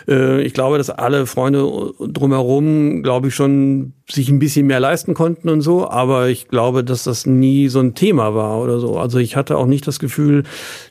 Äh, 0.08 0.42
ich 0.42 0.54
glaube, 0.54 0.78
dass 0.78 0.90
alle 0.90 1.26
Freunde 1.26 1.94
drumherum, 2.00 3.04
glaube 3.04 3.28
ich, 3.28 3.36
schon 3.36 3.94
sich 4.10 4.30
ein 4.30 4.40
bisschen 4.40 4.68
mehr 4.68 4.80
leisten 4.80 5.14
konnten 5.14 5.50
und 5.50 5.62
so, 5.62 5.90
aber 5.90 6.30
ich 6.30 6.48
glaube, 6.48 6.84
dass 6.84 7.04
das 7.04 7.26
nie 7.26 7.68
so 7.68 7.80
ein 7.82 7.94
Thema 7.94 8.34
war 8.34 8.62
oder 8.62 8.80
so. 8.80 8.98
Also 8.98 9.20
ich 9.20 9.36
hatte 9.36 9.58
auch 9.58 9.66
nicht 9.66 9.86
das 9.86 10.00
Gefühl, 10.00 10.44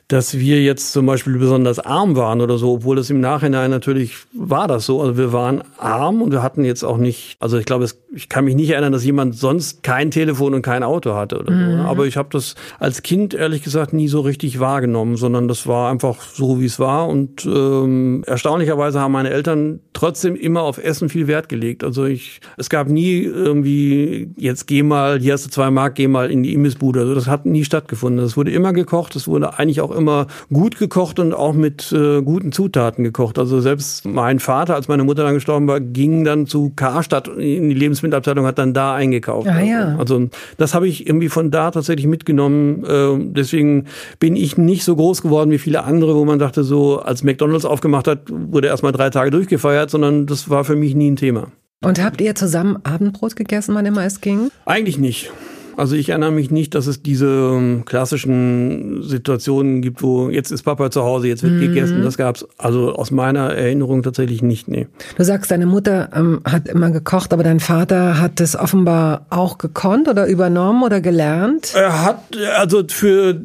dass 0.07 0.37
wir 0.37 0.61
jetzt 0.61 0.93
zum 0.93 1.07
Beispiel 1.07 1.37
besonders 1.37 1.79
arm 1.79 2.15
waren 2.15 2.41
oder 2.41 2.59
so, 2.59 2.73
obwohl 2.73 2.95
das 2.95 3.09
im 3.09 3.19
Nachhinein 3.19 3.71
natürlich 3.71 4.13
war 4.33 4.67
das 4.67 4.85
so. 4.85 5.01
Also 5.01 5.17
wir 5.17 5.33
waren 5.33 5.63
arm 5.79 6.21
und 6.21 6.31
wir 6.31 6.43
hatten 6.43 6.63
jetzt 6.63 6.83
auch 6.83 6.97
nicht, 6.97 7.37
also 7.39 7.57
ich 7.57 7.65
glaube, 7.65 7.85
es, 7.85 7.99
ich 8.13 8.29
kann 8.29 8.45
mich 8.45 8.55
nicht 8.55 8.69
erinnern, 8.69 8.93
dass 8.93 9.03
jemand 9.03 9.35
sonst 9.35 9.81
kein 9.81 10.11
Telefon 10.11 10.53
und 10.53 10.61
kein 10.61 10.83
Auto 10.83 11.15
hatte 11.15 11.39
oder 11.39 11.51
mhm. 11.51 11.77
so. 11.77 11.83
Aber 11.85 12.05
ich 12.05 12.17
habe 12.17 12.29
das 12.31 12.53
als 12.79 13.01
Kind 13.01 13.33
ehrlich 13.33 13.63
gesagt 13.63 13.93
nie 13.93 14.07
so 14.07 14.21
richtig 14.21 14.59
wahrgenommen, 14.59 15.15
sondern 15.15 15.47
das 15.47 15.65
war 15.65 15.89
einfach 15.89 16.21
so, 16.21 16.61
wie 16.61 16.65
es 16.65 16.79
war. 16.79 17.07
Und 17.07 17.45
ähm, 17.47 18.23
erstaunlicherweise 18.27 18.99
haben 18.99 19.11
meine 19.11 19.31
Eltern 19.31 19.79
trotzdem 19.93 20.35
immer 20.35 20.61
auf 20.61 20.77
Essen 20.77 21.09
viel 21.09 21.25
Wert 21.25 21.49
gelegt. 21.49 21.83
Also 21.83 22.05
ich, 22.05 22.41
es 22.57 22.69
gab 22.69 22.87
nie 22.87 23.06
nie 23.07 23.23
irgendwie, 23.23 24.29
jetzt 24.37 24.67
geh 24.67 24.83
mal, 24.83 25.19
hier 25.19 25.33
hast 25.33 25.45
du 25.45 25.49
zwei 25.49 25.71
Mark, 25.71 25.95
geh 25.95 26.07
mal 26.07 26.31
in 26.31 26.43
die 26.43 26.53
Imbissbude. 26.53 27.01
Also 27.01 27.15
das 27.15 27.27
hat 27.27 27.45
nie 27.45 27.63
stattgefunden. 27.63 28.23
Es 28.23 28.37
wurde 28.37 28.51
immer 28.51 28.73
gekocht, 28.73 29.15
es 29.15 29.27
wurde 29.27 29.57
eigentlich 29.57 29.81
auch 29.81 29.91
immer 29.91 30.27
gut 30.51 30.77
gekocht 30.77 31.19
und 31.19 31.33
auch 31.33 31.53
mit 31.53 31.91
äh, 31.91 32.21
guten 32.21 32.51
Zutaten 32.51 33.03
gekocht. 33.03 33.39
Also 33.39 33.61
selbst 33.61 34.05
mein 34.05 34.39
Vater, 34.39 34.75
als 34.75 34.87
meine 34.87 35.03
Mutter 35.03 35.23
dann 35.23 35.33
gestorben 35.33 35.67
war, 35.67 35.79
ging 35.79 36.23
dann 36.23 36.47
zu 36.47 36.71
Karstadt 36.75 37.27
in 37.27 37.69
die 37.69 37.75
Lebensmittelabteilung, 37.75 38.45
hat 38.45 38.57
dann 38.57 38.73
da 38.73 38.95
eingekauft. 38.95 39.47
Ah, 39.47 39.61
ja. 39.61 39.95
Also 39.97 40.29
das 40.57 40.73
habe 40.73 40.87
ich 40.87 41.07
irgendwie 41.07 41.29
von 41.29 41.51
da 41.51 41.71
tatsächlich 41.71 42.07
mitgenommen. 42.07 42.83
Äh, 42.83 43.33
deswegen 43.33 43.85
bin 44.19 44.35
ich 44.35 44.57
nicht 44.57 44.83
so 44.83 44.95
groß 44.95 45.21
geworden 45.21 45.51
wie 45.51 45.57
viele 45.57 45.83
andere, 45.83 46.15
wo 46.15 46.25
man 46.25 46.39
dachte, 46.39 46.63
so 46.63 46.99
als 46.99 47.23
McDonalds 47.23 47.65
aufgemacht 47.65 48.07
hat, 48.07 48.19
wurde 48.29 48.67
erstmal 48.67 48.91
drei 48.91 49.09
Tage 49.09 49.31
durchgefeiert, 49.31 49.89
sondern 49.89 50.25
das 50.25 50.49
war 50.49 50.63
für 50.63 50.75
mich 50.75 50.95
nie 50.95 51.11
ein 51.11 51.15
Thema. 51.15 51.51
Und 51.83 52.03
habt 52.03 52.21
ihr 52.21 52.33
zusammen 52.33 52.77
Abendbrot 52.83 53.35
gegessen, 53.35 53.75
wann 53.75 53.85
immer 53.85 54.03
es 54.03 54.21
ging? 54.21 54.49
Eigentlich 54.65 54.97
nicht. 54.97 55.31
Also 55.77 55.95
ich 55.95 56.09
erinnere 56.09 56.31
mich 56.31 56.49
nicht, 56.49 56.73
dass 56.73 56.87
es 56.87 57.03
diese 57.03 57.27
ähm, 57.27 57.85
klassischen 57.85 59.03
Situationen 59.03 59.83
gibt, 59.83 60.01
wo 60.01 60.27
jetzt 60.27 60.51
ist 60.51 60.63
Papa 60.63 60.89
zu 60.89 61.03
Hause, 61.03 61.27
jetzt 61.27 61.43
wird 61.43 61.53
mhm. 61.53 61.59
gegessen. 61.59 62.01
Das 62.01 62.17
gab's 62.17 62.47
also 62.57 62.93
aus 62.93 63.11
meiner 63.11 63.53
Erinnerung 63.53 64.01
tatsächlich 64.01 64.41
nicht. 64.41 64.67
Nee. 64.67 64.87
Du 65.17 65.23
sagst, 65.23 65.51
deine 65.51 65.67
Mutter 65.67 66.09
ähm, 66.15 66.41
hat 66.45 66.67
immer 66.67 66.89
gekocht, 66.89 67.31
aber 67.31 67.43
dein 67.43 67.59
Vater 67.59 68.19
hat 68.19 68.41
es 68.41 68.55
offenbar 68.55 69.27
auch 69.29 69.59
gekonnt 69.59 70.07
oder 70.07 70.25
übernommen 70.25 70.81
oder 70.81 70.99
gelernt? 70.99 71.73
Er 71.75 72.03
hat 72.03 72.23
also 72.57 72.83
für 72.87 73.39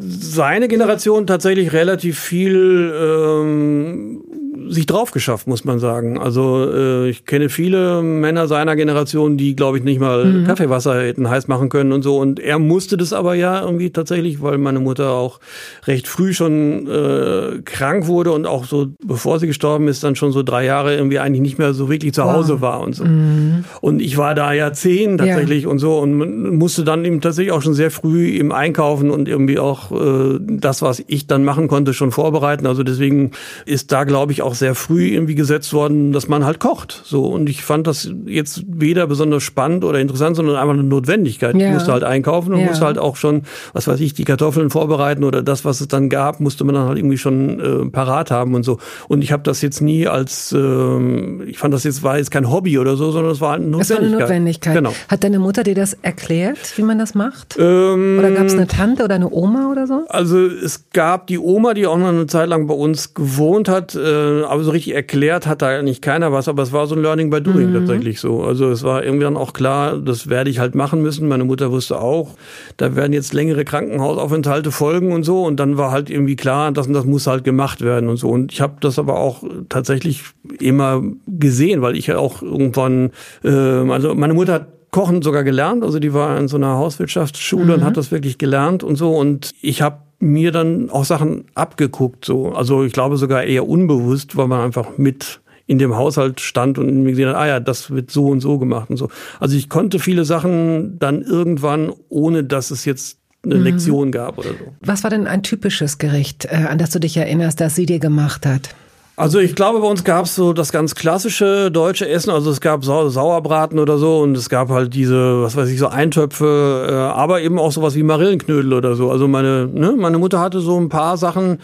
seine 0.00 0.68
Generation 0.68 1.26
tatsächlich 1.26 1.72
relativ 1.72 2.20
viel 2.20 2.94
ähm, 2.96 4.23
sich 4.68 4.86
drauf 4.86 5.10
geschafft, 5.10 5.46
muss 5.46 5.64
man 5.64 5.78
sagen. 5.78 6.18
Also 6.18 6.70
äh, 6.72 7.08
ich 7.08 7.26
kenne 7.26 7.48
viele 7.48 8.02
Männer 8.02 8.46
seiner 8.46 8.76
Generation, 8.76 9.36
die, 9.36 9.56
glaube 9.56 9.78
ich, 9.78 9.84
nicht 9.84 10.00
mal 10.00 10.24
mhm. 10.24 10.46
Kaffeewasser 10.46 11.02
hätten 11.02 11.28
heiß 11.28 11.48
machen 11.48 11.68
können 11.68 11.92
und 11.92 12.02
so. 12.02 12.18
Und 12.18 12.40
er 12.40 12.58
musste 12.58 12.96
das 12.96 13.12
aber 13.12 13.34
ja 13.34 13.62
irgendwie 13.62 13.90
tatsächlich, 13.90 14.42
weil 14.42 14.58
meine 14.58 14.80
Mutter 14.80 15.10
auch 15.10 15.40
recht 15.86 16.08
früh 16.08 16.32
schon 16.32 16.86
äh, 16.86 17.62
krank 17.64 18.06
wurde 18.06 18.32
und 18.32 18.46
auch 18.46 18.64
so, 18.64 18.88
bevor 19.04 19.38
sie 19.38 19.46
gestorben 19.46 19.88
ist, 19.88 20.04
dann 20.04 20.16
schon 20.16 20.32
so 20.32 20.42
drei 20.42 20.64
Jahre 20.64 20.94
irgendwie 20.94 21.18
eigentlich 21.18 21.42
nicht 21.42 21.58
mehr 21.58 21.74
so 21.74 21.88
wirklich 21.88 22.14
zu 22.14 22.24
Hause 22.24 22.54
wow. 22.54 22.60
war 22.60 22.80
und 22.80 22.94
so. 22.94 23.04
Mhm. 23.04 23.64
Und 23.80 24.00
ich 24.00 24.16
war 24.16 24.34
da 24.34 24.52
ja 24.52 24.72
zehn 24.72 25.18
tatsächlich 25.18 25.64
ja. 25.64 25.68
und 25.68 25.78
so 25.78 25.98
und 25.98 26.58
musste 26.58 26.84
dann 26.84 27.04
eben 27.04 27.20
tatsächlich 27.20 27.52
auch 27.52 27.62
schon 27.62 27.74
sehr 27.74 27.90
früh 27.90 28.36
im 28.36 28.52
Einkaufen 28.52 29.10
und 29.10 29.28
irgendwie 29.28 29.58
auch 29.58 29.92
äh, 29.92 30.38
das, 30.40 30.82
was 30.82 31.02
ich 31.06 31.26
dann 31.26 31.44
machen 31.44 31.68
konnte, 31.68 31.94
schon 31.94 32.10
vorbereiten. 32.10 32.66
Also 32.66 32.82
deswegen 32.82 33.32
ist 33.66 33.92
da, 33.92 34.04
glaube 34.04 34.32
ich, 34.32 34.42
auch 34.42 34.53
auch 34.54 34.58
sehr 34.58 34.74
früh 34.74 35.08
irgendwie 35.08 35.34
gesetzt 35.34 35.72
worden, 35.72 36.12
dass 36.12 36.28
man 36.28 36.44
halt 36.44 36.60
kocht. 36.60 37.02
So 37.04 37.26
und 37.26 37.48
ich 37.48 37.62
fand 37.64 37.86
das 37.86 38.10
jetzt 38.26 38.62
weder 38.66 39.06
besonders 39.06 39.42
spannend 39.42 39.84
oder 39.84 39.98
interessant, 39.98 40.36
sondern 40.36 40.56
einfach 40.56 40.74
eine 40.74 40.84
Notwendigkeit. 40.84 41.56
Ja. 41.56 41.68
Ich 41.68 41.74
musste 41.74 41.92
halt 41.92 42.04
einkaufen 42.04 42.54
und 42.54 42.60
ja. 42.60 42.66
musste 42.66 42.84
halt 42.84 42.98
auch 42.98 43.16
schon, 43.16 43.42
was 43.72 43.86
weiß 43.86 44.00
ich, 44.00 44.14
die 44.14 44.24
Kartoffeln 44.24 44.70
vorbereiten 44.70 45.24
oder 45.24 45.42
das, 45.42 45.64
was 45.64 45.80
es 45.80 45.88
dann 45.88 46.08
gab, 46.08 46.40
musste 46.40 46.64
man 46.64 46.74
dann 46.74 46.88
halt 46.88 46.98
irgendwie 46.98 47.18
schon 47.18 47.60
äh, 47.60 47.90
parat 47.90 48.30
haben 48.30 48.54
und 48.54 48.62
so. 48.62 48.78
Und 49.08 49.22
ich 49.22 49.32
habe 49.32 49.42
das 49.42 49.60
jetzt 49.62 49.80
nie 49.80 50.06
als, 50.06 50.52
äh, 50.52 51.44
ich 51.44 51.58
fand 51.58 51.74
das 51.74 51.84
jetzt 51.84 52.02
war 52.02 52.18
jetzt 52.18 52.30
kein 52.30 52.50
Hobby 52.50 52.78
oder 52.78 52.96
so, 52.96 53.10
sondern 53.10 53.32
es 53.32 53.40
war 53.40 53.52
halt 53.52 53.62
eine 53.62 53.70
Notwendigkeit. 53.70 53.98
Es 53.98 54.12
war 54.12 54.18
eine 54.18 54.22
Notwendigkeit. 54.22 54.74
Genau. 54.74 54.92
Hat 55.08 55.24
deine 55.24 55.38
Mutter 55.38 55.64
dir 55.64 55.74
das 55.74 55.94
erklärt, 56.02 56.58
wie 56.76 56.82
man 56.82 56.98
das 56.98 57.14
macht? 57.14 57.56
Ähm, 57.58 58.16
oder 58.18 58.30
gab 58.30 58.46
es 58.46 58.54
eine 58.54 58.66
Tante 58.66 59.04
oder 59.04 59.16
eine 59.16 59.30
Oma 59.30 59.70
oder 59.70 59.86
so? 59.86 60.04
Also 60.08 60.38
es 60.46 60.84
gab 60.92 61.26
die 61.26 61.38
Oma, 61.38 61.74
die 61.74 61.86
auch 61.86 61.98
noch 61.98 62.08
eine 62.08 62.26
Zeit 62.26 62.48
lang 62.48 62.66
bei 62.66 62.74
uns 62.74 63.14
gewohnt 63.14 63.68
hat. 63.68 63.94
Äh, 63.94 64.43
aber 64.44 64.62
so 64.62 64.70
richtig 64.70 64.94
erklärt 64.94 65.46
hat 65.46 65.62
da 65.62 65.68
eigentlich 65.68 66.00
keiner 66.00 66.32
was, 66.32 66.48
aber 66.48 66.62
es 66.62 66.72
war 66.72 66.86
so 66.86 66.94
ein 66.94 67.02
Learning 67.02 67.30
by 67.30 67.40
Doing 67.40 67.70
mhm. 67.70 67.74
tatsächlich 67.74 68.20
so. 68.20 68.42
Also 68.42 68.70
es 68.70 68.82
war 68.82 69.04
irgendwie 69.04 69.24
dann 69.24 69.36
auch 69.36 69.52
klar, 69.52 69.98
das 69.98 70.28
werde 70.28 70.50
ich 70.50 70.58
halt 70.58 70.74
machen 70.74 71.02
müssen. 71.02 71.28
Meine 71.28 71.44
Mutter 71.44 71.70
wusste 71.70 72.00
auch, 72.00 72.34
da 72.76 72.96
werden 72.96 73.12
jetzt 73.12 73.34
längere 73.34 73.64
Krankenhausaufenthalte 73.64 74.70
folgen 74.70 75.12
und 75.12 75.24
so. 75.24 75.42
Und 75.42 75.58
dann 75.58 75.76
war 75.76 75.90
halt 75.90 76.10
irgendwie 76.10 76.36
klar, 76.36 76.72
das 76.72 76.86
und 76.86 76.92
das 76.92 77.04
muss 77.04 77.26
halt 77.26 77.44
gemacht 77.44 77.80
werden 77.80 78.08
und 78.08 78.16
so. 78.16 78.28
Und 78.28 78.52
ich 78.52 78.60
habe 78.60 78.74
das 78.80 78.98
aber 78.98 79.18
auch 79.18 79.42
tatsächlich 79.68 80.22
immer 80.60 81.02
gesehen, 81.26 81.82
weil 81.82 81.96
ich 81.96 82.06
ja 82.06 82.18
auch 82.18 82.42
irgendwann, 82.42 83.10
äh, 83.42 83.50
also 83.50 84.14
meine 84.14 84.34
Mutter 84.34 84.54
hat 84.54 84.66
Kochen 84.94 85.22
sogar 85.22 85.42
gelernt. 85.42 85.82
Also 85.82 85.98
die 85.98 86.14
war 86.14 86.38
in 86.38 86.46
so 86.46 86.56
einer 86.56 86.74
Hauswirtschaftsschule 86.76 87.64
mhm. 87.64 87.72
und 87.72 87.84
hat 87.84 87.96
das 87.96 88.12
wirklich 88.12 88.38
gelernt 88.38 88.84
und 88.84 88.94
so. 88.94 89.16
Und 89.16 89.50
ich 89.60 89.82
habe 89.82 90.03
mir 90.18 90.52
dann 90.52 90.90
auch 90.90 91.04
Sachen 91.04 91.44
abgeguckt. 91.54 92.24
So. 92.24 92.52
Also 92.52 92.84
ich 92.84 92.92
glaube 92.92 93.16
sogar 93.16 93.44
eher 93.44 93.68
unbewusst, 93.68 94.36
weil 94.36 94.48
man 94.48 94.60
einfach 94.60 94.98
mit 94.98 95.40
in 95.66 95.78
dem 95.78 95.96
Haushalt 95.96 96.40
stand 96.40 96.78
und 96.78 97.02
mir 97.02 97.10
gesehen 97.10 97.28
hat, 97.28 97.36
ah 97.36 97.46
ja, 97.46 97.60
das 97.60 97.90
wird 97.90 98.10
so 98.10 98.26
und 98.26 98.40
so 98.40 98.58
gemacht 98.58 98.90
und 98.90 98.96
so. 98.96 99.08
Also 99.40 99.56
ich 99.56 99.68
konnte 99.68 99.98
viele 99.98 100.24
Sachen 100.24 100.98
dann 100.98 101.22
irgendwann, 101.22 101.92
ohne 102.08 102.44
dass 102.44 102.70
es 102.70 102.84
jetzt 102.84 103.18
eine 103.42 103.56
mhm. 103.56 103.62
Lektion 103.62 104.12
gab 104.12 104.38
oder 104.38 104.50
so. 104.50 104.74
Was 104.80 105.02
war 105.04 105.10
denn 105.10 105.26
ein 105.26 105.42
typisches 105.42 105.98
Gericht, 105.98 106.46
äh, 106.46 106.66
an 106.68 106.78
das 106.78 106.90
du 106.90 107.00
dich 107.00 107.16
erinnerst, 107.16 107.60
das 107.60 107.74
sie 107.74 107.86
dir 107.86 107.98
gemacht 107.98 108.46
hat? 108.46 108.74
Also 109.16 109.38
ich 109.38 109.54
glaube, 109.54 109.78
bei 109.78 109.86
uns 109.86 110.02
gab 110.02 110.24
es 110.24 110.34
so 110.34 110.52
das 110.52 110.72
ganz 110.72 110.96
klassische 110.96 111.70
deutsche 111.70 112.08
Essen. 112.08 112.30
Also 112.30 112.50
es 112.50 112.60
gab 112.60 112.84
Sau 112.84 113.08
Sauerbraten 113.08 113.78
oder 113.78 113.96
so 113.96 114.18
und 114.18 114.36
es 114.36 114.48
gab 114.48 114.70
halt 114.70 114.92
diese, 114.92 115.40
was 115.40 115.54
weiß 115.54 115.68
ich, 115.68 115.78
so 115.78 115.86
Eintöpfe, 115.86 116.88
äh, 116.90 116.92
aber 116.92 117.40
eben 117.40 117.60
auch 117.60 117.70
sowas 117.70 117.94
wie 117.94 118.02
Marillenknödel 118.02 118.72
oder 118.72 118.96
so. 118.96 119.12
Also 119.12 119.28
meine, 119.28 119.68
ne, 119.72 119.92
meine 119.92 120.18
Mutter 120.18 120.40
hatte 120.40 120.58
so 120.58 120.80
ein 120.80 120.88
paar 120.88 121.16
Sachen 121.16 121.60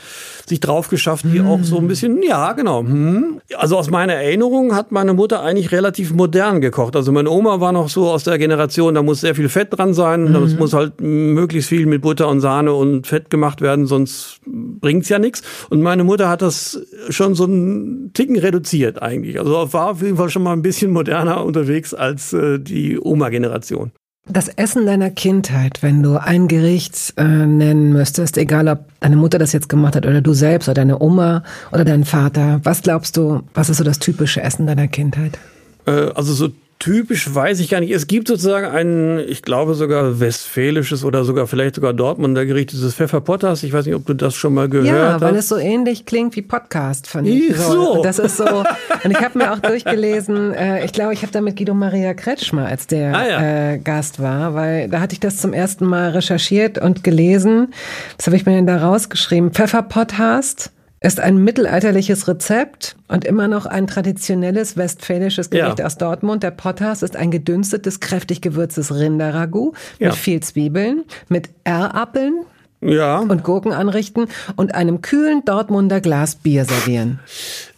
sich 0.47 0.61
drauf 0.61 0.89
geschafft, 0.89 1.25
die 1.25 1.41
mm. 1.41 1.47
auch 1.49 1.59
so 1.63 1.79
ein 1.79 1.89
bisschen, 1.89 2.23
ja, 2.23 2.53
genau. 2.53 2.81
Hm. 2.81 3.41
Also 3.57 3.77
aus 3.77 3.91
meiner 3.91 4.15
Erinnerung 4.15 4.77
hat 4.77 4.93
meine 4.93 5.15
Mutter 5.15 5.43
eigentlich 5.43 5.73
relativ 5.73 6.13
modern 6.13 6.61
gekocht. 6.61 6.95
Also 6.95 7.11
meine 7.11 7.31
Oma 7.31 7.59
war 7.59 7.73
noch 7.73 7.89
so 7.89 8.11
aus 8.11 8.23
der 8.23 8.39
Generation, 8.39 8.95
da 8.95 9.03
muss 9.03 9.23
sehr 9.23 9.35
viel 9.35 9.49
Fett 9.49 9.77
dran 9.77 9.93
sein, 9.93 10.31
mm. 10.31 10.33
da 10.33 10.41
mhm. 10.41 10.57
muss 10.57 10.73
halt 10.73 11.01
möglichst 11.01 11.69
viel 11.69 11.87
mit 11.87 12.03
Butter 12.03 12.29
und 12.29 12.41
Sahne 12.41 12.75
und 12.75 13.09
Fett 13.09 13.29
gemacht 13.29 13.61
werden, 13.61 13.87
sonst 13.87 14.41
bringt's 14.47 15.09
ja 15.09 15.19
nichts. 15.19 15.43
Und 15.69 15.83
meine 15.83 16.05
Mutter 16.05 16.29
hat 16.29 16.43
das 16.43 16.81
schon 17.09 17.35
so 17.35 17.39
so 17.40 17.46
einen 17.46 18.12
Ticken 18.12 18.38
reduziert 18.38 19.00
eigentlich. 19.00 19.38
Also 19.38 19.72
war 19.72 19.90
auf 19.90 20.03
jeden 20.03 20.18
Fall 20.18 20.29
schon 20.29 20.42
mal 20.42 20.53
ein 20.53 20.62
bisschen 20.62 20.90
moderner 20.90 21.44
unterwegs 21.44 21.94
als 21.94 22.33
äh, 22.33 22.59
die 22.59 23.00
Oma-Generation. 23.00 23.92
Das 24.29 24.48
Essen 24.48 24.85
deiner 24.85 25.11
Kindheit, 25.11 25.83
wenn 25.83 26.03
du 26.03 26.16
ein 26.18 26.46
Gericht 26.46 27.14
äh, 27.16 27.24
nennen 27.24 27.92
müsstest, 27.92 28.37
egal 28.37 28.68
ob 28.68 28.81
deine 29.00 29.16
Mutter 29.16 29.38
das 29.38 29.53
jetzt 29.53 29.70
gemacht 29.70 29.96
hat 29.96 30.07
oder 30.07 30.20
du 30.20 30.35
selbst 30.35 30.68
oder 30.68 30.74
deine 30.74 31.00
Oma 31.00 31.42
oder 31.72 31.85
dein 31.85 32.05
Vater, 32.05 32.61
was 32.62 32.83
glaubst 32.83 33.16
du, 33.16 33.40
was 33.55 33.70
ist 33.70 33.79
so 33.79 33.85
das 33.85 33.98
typische 33.98 34.42
Essen 34.42 34.66
deiner 34.66 34.88
Kindheit? 34.88 35.38
Äh, 35.87 36.11
also 36.14 36.35
so 36.35 36.50
typisch 36.81 37.33
weiß 37.33 37.61
ich 37.61 37.69
gar 37.69 37.81
nicht. 37.81 37.93
Es 37.93 38.07
gibt 38.07 38.27
sozusagen 38.27 38.66
ein, 38.66 39.21
ich 39.29 39.43
glaube 39.43 39.75
sogar 39.75 40.19
westfälisches 40.19 41.05
oder 41.05 41.25
sogar 41.25 41.47
vielleicht 41.47 41.77
sogar 41.77 41.93
Dortmunder 41.93 42.47
Gericht, 42.47 42.73
dieses 42.73 42.95
Pfefferpotters. 42.95 43.62
Ich 43.62 43.73
weiß 43.73 43.87
nicht, 43.87 43.95
ob 43.95 44.07
du 44.07 44.14
das 44.14 44.35
schon 44.35 44.55
mal 44.55 44.69
gehört 44.69 44.88
hast. 44.88 45.21
Ja, 45.21 45.21
weil 45.21 45.37
es 45.37 45.49
so 45.49 45.59
ähnlich 45.59 46.07
klingt 46.07 46.35
wie 46.37 46.43
Podcast 46.43 47.07
von 47.07 47.27
ich. 47.27 47.55
So. 47.57 47.97
so. 47.97 48.03
Das 48.03 48.19
ist 48.19 48.38
so. 48.38 48.64
Und 49.05 49.11
ich 49.11 49.21
habe 49.21 49.38
mir 49.38 49.53
auch 49.53 49.59
durchgelesen, 49.59 50.55
äh, 50.55 50.85
ich 50.85 50.93
glaube, 50.93 51.12
ich 51.12 51.23
habe 51.23 51.33
da 51.33 51.43
mit 51.43 51.57
Guido 51.57 51.75
Maria 51.75 52.14
Kretschmer 52.14 52.66
als 52.66 52.87
der 52.87 53.14
ah, 53.14 53.29
ja. 53.29 53.73
äh, 53.73 53.79
Gast 53.79 54.21
war, 54.21 54.55
weil 54.55 54.88
da 54.88 55.01
hatte 55.01 55.12
ich 55.12 55.21
das 55.21 55.37
zum 55.37 55.53
ersten 55.53 55.85
Mal 55.85 56.11
recherchiert 56.11 56.79
und 56.79 57.05
gelesen. 57.05 57.75
Was 58.16 58.27
habe 58.27 58.37
ich 58.37 58.47
mir 58.47 58.53
denn 58.53 58.66
da 58.66 58.79
rausgeschrieben? 58.79 59.53
Pfefferpotthast 59.53 60.73
ist 61.03 61.19
ein 61.19 61.43
mittelalterliches 61.43 62.29
Rezept 62.29 62.95
und 63.09 63.25
immer 63.25 63.49
noch 63.49 63.65
ein 63.65 63.87
traditionelles 63.87 64.77
westfälisches 64.77 65.49
Gericht 65.49 65.79
ja. 65.79 65.87
aus 65.87 65.97
Dortmund. 65.97 66.43
Der 66.43 66.51
Potters 66.51 67.03
ist 67.03 67.17
ein 67.17 67.31
gedünstetes, 67.31 68.01
kräftig 68.01 68.43
gewürztes 68.43 68.95
Rinderragout 68.95 69.73
ja. 69.99 70.09
mit 70.09 70.17
viel 70.17 70.41
Zwiebeln, 70.41 71.05
mit 71.29 71.49
R-Appeln 71.65 72.45
ja. 72.81 73.19
und 73.19 73.45
Gurken 73.45 73.73
anrichten 73.73 74.27
und 74.57 74.75
einem 74.75 75.03
kühlen 75.03 75.43
Dortmunder 75.45 76.01
Glas 76.01 76.37
Bier 76.37 76.64
servieren. 76.64 77.21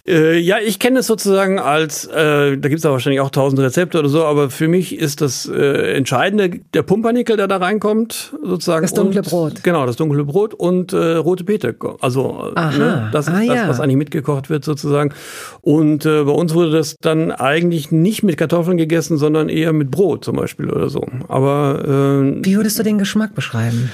Äh, 0.05 0.39
ja, 0.41 0.57
ich 0.59 0.81
kenne 0.81 0.99
es 0.99 1.07
sozusagen 1.07 1.61
als, 1.61 2.07
äh, 2.07 2.57
da 2.57 2.69
gibt 2.69 2.79
es 2.79 2.85
wahrscheinlich 2.85 3.21
auch 3.21 3.31
tausend 3.31 3.61
Rezepte 3.61 4.01
oder 4.01 4.09
so, 4.09 4.25
aber 4.25 4.51
für 4.51 4.67
mich 4.67 4.99
ist 4.99 5.21
das 5.21 5.49
äh, 5.49 5.95
Entscheidende 5.95 6.59
der 6.75 6.83
Pumpernickel, 6.83 7.37
der 7.37 7.47
da 7.47 7.59
reinkommt, 7.59 8.33
sozusagen. 8.43 8.83
Das 8.83 8.95
dunkle 8.95 9.21
und, 9.21 9.29
Brot. 9.29 9.63
Genau, 9.63 9.87
das 9.87 9.95
dunkle 9.95 10.25
Brot 10.25 10.55
und 10.55 10.93
äh, 10.93 11.15
rote 11.15 11.45
Beete. 11.45 11.77
Also 12.01 12.51
äh, 12.57 12.79
ne, 12.79 13.11
das 13.13 13.29
ist 13.29 13.35
ah, 13.35 13.45
das, 13.47 13.57
ja. 13.57 13.69
was 13.69 13.79
eigentlich 13.79 13.97
mitgekocht 13.97 14.51
wird 14.51 14.65
sozusagen. 14.65 15.15
Und 15.61 16.05
äh, 16.05 16.25
bei 16.25 16.33
uns 16.33 16.53
wurde 16.53 16.73
das 16.73 16.97
dann 17.01 17.31
eigentlich 17.31 17.93
nicht 17.93 18.25
mit 18.25 18.37
Kartoffeln 18.37 18.79
gegessen, 18.79 19.19
sondern 19.19 19.49
eher 19.49 19.73
mit 19.73 19.93
Brot 19.93 20.25
zum 20.25 20.35
Beispiel 20.35 20.69
oder 20.69 20.89
so. 20.89 21.07
Aber 21.29 21.81
äh, 21.85 22.45
Wie 22.45 22.57
würdest 22.57 22.77
du 22.77 22.83
den 22.83 22.99
Geschmack 22.99 23.37
beschreiben? 23.37 23.93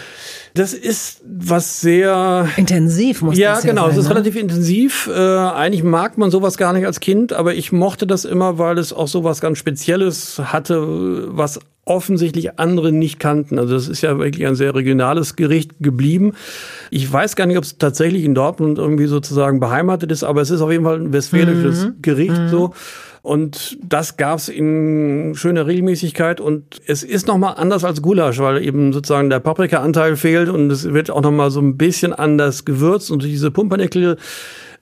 Das 0.55 0.73
ist 0.73 1.23
was 1.25 1.81
sehr 1.81 2.49
intensiv, 2.57 3.23
muss 3.23 3.39
ja, 3.39 3.55
das 3.55 3.65
ja 3.65 3.71
genau. 3.71 3.89
Es 3.89 3.97
ist 3.97 4.05
ne? 4.05 4.11
relativ 4.11 4.37
intensiv. 4.37 5.09
Äh, 5.13 5.19
eigentlich 5.19 5.83
mag 5.83 6.19
man 6.19 6.31
sowas 6.31 6.57
gar 6.57 6.73
nicht 6.73 6.87
als 6.87 7.01
Kind, 7.01 7.33
aber 7.33 7.55
ich 7.55 7.73
mochte 7.73 8.07
das 8.07 8.25
immer, 8.25 8.59
weil 8.59 8.79
es 8.79 8.93
auch 8.93 9.09
sowas 9.09 9.41
ganz 9.41 9.59
Spezielles 9.59 10.39
hatte, 10.39 11.29
was 11.37 11.61
offensichtlich 11.89 12.59
andere 12.59 12.93
nicht 12.93 13.19
kannten. 13.19 13.59
Also 13.59 13.75
das 13.75 13.89
ist 13.89 14.03
ja 14.03 14.19
wirklich 14.19 14.47
ein 14.47 14.55
sehr 14.55 14.75
regionales 14.75 15.37
Gericht 15.37 15.73
geblieben. 15.81 16.35
Ich 16.91 17.11
weiß 17.11 17.35
gar 17.35 17.47
nicht, 17.47 17.57
ob 17.57 17.65
es 17.65 17.79
tatsächlich 17.79 18.25
in 18.25 18.35
Dortmund 18.35 18.79
irgendwie 18.79 19.07
sozusagen 19.07 19.59
beheimatet 19.59 20.13
ist, 20.13 20.23
aber 20.23 20.43
es 20.43 20.51
ist 20.51 20.61
auf 20.61 20.71
jeden 20.71 20.85
Fall 20.85 21.01
ein 21.01 21.13
westfälisches 21.13 21.87
mhm. 21.87 22.03
Gericht 22.03 22.39
mhm. 22.39 22.49
so. 22.49 22.75
Und 23.29 23.77
das 23.87 24.17
gab's 24.17 24.49
in 24.49 25.35
schöner 25.35 25.67
Regelmäßigkeit. 25.67 26.41
Und 26.41 26.81
es 26.87 27.03
ist 27.03 27.27
nochmal 27.27 27.57
anders 27.59 27.85
als 27.85 28.01
Gulasch, 28.01 28.39
weil 28.39 28.65
eben 28.65 28.95
sozusagen 28.95 29.29
der 29.29 29.39
Paprika-Anteil 29.39 30.17
fehlt. 30.17 30.49
Und 30.49 30.71
es 30.71 30.95
wird 30.95 31.11
auch 31.11 31.21
nochmal 31.21 31.51
so 31.51 31.61
ein 31.61 31.77
bisschen 31.77 32.15
anders 32.15 32.65
gewürzt. 32.65 33.11
Und 33.11 33.23
diese 33.23 33.51
Pumpernickel 33.51 34.17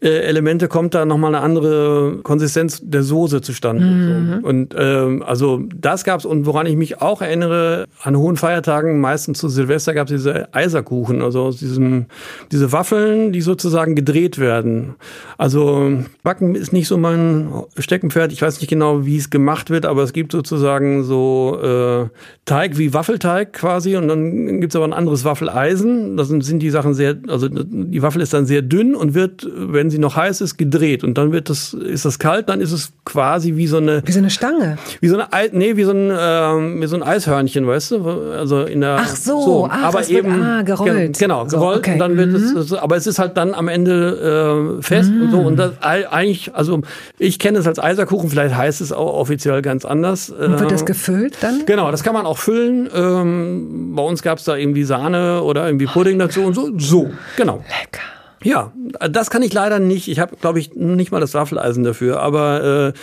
äh, 0.01 0.09
Elemente 0.09 0.69
kommt 0.69 0.95
da 0.95 1.05
nochmal 1.07 1.35
eine 1.35 1.43
andere 1.43 2.19
Konsistenz 2.23 2.81
der 2.83 3.03
Soße 3.03 3.41
zustande. 3.41 3.85
Mhm. 3.85 4.41
So. 4.43 4.49
Und 4.49 4.75
ähm, 4.79 5.23
also 5.23 5.63
das 5.75 6.05
gab's 6.05 6.25
und 6.25 6.47
woran 6.47 6.67
ich 6.67 6.77
mich 6.77 7.01
auch 7.01 7.23
erinnere, 7.23 7.87
an 8.03 8.17
hohen 8.17 8.37
Feiertagen, 8.37 9.01
meistens 9.01 9.39
zu 9.39 9.49
Silvester 9.49 9.95
gab's 9.95 10.11
diese 10.11 10.53
Eiserkuchen, 10.55 11.23
also 11.23 11.43
aus 11.43 11.59
diesem, 11.59 12.07
diese 12.53 12.73
Waffeln, 12.73 13.33
die 13.33 13.41
sozusagen 13.41 13.95
gedreht 13.95 14.39
werden. 14.39 14.97
Also 15.39 15.93
Backen 16.23 16.55
ist 16.55 16.73
nicht 16.73 16.89
so 16.89 16.99
mein 16.99 17.49
Steckenpferd. 17.79 18.33
Ich 18.33 18.43
weiß 18.43 18.61
nicht 18.61 18.69
genau, 18.69 19.07
wie 19.07 19.17
es 19.17 19.31
gemacht 19.31 19.71
wird, 19.71 19.87
aber 19.87 20.03
es 20.03 20.13
gibt 20.13 20.33
sozusagen 20.33 21.05
so 21.05 21.59
äh, 21.63 22.09
Teig 22.45 22.79
wie 22.79 22.93
Waffelteig 22.93 23.53
quasi 23.53 23.97
und 23.97 24.09
dann 24.09 24.61
gibt's 24.61 24.77
aber 24.77 24.85
ein 24.85 24.93
anderes 24.93 25.25
Waffeleisen. 25.25 26.17
Das 26.17 26.29
sind, 26.29 26.45
sind 26.45 26.61
die 26.61 26.71
Sachen 26.71 26.95
sehr, 26.95 27.17
also 27.29 27.49
die 27.49 28.03
Waffel 28.03 28.23
ist 28.23 28.35
dann 28.35 28.47
sehr 28.47 28.63
dünn 28.63 28.95
und 28.95 29.15
wird, 29.15 29.49
wenn 29.57 29.86
wenn 29.87 29.91
sie 29.91 29.99
noch 29.99 30.17
heiß 30.17 30.41
ist, 30.41 30.57
gedreht 30.57 31.05
und 31.05 31.17
dann 31.17 31.31
wird 31.31 31.49
das, 31.49 31.73
ist 31.73 32.05
das 32.05 32.19
kalt, 32.19 32.49
dann 32.49 32.61
ist 32.61 32.73
es 32.73 32.93
quasi 33.05 33.55
wie 33.55 33.69
so 33.69 33.77
eine 33.77 34.03
wie 34.05 34.11
so 34.11 34.19
eine 34.19 34.31
Stange, 34.31 34.79
wie 35.01 35.07
so 35.07 35.17
eine 35.17 35.29
nee, 35.53 35.77
wie 35.77 35.85
so 35.85 35.93
ein 35.93 36.11
ähm, 36.13 36.83
wie 36.83 36.87
so 36.87 36.97
ein 36.97 37.05
Eishörnchen, 37.05 37.67
weißt 37.69 37.93
du, 37.93 38.09
also 38.33 38.63
in 38.63 38.81
der 38.81 38.97
ach 38.99 39.15
so, 39.15 39.41
so 39.41 39.69
ach, 39.71 39.85
aber 39.85 40.09
eben 40.09 40.35
wird, 40.35 40.45
ah, 40.45 40.63
gerollt, 40.63 41.19
genau 41.21 41.45
gerollt 41.45 41.79
okay. 41.79 41.93
und 41.93 41.99
dann 42.01 42.17
wird 42.17 42.31
mhm. 42.31 42.57
es, 42.57 42.73
aber 42.73 42.97
es 42.97 43.07
ist 43.07 43.21
halt 43.21 43.37
dann 43.37 43.55
am 43.55 43.69
Ende 43.69 44.79
äh, 44.79 44.83
fest 44.83 45.13
mhm. 45.13 45.23
und 45.23 45.31
so 45.31 45.39
und 45.39 45.57
das 45.57 45.73
eigentlich, 45.81 46.53
also 46.53 46.81
ich 47.19 47.39
kenne 47.39 47.59
es 47.59 47.67
als 47.69 47.79
Eiserkuchen, 47.79 48.29
vielleicht 48.29 48.57
heißt 48.57 48.81
es 48.81 48.91
auch 48.91 49.15
offiziell 49.15 49.63
ganz 49.63 49.85
anders. 49.85 50.31
Und 50.31 50.59
wird 50.59 50.71
das 50.71 50.81
ähm, 50.81 50.87
gefüllt 50.87 51.37
dann? 51.41 51.65
Genau, 51.67 51.93
das 51.93 52.03
kann 52.03 52.15
man 52.15 52.27
auch 52.27 52.39
füllen. 52.39 52.89
Ähm, 52.93 53.95
bei 53.95 54.03
uns 54.03 54.23
gab 54.23 54.39
es 54.39 54.45
da 54.45 54.57
irgendwie 54.57 54.83
Sahne 54.85 55.43
oder 55.43 55.67
irgendwie 55.67 55.87
Pudding 55.87 56.19
dazu 56.19 56.43
und 56.43 56.55
so. 56.55 56.71
So, 56.77 57.11
genau. 57.37 57.65
Lecker. 57.69 58.16
Ja, 58.43 58.73
das 59.11 59.31
kann 59.31 59.43
ich 59.43 59.53
leider 59.53 59.79
nicht. 59.79 60.09
Ich 60.09 60.19
habe, 60.19 60.37
glaube 60.37 60.61
ich, 60.61 60.75
nicht 60.75 61.11
mal 61.11 61.21
das 61.21 61.35
Waffeleisen 61.35 61.85
dafür. 61.85 62.21
Aber 62.21 62.93
äh, 62.95 62.99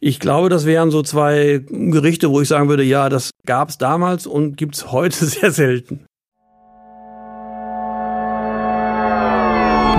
ich 0.00 0.20
glaube, 0.20 0.48
das 0.48 0.64
wären 0.64 0.90
so 0.90 1.02
zwei 1.02 1.64
Gerichte, 1.68 2.30
wo 2.30 2.40
ich 2.40 2.48
sagen 2.48 2.68
würde, 2.68 2.82
ja, 2.82 3.08
das 3.08 3.30
gab 3.46 3.68
es 3.68 3.78
damals 3.78 4.26
und 4.26 4.56
gibt's 4.56 4.92
heute 4.92 5.24
sehr 5.26 5.50
selten. 5.50 6.06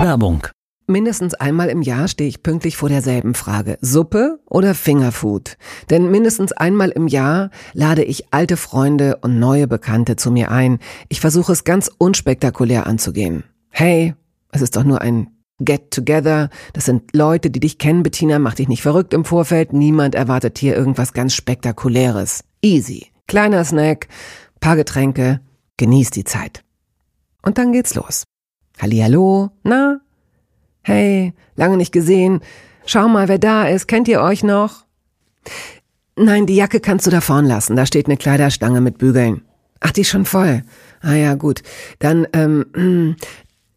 Werbung. 0.01 0.47
Mindestens 0.89 1.33
einmal 1.33 1.67
im 1.67 1.81
Jahr 1.81 2.07
stehe 2.07 2.29
ich 2.29 2.43
pünktlich 2.43 2.77
vor 2.77 2.87
derselben 2.87 3.33
Frage. 3.33 3.77
Suppe 3.81 4.39
oder 4.45 4.73
Fingerfood? 4.73 5.57
Denn 5.89 6.09
mindestens 6.09 6.53
einmal 6.53 6.91
im 6.91 7.07
Jahr 7.07 7.49
lade 7.73 8.05
ich 8.05 8.31
alte 8.31 8.55
Freunde 8.55 9.17
und 9.17 9.37
neue 9.37 9.67
Bekannte 9.67 10.15
zu 10.15 10.31
mir 10.31 10.49
ein. 10.49 10.79
Ich 11.09 11.19
versuche 11.19 11.51
es 11.51 11.65
ganz 11.65 11.91
unspektakulär 11.97 12.87
anzugehen. 12.87 13.43
Hey, 13.69 14.15
es 14.51 14.61
ist 14.61 14.75
doch 14.75 14.83
nur 14.83 15.01
ein 15.01 15.27
Get 15.59 15.91
Together. 15.91 16.49
Das 16.73 16.85
sind 16.85 17.15
Leute, 17.15 17.49
die 17.49 17.59
dich 17.59 17.77
kennen, 17.77 18.03
Bettina. 18.03 18.39
Mach 18.39 18.53
dich 18.53 18.67
nicht 18.67 18.81
verrückt 18.81 19.13
im 19.13 19.25
Vorfeld. 19.25 19.73
Niemand 19.73 20.15
erwartet 20.15 20.57
hier 20.57 20.75
irgendwas 20.75 21.13
ganz 21.13 21.33
Spektakuläres. 21.33 22.43
Easy. 22.61 23.07
Kleiner 23.27 23.65
Snack, 23.65 24.07
paar 24.59 24.75
Getränke. 24.75 25.41
Genieß 25.77 26.11
die 26.11 26.23
Zeit. 26.23 26.63
Und 27.41 27.57
dann 27.57 27.71
geht's 27.71 27.95
los. 27.95 28.23
Hallihallo. 28.79 29.49
Na? 29.63 29.99
Hey, 30.81 31.33
lange 31.55 31.77
nicht 31.77 31.91
gesehen. 31.91 32.41
Schau 32.85 33.07
mal, 33.07 33.27
wer 33.27 33.39
da 33.39 33.67
ist. 33.67 33.87
Kennt 33.87 34.07
ihr 34.07 34.21
euch 34.21 34.43
noch? 34.43 34.85
Nein, 36.15 36.45
die 36.45 36.55
Jacke 36.55 36.79
kannst 36.79 37.05
du 37.05 37.11
da 37.11 37.21
vorn 37.21 37.45
lassen. 37.45 37.75
Da 37.75 37.85
steht 37.85 38.07
eine 38.07 38.17
Kleiderstange 38.17 38.81
mit 38.81 38.97
Bügeln. 38.97 39.41
Ach, 39.81 39.91
die 39.91 40.01
ist 40.01 40.09
schon 40.09 40.25
voll. 40.25 40.63
Ah 41.01 41.13
ja, 41.13 41.35
gut. 41.35 41.61
Dann, 41.99 42.27
ähm, 42.33 43.15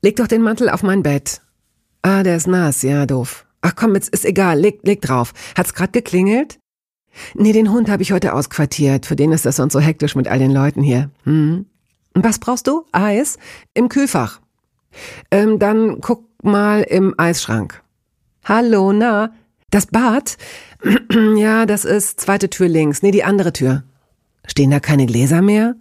Leg 0.02 0.16
doch 0.16 0.28
den 0.28 0.42
Mantel 0.42 0.70
auf 0.70 0.82
mein 0.82 1.02
Bett. 1.02 1.42
Ah, 2.02 2.22
der 2.22 2.36
ist 2.36 2.46
nass, 2.46 2.82
ja, 2.82 3.04
doof. 3.04 3.44
Ach 3.60 3.74
komm, 3.76 3.94
jetzt 3.94 4.08
ist 4.08 4.24
egal, 4.24 4.58
leg, 4.58 4.80
leg 4.82 5.02
drauf. 5.02 5.34
Hat's 5.56 5.74
grad 5.74 5.92
geklingelt? 5.92 6.58
Nee, 7.34 7.52
den 7.52 7.70
Hund 7.70 7.90
habe 7.90 8.02
ich 8.02 8.12
heute 8.12 8.32
ausquartiert. 8.32 9.04
Für 9.04 9.16
den 9.16 9.32
ist 9.32 9.44
das 9.44 9.56
sonst 9.56 9.74
so 9.74 9.80
hektisch 9.80 10.14
mit 10.14 10.28
all 10.28 10.38
den 10.38 10.52
Leuten 10.52 10.82
hier. 10.82 11.10
Hm. 11.24 11.66
Was 12.14 12.38
brauchst 12.38 12.66
du? 12.66 12.84
Eis? 12.92 13.38
Im 13.74 13.90
Kühlfach. 13.90 14.40
Ähm, 15.30 15.58
dann 15.58 16.00
guck 16.00 16.24
mal 16.42 16.82
im 16.82 17.14
Eisschrank. 17.18 17.82
Hallo, 18.44 18.92
na? 18.92 19.34
Das 19.70 19.86
Bad? 19.86 20.38
ja, 21.36 21.66
das 21.66 21.84
ist 21.84 22.20
zweite 22.20 22.48
Tür 22.48 22.68
links. 22.68 23.02
Nee, 23.02 23.10
die 23.10 23.24
andere 23.24 23.52
Tür. 23.52 23.84
Stehen 24.46 24.70
da 24.70 24.80
keine 24.80 25.04
Gläser 25.04 25.42
mehr? 25.42 25.76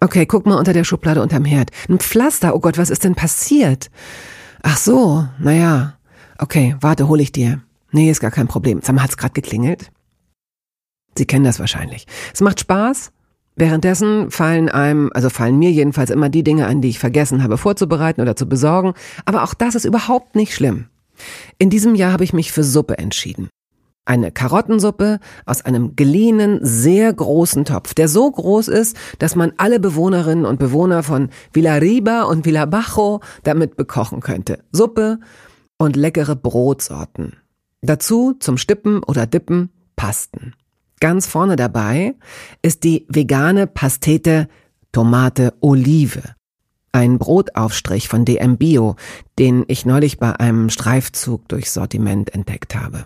Okay, 0.00 0.26
guck 0.26 0.46
mal 0.46 0.56
unter 0.56 0.72
der 0.72 0.84
Schublade 0.84 1.20
unterm 1.20 1.44
Herd. 1.44 1.70
Ein 1.88 1.98
Pflaster, 1.98 2.54
oh 2.54 2.60
Gott, 2.60 2.78
was 2.78 2.90
ist 2.90 3.04
denn 3.04 3.16
passiert? 3.16 3.90
Ach 4.62 4.76
so, 4.76 5.26
naja. 5.38 5.98
Okay, 6.38 6.76
warte, 6.80 7.08
hol 7.08 7.20
ich 7.20 7.32
dir. 7.32 7.62
Nee, 7.90 8.10
ist 8.10 8.20
gar 8.20 8.30
kein 8.30 8.46
Problem. 8.46 8.80
Sag 8.82 8.94
mal, 8.94 9.02
hat's 9.02 9.16
grad 9.16 9.34
geklingelt? 9.34 9.90
Sie 11.16 11.26
kennen 11.26 11.44
das 11.44 11.58
wahrscheinlich. 11.58 12.06
Es 12.32 12.40
macht 12.40 12.60
Spaß. 12.60 13.10
Währenddessen 13.56 14.30
fallen 14.30 14.68
einem, 14.68 15.10
also 15.14 15.30
fallen 15.30 15.58
mir 15.58 15.72
jedenfalls 15.72 16.10
immer 16.10 16.28
die 16.28 16.44
Dinge 16.44 16.68
an, 16.68 16.80
die 16.80 16.90
ich 16.90 17.00
vergessen 17.00 17.42
habe 17.42 17.58
vorzubereiten 17.58 18.20
oder 18.20 18.36
zu 18.36 18.48
besorgen. 18.48 18.94
Aber 19.24 19.42
auch 19.42 19.52
das 19.52 19.74
ist 19.74 19.84
überhaupt 19.84 20.36
nicht 20.36 20.54
schlimm. 20.54 20.86
In 21.58 21.70
diesem 21.70 21.96
Jahr 21.96 22.12
habe 22.12 22.22
ich 22.22 22.32
mich 22.32 22.52
für 22.52 22.62
Suppe 22.62 22.98
entschieden. 22.98 23.48
Eine 24.08 24.32
Karottensuppe 24.32 25.20
aus 25.44 25.60
einem 25.60 25.94
geliehenen, 25.94 26.60
sehr 26.62 27.12
großen 27.12 27.66
Topf, 27.66 27.92
der 27.92 28.08
so 28.08 28.30
groß 28.30 28.68
ist, 28.68 28.96
dass 29.18 29.36
man 29.36 29.52
alle 29.58 29.80
Bewohnerinnen 29.80 30.46
und 30.46 30.58
Bewohner 30.58 31.02
von 31.02 31.28
Villarriba 31.52 32.22
und 32.22 32.46
Villabajo 32.46 33.20
damit 33.42 33.76
bekochen 33.76 34.20
könnte. 34.20 34.64
Suppe 34.72 35.20
und 35.76 35.94
leckere 35.94 36.36
Brotsorten. 36.36 37.36
Dazu 37.82 38.32
zum 38.40 38.56
Stippen 38.56 39.02
oder 39.02 39.26
Dippen 39.26 39.68
Pasten. 39.94 40.54
Ganz 41.00 41.26
vorne 41.26 41.56
dabei 41.56 42.14
ist 42.62 42.84
die 42.84 43.04
vegane 43.10 43.66
Pastete 43.66 44.48
Tomate 44.90 45.52
Olive. 45.60 46.22
Ein 46.92 47.18
Brotaufstrich 47.18 48.08
von 48.08 48.24
DM 48.24 48.56
Bio, 48.56 48.96
den 49.38 49.66
ich 49.68 49.84
neulich 49.84 50.16
bei 50.16 50.32
einem 50.40 50.70
Streifzug 50.70 51.46
durchs 51.50 51.74
Sortiment 51.74 52.32
entdeckt 52.32 52.74
habe. 52.74 53.04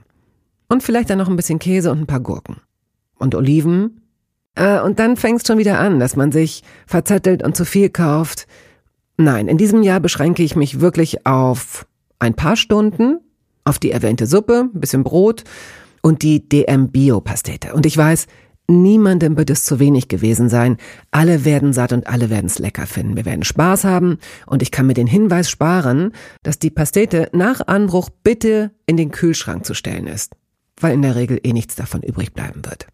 Und 0.73 0.83
vielleicht 0.83 1.11
dann 1.11 1.18
noch 1.18 1.29
ein 1.29 1.37
bisschen 1.37 1.59
Käse 1.59 1.91
und 1.91 2.01
ein 2.01 2.07
paar 2.07 2.20
Gurken. 2.20 2.57
Und 3.18 3.35
Oliven. 3.35 4.01
Äh, 4.55 4.81
und 4.81 4.99
dann 4.99 5.18
fängst 5.18 5.47
schon 5.47 5.59
wieder 5.59 5.79
an, 5.79 6.01
dass 6.01 6.16
man 6.16 6.33
sich 6.33 6.62
verzettelt 6.87 7.43
und 7.43 7.55
zu 7.55 7.66
viel 7.66 7.91
kauft. 7.91 8.47
Nein, 9.18 9.49
in 9.49 9.59
diesem 9.59 9.83
Jahr 9.83 10.01
beschränke 10.01 10.43
ich 10.43 10.57
mich 10.57 10.81
wirklich 10.81 11.27
auf 11.27 11.87
ein 12.20 12.33
paar 12.33 12.57
Stunden, 12.57 13.20
auf 13.64 13.79
die 13.79 13.91
erwähnte 13.91 14.25
Suppe, 14.25 14.70
ein 14.75 14.81
bisschen 14.81 15.05
Brot 15.05 15.45
und 16.01 16.23
die 16.23 16.49
DM 16.49 16.91
Bio 16.91 17.20
Pastete. 17.20 17.75
Und 17.75 17.85
ich 17.85 17.99
weiß, 17.99 18.27
niemandem 18.66 19.37
wird 19.37 19.51
es 19.51 19.64
zu 19.64 19.79
wenig 19.79 20.09
gewesen 20.09 20.49
sein. 20.49 20.79
Alle 21.11 21.45
werden 21.45 21.75
satt 21.75 21.93
und 21.93 22.07
alle 22.07 22.31
werden 22.31 22.47
es 22.47 22.59
lecker 22.59 22.87
finden. 22.87 23.14
Wir 23.14 23.27
werden 23.27 23.45
Spaß 23.45 23.85
haben 23.85 24.16
und 24.47 24.62
ich 24.62 24.70
kann 24.70 24.87
mir 24.87 24.95
den 24.95 25.07
Hinweis 25.07 25.51
sparen, 25.51 26.12
dass 26.43 26.59
die 26.59 26.70
Pastete 26.70 27.29
nach 27.35 27.61
Anbruch 27.66 28.09
bitte 28.25 28.70
in 28.87 28.97
den 28.97 29.11
Kühlschrank 29.11 29.66
zu 29.66 29.75
stellen 29.75 30.07
ist 30.07 30.35
weil 30.83 30.95
in 30.95 31.03
der 31.03 31.16
Regel 31.16 31.41
eh 31.43 31.53
nichts 31.53 31.74
davon 31.74 32.03
übrig 32.03 32.33
bleiben 32.33 32.64
wird. 32.64 32.87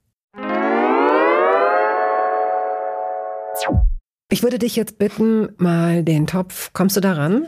Ich 4.30 4.42
würde 4.42 4.58
dich 4.58 4.76
jetzt 4.76 4.98
bitten, 4.98 5.48
mal 5.56 6.04
den 6.04 6.26
Topf, 6.26 6.72
kommst 6.74 6.96
du 6.96 7.00
daran? 7.00 7.46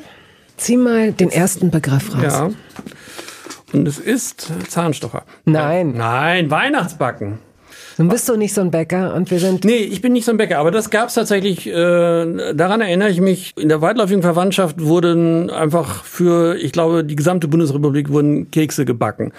Zieh 0.57 0.77
mal 0.77 1.13
den 1.13 1.31
ersten 1.31 1.71
Begriff 1.71 2.15
raus. 2.15 2.23
Ja. 2.23 2.51
Und 3.73 3.87
es 3.87 3.99
ist 3.99 4.51
Zahnstocher. 4.69 5.25
Nein. 5.45 5.93
Nein, 5.97 6.51
Weihnachtsbacken. 6.51 7.39
Nun 7.99 8.09
bist 8.09 8.29
du 8.31 8.37
nicht 8.37 8.55
so 8.55 8.63
ein 8.63 8.71
Bäcker 8.71 9.15
und 9.15 9.31
wir 9.31 9.39
sind. 9.41 9.65
Nee, 9.65 9.77
ich 9.77 10.01
bin 10.01 10.15
nicht 10.15 10.25
so 10.25 10.31
ein 10.31 10.39
Bäcker, 10.39 10.59
aber 10.59 10.71
das 10.71 10.89
gab 10.89 11.09
es 11.09 11.15
tatsächlich, 11.15 11.67
äh, 11.67 12.55
daran 12.55 12.81
erinnere 12.81 13.11
ich 13.11 13.21
mich, 13.21 13.53
in 13.59 13.69
der 13.69 13.83
weitläufigen 13.83 14.23
Verwandtschaft 14.23 14.83
wurden 14.83 15.51
einfach 15.51 16.05
für, 16.05 16.57
ich 16.57 16.73
glaube, 16.73 17.05
die 17.05 17.17
gesamte 17.17 17.47
Bundesrepublik 17.47 18.09
wurden 18.09 18.51
Kekse 18.51 18.87
gebacken 18.87 19.33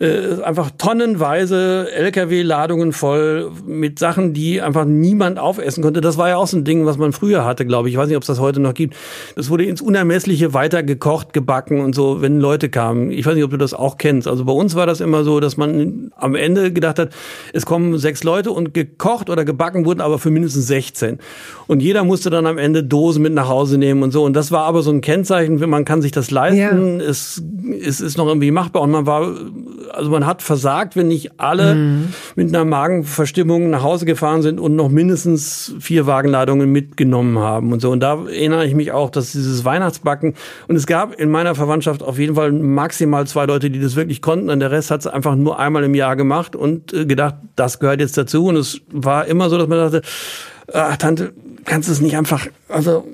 äh, 0.00 0.42
einfach 0.42 0.70
tonnenweise 0.78 1.92
LKW-Ladungen 1.92 2.94
voll 2.94 3.52
mit 3.66 3.98
Sachen, 3.98 4.32
die 4.32 4.62
einfach 4.62 4.86
niemand 4.86 5.38
aufessen 5.38 5.82
konnte. 5.82 6.00
Das 6.00 6.16
war 6.16 6.30
ja 6.30 6.36
auch 6.36 6.46
so 6.46 6.56
ein 6.56 6.64
Ding, 6.64 6.86
was 6.86 6.96
man 6.96 7.12
früher 7.12 7.44
hatte, 7.44 7.66
glaube 7.66 7.88
ich. 7.88 7.94
Ich 7.94 7.98
weiß 7.98 8.08
nicht, 8.08 8.16
ob 8.16 8.22
es 8.22 8.26
das 8.26 8.40
heute 8.40 8.60
noch 8.60 8.72
gibt. 8.72 8.96
Das 9.36 9.50
wurde 9.50 9.64
ins 9.64 9.82
Unermessliche 9.82 10.54
weiter 10.54 10.82
gekocht, 10.82 11.34
gebacken 11.34 11.80
und 11.80 11.94
so, 11.94 12.22
wenn 12.22 12.40
Leute 12.40 12.70
kamen. 12.70 13.10
Ich 13.10 13.26
weiß 13.26 13.34
nicht, 13.34 13.44
ob 13.44 13.50
du 13.50 13.58
das 13.58 13.74
auch 13.74 13.98
kennst. 13.98 14.26
Also 14.26 14.46
bei 14.46 14.52
uns 14.52 14.74
war 14.74 14.86
das 14.86 15.00
immer 15.00 15.22
so, 15.22 15.38
dass 15.38 15.58
man 15.58 16.10
am 16.16 16.34
Ende 16.34 16.72
gedacht 16.72 16.98
hat, 16.98 17.10
es 17.52 17.66
kommen 17.66 17.98
sechs 17.98 18.24
Leute 18.24 18.52
und 18.52 18.72
gekocht 18.72 19.28
oder 19.28 19.44
gebacken 19.44 19.84
wurden 19.84 20.00
aber 20.00 20.18
für 20.18 20.30
mindestens 20.30 20.66
16. 20.66 21.18
Und 21.66 21.80
jeder 21.80 22.04
musste 22.04 22.30
dann 22.30 22.46
am 22.46 22.56
Ende 22.56 22.82
Dosen 22.82 23.22
mit 23.22 23.34
nach 23.34 23.48
Hause 23.48 23.76
nehmen 23.76 24.02
und 24.02 24.12
so. 24.12 24.24
Und 24.24 24.32
das 24.32 24.50
war 24.50 24.64
aber 24.64 24.80
so 24.80 24.90
ein 24.90 25.02
Kennzeichen, 25.02 25.60
man 25.68 25.84
kann 25.84 26.00
sich 26.00 26.12
das 26.12 26.30
leisten. 26.30 27.00
Ja. 27.00 27.06
Es, 27.06 27.42
es 27.82 28.00
ist 28.00 28.16
noch 28.16 28.26
irgendwie 28.26 28.50
machbar 28.50 28.80
und 28.80 28.92
man 28.92 29.04
war 29.04 29.34
also 29.94 30.10
man 30.10 30.26
hat 30.26 30.42
versagt, 30.42 30.96
wenn 30.96 31.08
nicht 31.08 31.40
alle 31.40 31.74
mhm. 31.74 32.14
mit 32.36 32.48
einer 32.48 32.64
Magenverstimmung 32.64 33.70
nach 33.70 33.82
Hause 33.82 34.06
gefahren 34.06 34.42
sind 34.42 34.60
und 34.60 34.76
noch 34.76 34.88
mindestens 34.88 35.74
vier 35.80 36.06
Wagenladungen 36.06 36.70
mitgenommen 36.70 37.38
haben 37.38 37.72
und 37.72 37.80
so. 37.80 37.90
Und 37.90 38.00
da 38.00 38.14
erinnere 38.26 38.66
ich 38.66 38.74
mich 38.74 38.92
auch, 38.92 39.10
dass 39.10 39.32
dieses 39.32 39.64
Weihnachtsbacken 39.64 40.34
und 40.68 40.76
es 40.76 40.86
gab 40.86 41.14
in 41.14 41.30
meiner 41.30 41.54
Verwandtschaft 41.54 42.02
auf 42.02 42.18
jeden 42.18 42.34
Fall 42.34 42.52
maximal 42.52 43.26
zwei 43.26 43.46
Leute, 43.46 43.70
die 43.70 43.80
das 43.80 43.96
wirklich 43.96 44.22
konnten. 44.22 44.50
Und 44.50 44.60
der 44.60 44.70
Rest 44.70 44.90
hat 44.90 45.00
es 45.00 45.06
einfach 45.06 45.36
nur 45.36 45.58
einmal 45.58 45.84
im 45.84 45.94
Jahr 45.94 46.16
gemacht 46.16 46.56
und 46.56 46.92
äh, 46.92 47.06
gedacht, 47.06 47.36
das 47.56 47.78
gehört 47.78 48.00
jetzt 48.00 48.16
dazu. 48.16 48.46
Und 48.46 48.56
es 48.56 48.80
war 48.90 49.26
immer 49.26 49.50
so, 49.50 49.58
dass 49.58 49.68
man 49.68 49.78
dachte, 49.78 50.02
ach, 50.72 50.96
Tante, 50.96 51.32
kannst 51.64 51.88
du 51.88 51.92
es 51.92 52.00
nicht 52.00 52.16
einfach, 52.16 52.46
also 52.68 53.04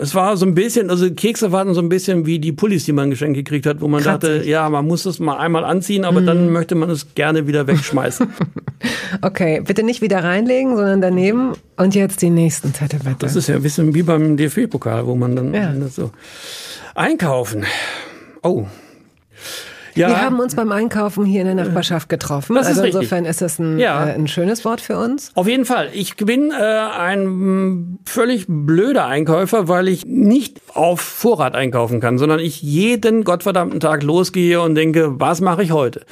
es 0.00 0.14
war 0.14 0.36
so 0.36 0.46
ein 0.46 0.54
bisschen, 0.54 0.90
also 0.90 1.10
Kekse 1.10 1.52
waren 1.52 1.72
so 1.74 1.80
ein 1.80 1.88
bisschen 1.88 2.26
wie 2.26 2.38
die 2.38 2.52
Pullis, 2.52 2.84
die 2.84 2.92
man 2.92 3.10
geschenkt 3.10 3.36
gekriegt 3.36 3.66
hat, 3.66 3.80
wo 3.80 3.88
man 3.88 4.02
Kratzig. 4.02 4.30
dachte, 4.30 4.48
ja, 4.48 4.68
man 4.68 4.86
muss 4.86 5.04
es 5.06 5.18
mal 5.18 5.38
einmal 5.38 5.64
anziehen, 5.64 6.04
aber 6.04 6.20
mm. 6.20 6.26
dann 6.26 6.46
mhm. 6.46 6.52
möchte 6.52 6.74
man 6.74 6.90
es 6.90 7.14
gerne 7.14 7.46
wieder 7.46 7.66
wegschmeißen. 7.66 8.28
okay, 9.22 9.60
bitte 9.60 9.82
nicht 9.82 10.02
wieder 10.02 10.22
reinlegen, 10.22 10.76
sondern 10.76 11.00
daneben 11.00 11.52
und 11.76 11.94
jetzt 11.94 12.22
die 12.22 12.30
nächsten 12.30 12.74
Zettel 12.74 13.00
bitte. 13.00 13.16
Das 13.20 13.36
ist 13.36 13.48
ja 13.48 13.56
ein 13.56 13.62
bisschen 13.62 13.94
wie 13.94 14.02
beim 14.02 14.36
DFB-Pokal, 14.36 15.06
wo 15.06 15.14
man 15.14 15.36
dann 15.36 15.54
ja. 15.54 15.74
so 15.88 16.10
einkaufen. 16.94 17.64
Oh. 18.42 18.66
Ja. 19.94 20.08
Wir 20.08 20.20
haben 20.22 20.40
uns 20.40 20.54
beim 20.54 20.72
Einkaufen 20.72 21.24
hier 21.24 21.42
in 21.42 21.46
der 21.46 21.66
Nachbarschaft 21.66 22.08
getroffen. 22.08 22.54
Das 22.54 22.66
also 22.66 22.82
insofern 22.82 23.24
ist 23.24 23.42
das 23.42 23.58
ein, 23.58 23.78
ja. 23.78 24.06
äh, 24.06 24.14
ein 24.14 24.26
schönes 24.26 24.64
Wort 24.64 24.80
für 24.80 24.98
uns. 24.98 25.30
Auf 25.34 25.46
jeden 25.46 25.64
Fall. 25.64 25.88
Ich 25.92 26.16
bin 26.16 26.50
äh, 26.50 26.54
ein 26.54 27.98
völlig 28.04 28.46
blöder 28.48 29.06
Einkäufer, 29.06 29.68
weil 29.68 29.88
ich 29.88 30.06
nicht 30.06 30.60
auf 30.74 31.00
Vorrat 31.00 31.54
einkaufen 31.54 32.00
kann, 32.00 32.18
sondern 32.18 32.40
ich 32.40 32.62
jeden 32.62 33.24
gottverdammten 33.24 33.80
Tag 33.80 34.02
losgehe 34.02 34.60
und 34.60 34.74
denke, 34.74 35.20
was 35.20 35.40
mache 35.40 35.62
ich 35.62 35.72
heute? 35.72 36.02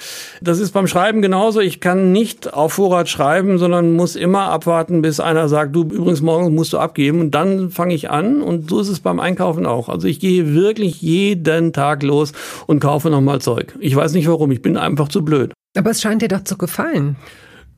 Das 0.40 0.58
ist 0.58 0.72
beim 0.72 0.86
Schreiben 0.86 1.22
genauso. 1.22 1.60
Ich 1.60 1.80
kann 1.80 2.12
nicht 2.12 2.52
auf 2.52 2.74
Vorrat 2.74 3.08
schreiben, 3.08 3.58
sondern 3.58 3.94
muss 3.94 4.16
immer 4.16 4.50
abwarten, 4.50 5.02
bis 5.02 5.20
einer 5.20 5.48
sagt, 5.48 5.74
du 5.74 5.82
übrigens 5.82 6.20
morgen 6.20 6.54
musst 6.54 6.72
du 6.72 6.78
abgeben 6.78 7.20
und 7.20 7.34
dann 7.34 7.70
fange 7.70 7.94
ich 7.94 8.10
an 8.10 8.42
und 8.42 8.68
so 8.68 8.80
ist 8.80 8.88
es 8.88 9.00
beim 9.00 9.20
Einkaufen 9.20 9.66
auch. 9.66 9.88
Also 9.88 10.06
ich 10.06 10.20
gehe 10.20 10.54
wirklich 10.54 11.00
jeden 11.00 11.72
Tag 11.72 12.02
los 12.02 12.32
und 12.66 12.80
kaufe 12.80 13.10
nochmal 13.10 13.40
Zeug. 13.40 13.69
Ich 13.78 13.94
weiß 13.94 14.12
nicht 14.14 14.28
warum, 14.28 14.50
ich 14.50 14.62
bin 14.62 14.76
einfach 14.76 15.08
zu 15.08 15.24
blöd. 15.24 15.52
Aber 15.76 15.90
es 15.90 16.00
scheint 16.00 16.22
dir 16.22 16.28
doch 16.28 16.44
zu 16.44 16.58
gefallen. 16.58 17.16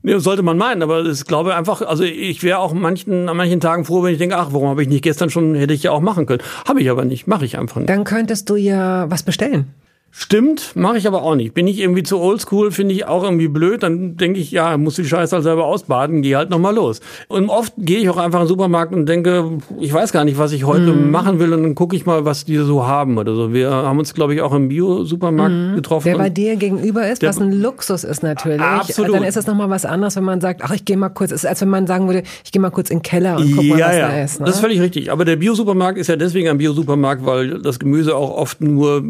Ja, 0.05 0.19
sollte 0.19 0.43
man 0.43 0.57
meinen, 0.57 0.81
aber 0.81 1.05
ich 1.05 1.23
glaube 1.25 1.55
einfach, 1.55 1.81
also 1.81 2.03
ich 2.03 2.43
wäre 2.43 2.59
auch 2.59 2.73
manchen, 2.73 3.29
an 3.29 3.37
manchen 3.37 3.61
Tagen 3.61 3.85
froh, 3.85 4.03
wenn 4.03 4.11
ich 4.11 4.19
denke, 4.19 4.35
ach, 4.35 4.49
warum 4.51 4.67
habe 4.67 4.81
ich 4.81 4.89
nicht 4.89 5.03
gestern 5.03 5.29
schon, 5.29 5.55
hätte 5.55 5.73
ich 5.73 5.83
ja 5.83 5.91
auch 5.91 6.01
machen 6.01 6.25
können. 6.25 6.41
Habe 6.67 6.81
ich 6.81 6.89
aber 6.89 7.05
nicht, 7.05 7.25
mache 7.25 7.45
ich 7.45 7.57
einfach 7.57 7.77
nicht. 7.77 7.89
Dann 7.89 8.03
könntest 8.03 8.49
du 8.49 8.57
ja 8.57 9.09
was 9.09 9.23
bestellen. 9.23 9.73
Stimmt, 10.15 10.75
mache 10.75 10.99
ich 10.99 11.07
aber 11.07 11.23
auch 11.23 11.33
nicht. 11.33 11.55
Bin 11.55 11.65
ich 11.65 11.79
irgendwie 11.79 12.03
zu 12.03 12.19
oldschool, 12.19 12.69
finde 12.69 12.93
ich 12.93 13.07
auch 13.07 13.23
irgendwie 13.23 13.47
blöd. 13.47 13.81
Dann 13.81 14.15
denke 14.15 14.39
ich, 14.39 14.51
ja, 14.51 14.77
muss 14.77 14.93
die 14.93 15.05
Scheiße 15.05 15.35
halt 15.35 15.43
selber 15.43 15.65
ausbaden, 15.65 16.21
geh 16.21 16.35
halt 16.35 16.51
nochmal 16.51 16.75
los. 16.75 17.01
Und 17.29 17.49
oft 17.49 17.73
gehe 17.77 17.97
ich 17.97 18.07
auch 18.09 18.17
einfach 18.17 18.39
in 18.39 18.43
den 18.43 18.49
Supermarkt 18.49 18.93
und 18.93 19.07
denke, 19.07 19.57
ich 19.79 19.91
weiß 19.91 20.13
gar 20.13 20.23
nicht, 20.23 20.37
was 20.37 20.51
ich 20.51 20.65
heute 20.65 20.93
mm. 20.93 21.09
machen 21.09 21.39
will 21.39 21.51
und 21.51 21.63
dann 21.63 21.73
gucke 21.73 21.95
ich 21.95 22.05
mal, 22.05 22.25
was 22.25 22.45
die 22.45 22.57
so 22.57 22.85
haben 22.85 23.17
oder 23.17 23.33
so. 23.33 23.53
Wir 23.53 23.71
haben 23.71 23.97
uns, 23.97 24.13
glaube 24.13 24.35
ich, 24.35 24.41
auch 24.41 24.53
im 24.53 24.67
Bio-Supermarkt 24.67 25.51
mm. 25.51 25.75
getroffen. 25.77 26.09
Der 26.09 26.17
bei 26.19 26.29
dir 26.29 26.57
gegenüber 26.57 27.09
ist, 27.09 27.23
was 27.23 27.39
ein 27.39 27.51
Luxus 27.51 28.03
ist 28.03 28.21
natürlich. 28.21 28.61
Absolut. 28.61 29.15
Dann 29.15 29.23
ist 29.23 29.35
es 29.35 29.47
nochmal 29.47 29.71
was 29.71 29.83
anderes, 29.83 30.15
wenn 30.15 30.25
man 30.25 30.41
sagt, 30.41 30.61
ach, 30.63 30.75
ich 30.75 30.85
gehe 30.85 30.95
mal 30.95 31.09
kurz, 31.09 31.31
ist 31.31 31.43
als 31.43 31.59
wenn 31.61 31.69
man 31.69 31.87
sagen 31.87 32.05
würde, 32.05 32.21
ich 32.45 32.51
gehe 32.51 32.61
mal 32.61 32.69
kurz 32.69 32.91
in 32.91 32.97
den 32.97 33.03
Keller 33.03 33.37
und 33.37 33.51
guck 33.55 33.65
mal, 33.65 33.79
ja, 33.79 33.87
was 33.87 33.97
ja. 33.97 34.07
da 34.09 34.23
ist. 34.23 34.39
Ne? 34.41 34.45
Das 34.45 34.55
ist 34.57 34.61
völlig 34.61 34.79
richtig. 34.79 35.11
Aber 35.11 35.25
der 35.25 35.37
Bio-Supermarkt 35.37 35.97
ist 35.97 36.05
ja 36.05 36.17
deswegen 36.17 36.49
ein 36.49 36.59
Bio-Supermarkt, 36.59 37.25
weil 37.25 37.59
das 37.63 37.79
Gemüse 37.79 38.15
auch 38.15 38.37
oft 38.37 38.61
nur 38.61 39.03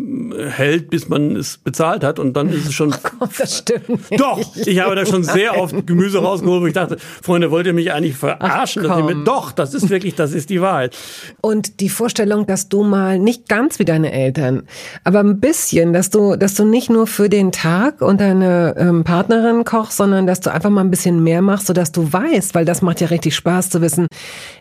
hält, 0.50 0.93
bis 0.94 1.10
man 1.10 1.36
es 1.36 1.58
bezahlt 1.58 2.04
hat 2.04 2.20
und 2.20 2.34
dann 2.38 2.50
ist 2.50 2.68
es 2.68 2.74
schon. 2.74 2.94
Oh, 3.20 3.28
das 3.38 3.60
stimmt. 3.60 4.12
Nicht. 4.12 4.20
Doch, 4.20 4.40
ich 4.56 4.80
habe 4.80 4.96
da 4.96 5.06
schon 5.06 5.24
sehr 5.24 5.58
oft 5.58 5.88
Gemüse 5.88 6.20
rausgeholt, 6.20 6.62
wo 6.62 6.68
ich 6.68 6.74
dachte, 6.74 6.98
Freunde, 7.22 7.52
wollt 7.52 7.66
ihr 7.68 7.74
mich 7.74 7.94
eigentlich 7.94 8.18
verarschen? 8.18 8.86
Ach, 8.90 9.04
mir, 9.04 9.24
doch, 9.24 9.52
das 9.52 9.74
ist 9.74 9.90
wirklich, 9.90 10.16
das 10.16 10.34
ist 10.34 10.50
die 10.50 10.60
Wahrheit. 10.60 10.98
Und 11.42 11.80
die 11.80 11.90
Vorstellung, 11.90 12.46
dass 12.46 12.70
du 12.70 12.84
mal 12.84 13.20
nicht 13.20 13.48
ganz 13.48 13.80
wie 13.80 13.86
deine 13.86 14.12
Eltern, 14.12 14.64
aber 15.04 15.20
ein 15.20 15.40
bisschen, 15.40 15.94
dass 15.94 16.10
du, 16.10 16.36
dass 16.36 16.56
du 16.56 16.66
nicht 16.66 16.90
nur 16.90 17.08
für 17.08 17.30
den 17.30 17.52
Tag 17.52 18.02
und 18.02 18.20
deine 18.20 18.76
ähm, 18.78 19.04
Partnerin 19.04 19.64
kochst, 19.64 19.98
sondern 19.98 20.28
dass 20.28 20.42
du 20.42 20.52
einfach 20.52 20.70
mal 20.70 20.82
ein 20.82 20.92
bisschen 20.92 21.24
mehr 21.24 21.42
machst, 21.42 21.68
sodass 21.68 21.92
du 21.92 22.12
weißt, 22.12 22.56
weil 22.56 22.66
das 22.66 22.82
macht 22.82 23.00
ja 23.00 23.08
richtig 23.08 23.36
Spaß 23.36 23.70
zu 23.70 23.82
wissen, 23.82 24.08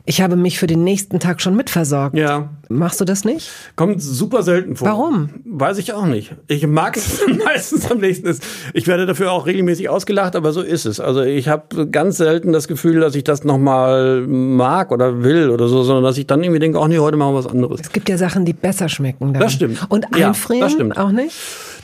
ich 0.04 0.20
habe 0.20 0.34
mich 0.34 0.58
für 0.58 0.66
den 0.66 0.82
nächsten 0.82 1.20
Tag 1.20 1.40
schon 1.40 1.54
mitversorgt. 1.54 2.16
Ja. 2.16 2.50
Machst 2.68 3.00
du 3.00 3.04
das 3.04 3.24
nicht? 3.24 3.50
Kommt 3.76 4.02
super 4.02 4.42
selten 4.42 4.74
vor. 4.74 4.88
Warum? 4.88 5.30
Weiß 5.44 5.78
ich 5.78 5.92
auch 5.92 6.06
nicht. 6.06 6.34
Ich 6.48 6.66
mag 6.66 6.96
es 6.96 7.22
meistens 7.44 7.88
am 7.90 7.98
nächsten. 7.98 8.26
Ist. 8.26 8.42
Ich 8.74 8.88
werde 8.88 9.06
dafür 9.06 9.30
auch 9.30 9.46
regelmäßig 9.46 9.88
ausgelacht, 9.88 10.34
aber 10.34 10.52
so 10.52 10.60
ist 10.60 10.86
es. 10.86 10.98
Also 10.98 11.22
ich 11.22 11.46
habe 11.48 11.86
ganz 11.88 12.16
selten 12.16 12.52
das 12.52 12.66
Gefühl, 12.66 12.98
dass 13.00 13.14
ich 13.14 13.22
das 13.22 13.44
nochmal 13.44 14.22
mag 14.26 14.90
oder 14.90 15.22
will 15.22 15.50
oder 15.50 15.68
so, 15.68 15.84
sondern 15.84 16.02
dass 16.02 16.18
ich 16.18 16.26
dann 16.26 16.42
irgendwie 16.42 16.60
denke, 16.60 16.80
auch 16.80 16.88
nee, 16.88 16.98
heute 16.98 17.16
machen 17.16 17.34
wir 17.34 17.38
was 17.38 17.46
anderes. 17.46 17.80
Es 17.80 17.92
gibt 17.92 18.08
ja 18.08 18.18
Sachen, 18.18 18.44
die 18.44 18.54
besser 18.54 18.88
schmecken. 18.88 19.32
Dann. 19.32 19.40
Das 19.40 19.52
stimmt. 19.52 19.86
Und 19.88 20.06
einfrieren 20.14 20.60
ja, 20.60 20.66
das 20.66 20.72
stimmt. 20.72 20.98
auch 20.98 21.12
nicht? 21.12 21.36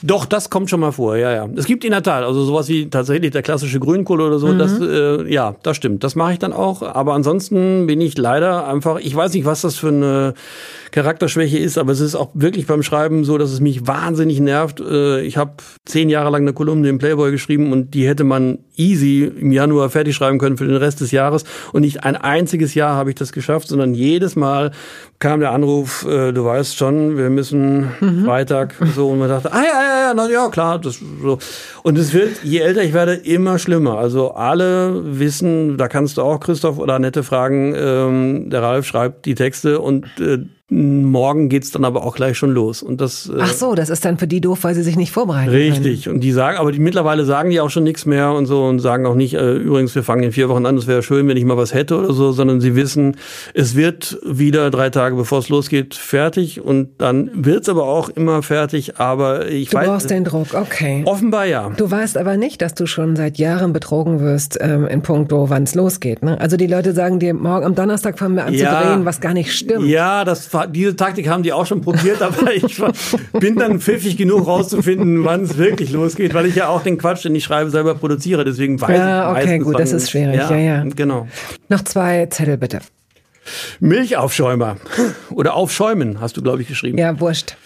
Doch, 0.03 0.27
das 0.27 0.51
kommt 0.51 0.71
schon 0.71 0.81
mal 0.81 0.93
vor, 0.93 1.17
ja, 1.17 1.33
ja. 1.33 1.49
Es 1.57 1.67
gibt 1.67 1.85
in 1.85 1.91
der 1.91 2.03
Tat, 2.03 2.25
also 2.25 2.45
sowas 2.45 2.69
wie 2.69 2.89
tatsächlich 2.89 3.33
der 3.33 3.43
klassische 3.43 3.81
Grünkohl 3.81 4.21
oder 4.21 4.39
so, 4.39 4.49
mhm. 4.49 4.59
das, 4.59 4.81
äh, 4.81 5.33
ja, 5.33 5.57
das 5.63 5.77
stimmt. 5.77 6.05
Das 6.05 6.15
mache 6.15 6.35
ich 6.35 6.39
dann 6.39 6.53
auch. 6.53 6.83
Aber 6.83 7.15
ansonsten 7.15 7.87
bin 7.87 8.01
ich 8.01 8.17
leider 8.17 8.67
einfach, 8.69 8.99
ich 9.01 9.15
weiß 9.15 9.33
nicht, 9.35 9.45
was 9.45 9.63
das 9.63 9.77
für 9.77 9.89
eine 9.89 10.35
Charakterschwäche 10.91 11.59
ist, 11.59 11.79
aber 11.79 11.93
es 11.93 12.01
ist 12.01 12.15
auch 12.15 12.31
wirklich 12.35 12.67
beim 12.67 12.83
Schreiben 12.83 13.25
so, 13.25 13.39
dass 13.39 13.51
es 13.51 13.61
mich 13.61 13.87
wahnsinnig 13.87 14.41
nervt. 14.41 14.81
Äh, 14.81 15.23
ich 15.23 15.37
habe 15.37 15.53
zehn 15.85 16.09
Jahre 16.11 16.31
lang 16.31 16.43
eine 16.43 16.53
Kolumne 16.53 16.89
im 16.89 16.99
Playboy 16.99 17.31
geschrieben 17.31 17.73
und 17.73 17.95
die 17.95 18.07
hätte 18.07 18.25
man 18.25 18.59
easy 18.77 19.25
im 19.25 19.53
Januar 19.53 19.91
fertig 19.91 20.15
schreiben 20.15 20.39
können 20.39 20.57
für 20.57 20.67
den 20.67 20.77
Rest 20.77 21.01
des 21.01 21.11
Jahres. 21.11 21.45
Und 21.73 21.83
nicht 21.83 22.05
ein 22.05 22.17
einziges 22.17 22.75
Jahr 22.75 22.95
habe 22.95 23.11
ich 23.11 23.17
das 23.17 23.33
geschafft, 23.33 23.69
sondern 23.69 23.95
jedes 23.95 24.37
Mal 24.37 24.71
kam 25.19 25.41
der 25.41 25.53
Anruf, 25.53 26.07
äh, 26.07 26.33
du 26.33 26.45
weißt 26.45 26.77
schon, 26.77 27.17
wir 27.17 27.29
müssen 27.31 27.91
mhm. 28.01 28.25
Freitag 28.25 28.75
so 28.95 29.09
und 29.09 29.19
man 29.19 29.29
dachte, 29.29 29.53
ah 29.53 29.63
ja, 29.63 29.88
ja, 29.89 30.15
ja, 30.15 30.29
ja, 30.29 30.49
klar, 30.49 30.79
das 30.79 31.01
so. 31.23 31.39
Und 31.83 31.99
es 31.99 32.13
wird, 32.13 32.43
je 32.45 32.59
älter 32.59 32.83
ich 32.83 32.93
werde, 32.93 33.15
immer 33.15 33.59
schlimmer. 33.59 33.99
Also 33.99 34.33
alle 34.33 35.19
wissen, 35.19 35.77
da 35.77 35.89
kannst 35.89 36.17
du 36.17 36.23
auch 36.23 36.41
Christoph 36.41 36.79
oder 36.79 36.95
Annette 36.95 37.23
fragen, 37.23 37.75
ähm, 37.77 38.51
der 38.51 38.63
Ralf 38.63 38.87
schreibt 38.87 39.27
die 39.27 39.35
Texte 39.35 39.81
und 39.81 40.07
äh, 40.21 40.39
Morgen 40.71 41.49
geht's 41.49 41.71
dann 41.71 41.87
aber 41.87 42.05
auch 42.05 42.15
gleich 42.15 42.37
schon 42.37 42.51
los. 42.51 42.83
Und 42.83 43.01
das, 43.01 43.27
äh, 43.27 43.39
Ach 43.41 43.55
so, 43.55 43.75
das 43.75 43.89
ist 43.89 44.05
dann 44.05 44.19
für 44.19 44.27
die 44.27 44.43
doof, 44.43 44.65
weil 44.65 44.75
sie 44.75 44.83
sich 44.83 44.97
nicht 44.97 45.13
vorbereiten 45.13 45.49
Richtig. 45.49 46.05
Können. 46.05 46.17
Und 46.17 46.21
die 46.21 46.31
sagen, 46.31 46.59
aber 46.59 46.73
die 46.73 46.79
mittlerweile 46.79 47.25
sagen 47.25 47.49
die 47.49 47.59
auch 47.61 47.71
schon 47.71 47.85
nichts 47.85 48.05
mehr 48.05 48.33
und 48.33 48.45
so 48.45 48.67
und 48.67 48.79
sagen 48.81 49.07
auch 49.07 49.15
nicht, 49.15 49.33
äh, 49.33 49.55
übrigens, 49.55 49.95
wir 49.95 50.03
fangen 50.03 50.25
in 50.25 50.33
vier 50.33 50.51
Wochen 50.51 50.67
an, 50.67 50.77
es 50.77 50.87
wäre 50.87 51.03
schön, 51.03 51.27
wenn 51.27 51.39
ich 51.39 51.45
mal 51.47 51.57
was 51.57 51.73
hätte 51.73 51.97
oder 51.97 52.13
so, 52.13 52.33
sondern 52.33 52.61
sie 52.61 52.77
wissen, 52.77 53.17
es 53.55 53.77
wird 53.77 54.19
wieder 54.27 54.71
drei 54.71 54.91
Tage 54.91 55.17
bevor 55.17 55.39
es 55.39 55.49
losgeht 55.49 55.95
fertig 55.95 56.61
und 56.61 56.91
dann 56.99 57.31
wird's 57.33 57.71
aber 57.71 57.85
auch 57.85 58.11
immer 58.11 58.43
fertig. 58.43 58.99
Aber 59.01 59.49
ich 59.49 59.71
du 59.71 59.77
weiß. 59.79 59.87
Du 59.87 59.91
brauchst 59.91 60.11
den 60.11 60.25
Druck, 60.25 60.49
okay. 60.53 61.03
Offenbar 61.07 61.47
ja. 61.47 61.71
Du 61.79 61.91
weißt 61.91 62.19
aber 62.19 62.37
nicht, 62.37 62.61
dass 62.61 62.75
du 62.75 62.87
schon 62.87 63.17
seit 63.17 63.39
Jahren 63.39 63.73
betrogen 63.73 64.21
wirst 64.21 64.59
ähm, 64.61 64.87
in 64.87 65.01
puncto, 65.01 65.49
wann 65.49 65.63
es 65.63 65.75
losgeht. 65.75 66.23
Ne? 66.23 66.39
Also 66.39 66.59
die 66.59 66.67
Leute 66.67 66.93
sagen 66.93 67.21
dir, 67.21 67.33
morgen 67.33 67.65
am 67.65 67.75
Donnerstag 67.75 68.19
fangen 68.19 68.37
wir 68.37 68.45
an 68.45 68.53
ja, 68.53 68.69
zu 68.69 68.87
drehen, 68.87 69.05
was 69.07 69.23
gar 69.23 69.33
nicht 69.33 69.55
stimmt. 69.55 69.87
Ja, 69.87 70.27
das 70.27 70.58
diese 70.67 70.97
Taktik 70.97 71.29
haben 71.29 71.43
die 71.43 71.53
auch 71.53 71.67
schon 71.67 71.81
probiert, 71.81 72.23
aber 72.23 72.53
ich 72.53 72.83
bin 73.33 73.57
dann 73.57 73.81
pfiffig 73.81 74.17
genug 74.17 74.47
rauszufinden, 74.47 75.25
wann 75.25 75.43
es 75.43 75.57
wirklich 75.57 75.93
losgeht, 75.93 76.35
weil 76.35 76.47
ich 76.47 76.55
ja 76.55 76.69
auch 76.69 76.83
den 76.83 76.99
Quatsch, 76.99 77.25
den 77.25 77.35
ich 77.35 77.45
schreibe, 77.45 77.71
selber 77.71 77.95
produziere. 77.95 78.45
Deswegen 78.45 78.81
weiß 78.81 78.99
ja, 78.99 79.37
ich 79.39 79.45
okay, 79.45 79.59
gut, 79.59 79.79
das 79.79 79.93
ist 79.93 80.11
schwierig. 80.11 80.37
Ja, 80.37 80.51
ja, 80.51 80.57
ja. 80.57 80.85
Genau. 80.95 81.29
Noch 81.69 81.83
zwei 81.83 82.27
Zettel 82.27 82.57
bitte. 82.57 82.81
Milchaufschäumer 83.81 84.77
oder 85.31 85.55
Aufschäumen 85.55 86.21
hast 86.21 86.37
du, 86.37 86.43
glaube 86.43 86.63
ich, 86.63 86.69
geschrieben. 86.69 86.99
Ja, 86.99 87.19
wurscht. 87.21 87.57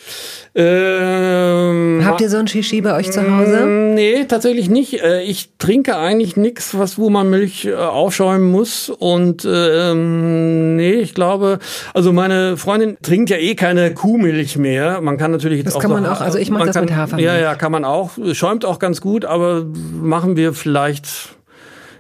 Ähm, 0.55 2.03
Habt 2.05 2.21
ihr 2.21 2.29
so 2.29 2.37
ein 2.37 2.47
Shishi 2.47 2.83
bei 2.83 2.95
euch 2.95 3.11
zu 3.11 3.23
Hause? 3.23 3.65
Mm, 3.65 3.95
nee, 3.95 4.25
tatsächlich 4.25 4.69
nicht. 4.69 5.03
Äh, 5.03 5.23
ich 5.23 5.57
trinke 5.57 5.97
eigentlich 5.97 6.37
nichts, 6.37 6.77
was 6.79 6.99
wo 6.99 7.09
man 7.09 7.31
Milch 7.31 7.65
äh, 7.65 7.75
aufschäumen 7.75 8.51
muss. 8.51 8.91
Und 8.91 9.49
ähm, 9.51 10.77
nee, 10.77 10.93
ich 10.93 11.15
glaube, 11.15 11.59
also 11.95 12.13
meine 12.13 12.59
Freundin 12.59 12.99
trinkt 13.01 13.31
ja 13.31 13.39
eh 13.39 13.55
keine 13.55 13.95
Kuhmilch 13.95 14.59
mehr. 14.59 15.01
Man 15.01 15.17
kann 15.17 15.31
natürlich 15.31 15.59
jetzt 15.59 15.69
das 15.69 15.77
auch. 15.77 15.81
kann 15.81 15.91
man 15.91 16.05
auch. 16.05 16.21
Also 16.21 16.37
ich 16.37 16.51
mache 16.51 16.67
das 16.67 16.75
kann, 16.75 16.85
mit 16.85 16.95
Hafermilch. 16.95 17.27
Ja, 17.27 17.39
ja, 17.39 17.55
kann 17.55 17.73
man 17.73 17.87
auch. 17.87 18.11
Schäumt 18.33 18.67
auch 18.67 18.79
ganz 18.79 19.01
gut, 19.01 19.25
aber 19.25 19.65
machen 20.03 20.37
wir 20.37 20.53
vielleicht 20.53 21.31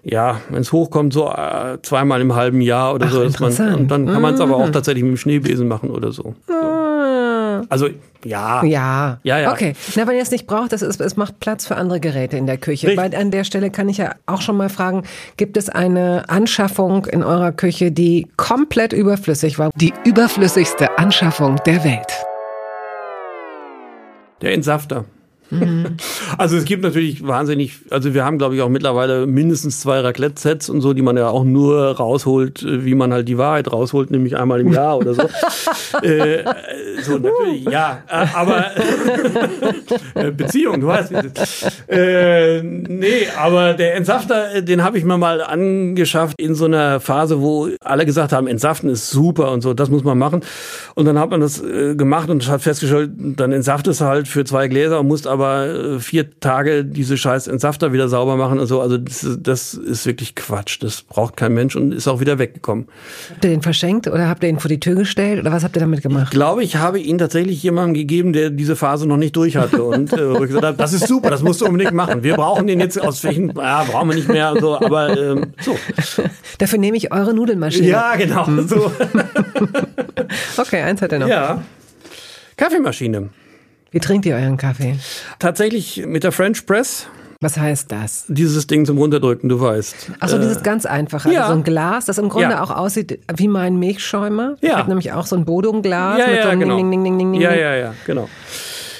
ja, 0.04 0.40
wenn 0.48 0.62
es 0.62 0.72
hochkommt, 0.72 1.12
so 1.12 1.28
äh, 1.30 1.78
zweimal 1.82 2.20
im 2.20 2.34
halben 2.34 2.60
Jahr 2.60 2.94
oder 2.94 3.06
Ach, 3.06 3.12
so. 3.12 3.22
Dass 3.24 3.58
man, 3.58 3.74
und 3.74 3.88
dann 3.90 4.06
kann 4.06 4.20
man 4.20 4.34
es 4.34 4.40
aber 4.40 4.56
auch 4.56 4.66
mhm. 4.66 4.72
tatsächlich 4.72 5.04
mit 5.04 5.12
dem 5.12 5.16
Schneebesen 5.16 5.68
machen 5.68 5.90
oder 5.90 6.10
so. 6.10 6.34
so. 6.46 6.54
Ah. 6.54 7.62
Also 7.68 7.88
ja. 8.24 8.64
Ja. 8.64 9.18
Ja, 9.22 9.38
ja. 9.38 9.52
Okay. 9.52 9.74
Na, 9.96 10.06
wenn 10.06 10.16
ihr 10.16 10.22
es 10.22 10.30
nicht 10.30 10.46
braucht, 10.46 10.72
das 10.72 10.82
ist, 10.82 11.00
es 11.00 11.16
macht 11.16 11.40
Platz 11.40 11.66
für 11.66 11.76
andere 11.76 12.00
Geräte 12.00 12.36
in 12.36 12.46
der 12.46 12.56
Küche. 12.56 12.88
Richtig. 12.88 13.12
Weil 13.12 13.14
an 13.20 13.30
der 13.30 13.44
Stelle 13.44 13.70
kann 13.70 13.88
ich 13.88 13.98
ja 13.98 14.14
auch 14.26 14.40
schon 14.40 14.56
mal 14.56 14.68
fragen, 14.68 15.04
gibt 15.36 15.56
es 15.56 15.68
eine 15.68 16.28
Anschaffung 16.28 17.06
in 17.06 17.22
eurer 17.22 17.52
Küche, 17.52 17.92
die 17.92 18.28
komplett 18.36 18.92
überflüssig 18.92 19.58
war? 19.58 19.70
Die 19.76 19.92
überflüssigste 20.04 20.98
Anschaffung 20.98 21.56
der 21.66 21.84
Welt. 21.84 22.12
Der 24.40 24.54
Entsafter. 24.54 25.04
Mhm. 25.52 25.96
Also 26.38 26.56
es 26.56 26.64
gibt 26.64 26.82
natürlich 26.82 27.26
wahnsinnig, 27.26 27.80
also 27.90 28.14
wir 28.14 28.24
haben 28.24 28.38
glaube 28.38 28.54
ich 28.54 28.62
auch 28.62 28.68
mittlerweile 28.68 29.26
mindestens 29.26 29.80
zwei 29.80 30.00
Raclette-Sets 30.00 30.70
und 30.70 30.80
so, 30.80 30.94
die 30.94 31.02
man 31.02 31.16
ja 31.16 31.28
auch 31.28 31.44
nur 31.44 31.96
rausholt, 31.96 32.64
wie 32.66 32.94
man 32.94 33.12
halt 33.12 33.28
die 33.28 33.38
Wahrheit 33.38 33.70
rausholt, 33.70 34.10
nämlich 34.10 34.36
einmal 34.36 34.60
im 34.60 34.72
Jahr 34.72 34.96
oder 34.98 35.14
so. 35.14 35.22
äh, 36.02 36.44
so 37.02 37.18
natürlich, 37.18 37.64
ja, 37.70 38.02
aber 38.34 38.66
Beziehung, 40.32 40.80
du 40.80 40.86
weißt. 40.86 41.12
Äh, 41.88 42.62
nee, 42.62 43.26
aber 43.38 43.74
der 43.74 43.96
Entsafter, 43.96 44.62
den 44.62 44.82
habe 44.82 44.98
ich 44.98 45.04
mir 45.04 45.18
mal 45.18 45.42
angeschafft 45.42 46.40
in 46.40 46.54
so 46.54 46.64
einer 46.64 47.00
Phase, 47.00 47.40
wo 47.40 47.68
alle 47.80 48.06
gesagt 48.06 48.32
haben, 48.32 48.46
Entsaften 48.46 48.88
ist 48.88 49.10
super 49.10 49.52
und 49.52 49.60
so, 49.60 49.74
das 49.74 49.90
muss 49.90 50.04
man 50.04 50.18
machen. 50.18 50.40
Und 50.94 51.04
dann 51.04 51.18
hat 51.18 51.30
man 51.30 51.40
das 51.40 51.62
äh, 51.62 51.94
gemacht 51.94 52.30
und 52.30 52.48
hat 52.48 52.62
festgestellt, 52.62 53.10
dann 53.16 53.52
entsaftest 53.52 54.00
du 54.00 54.04
halt 54.06 54.28
für 54.28 54.44
zwei 54.44 54.68
Gläser 54.68 55.00
und 55.00 55.08
musst 55.08 55.26
aber 55.26 55.41
äh, 55.50 56.00
vier 56.00 56.38
Tage 56.40 56.84
diese 56.84 57.16
scheiß 57.16 57.48
Entsafter 57.48 57.92
wieder 57.92 58.08
sauber 58.08 58.36
machen 58.36 58.58
und 58.58 58.66
so. 58.66 58.80
Also 58.80 58.98
das, 58.98 59.26
das 59.40 59.74
ist 59.74 60.06
wirklich 60.06 60.34
Quatsch. 60.34 60.82
Das 60.82 61.02
braucht 61.02 61.36
kein 61.36 61.54
Mensch 61.54 61.76
und 61.76 61.92
ist 61.92 62.08
auch 62.08 62.20
wieder 62.20 62.38
weggekommen. 62.38 62.88
Habt 63.30 63.44
ihr 63.44 63.50
den 63.50 63.62
verschenkt 63.62 64.06
oder 64.08 64.28
habt 64.28 64.42
ihr 64.42 64.48
ihn 64.48 64.58
vor 64.58 64.68
die 64.68 64.80
Tür 64.80 64.94
gestellt 64.94 65.40
oder 65.40 65.52
was 65.52 65.64
habt 65.64 65.76
ihr 65.76 65.80
damit 65.80 66.02
gemacht? 66.02 66.28
Ich 66.28 66.30
glaube, 66.30 66.62
ich 66.62 66.76
habe 66.76 67.00
ihn 67.00 67.18
tatsächlich 67.18 67.62
jemandem 67.62 67.94
gegeben, 67.94 68.32
der 68.32 68.50
diese 68.50 68.76
Phase 68.76 69.06
noch 69.06 69.16
nicht 69.16 69.36
durch 69.36 69.56
hatte 69.56 69.82
und 69.82 70.12
äh, 70.12 70.30
wo 70.30 70.42
ich 70.42 70.48
gesagt 70.48 70.64
habe, 70.64 70.76
das 70.76 70.92
ist 70.92 71.08
super, 71.08 71.30
das 71.30 71.42
musst 71.42 71.60
du 71.60 71.66
unbedingt 71.66 71.94
machen. 71.94 72.22
Wir 72.22 72.36
brauchen 72.36 72.66
den 72.66 72.80
jetzt 72.80 73.00
aus 73.00 73.24
welchen, 73.24 73.52
ja, 73.56 73.84
brauchen 73.84 74.08
wir 74.08 74.16
nicht 74.16 74.28
mehr, 74.28 74.54
so, 74.58 74.76
aber 74.76 75.16
ähm, 75.18 75.46
so. 75.60 75.76
Dafür 76.58 76.78
nehme 76.78 76.96
ich 76.96 77.12
eure 77.12 77.34
Nudelmaschine. 77.34 77.88
Ja, 77.88 78.16
genau. 78.16 78.46
So. 78.66 78.92
okay, 80.58 80.82
eins 80.82 81.02
hat 81.02 81.12
er 81.12 81.18
noch. 81.20 81.28
Ja. 81.28 81.62
Kaffeemaschine. 82.56 83.30
Wie 83.92 84.00
trinkt 84.00 84.26
ihr 84.26 84.34
euren 84.34 84.56
Kaffee? 84.56 84.96
Tatsächlich 85.38 86.04
mit 86.06 86.24
der 86.24 86.32
French 86.32 86.66
Press. 86.66 87.06
Was 87.40 87.58
heißt 87.58 87.90
das? 87.90 88.24
Dieses 88.28 88.66
Ding 88.68 88.86
zum 88.86 88.98
Runterdrücken, 88.98 89.48
du 89.48 89.60
weißt. 89.60 90.12
Ach 90.20 90.28
so, 90.28 90.38
dieses 90.38 90.62
ganz 90.62 90.86
einfache. 90.86 91.30
ja. 91.32 91.40
Also 91.42 91.52
so 91.54 91.58
ein 91.58 91.64
Glas, 91.64 92.04
das 92.06 92.18
im 92.18 92.28
Grunde 92.28 92.50
Ja. 92.50 92.62
auch 92.62 92.70
aussieht 92.70 93.18
wie 93.36 93.48
mein 93.48 93.76
Milchschäumer. 93.78 94.54
Ich 94.60 94.68
Ja. 94.68 94.76
habe 94.78 94.88
nämlich 94.88 95.12
auch 95.12 95.26
so 95.26 95.34
ein 95.36 95.44
Bodum-Glas 95.44 96.18
Ja, 96.18 96.26
mit 96.28 96.36
ja, 96.36 96.42
so 96.44 96.48
einem 96.50 96.60
genau. 96.60 96.76
Ding, 96.76 96.90
Ding, 96.90 97.04
Ding, 97.04 97.18
Ding, 97.18 97.32
Ding. 97.32 97.40
Ja, 97.40 97.52
ja, 97.54 97.74
ja, 97.74 97.94
genau. 98.06 98.28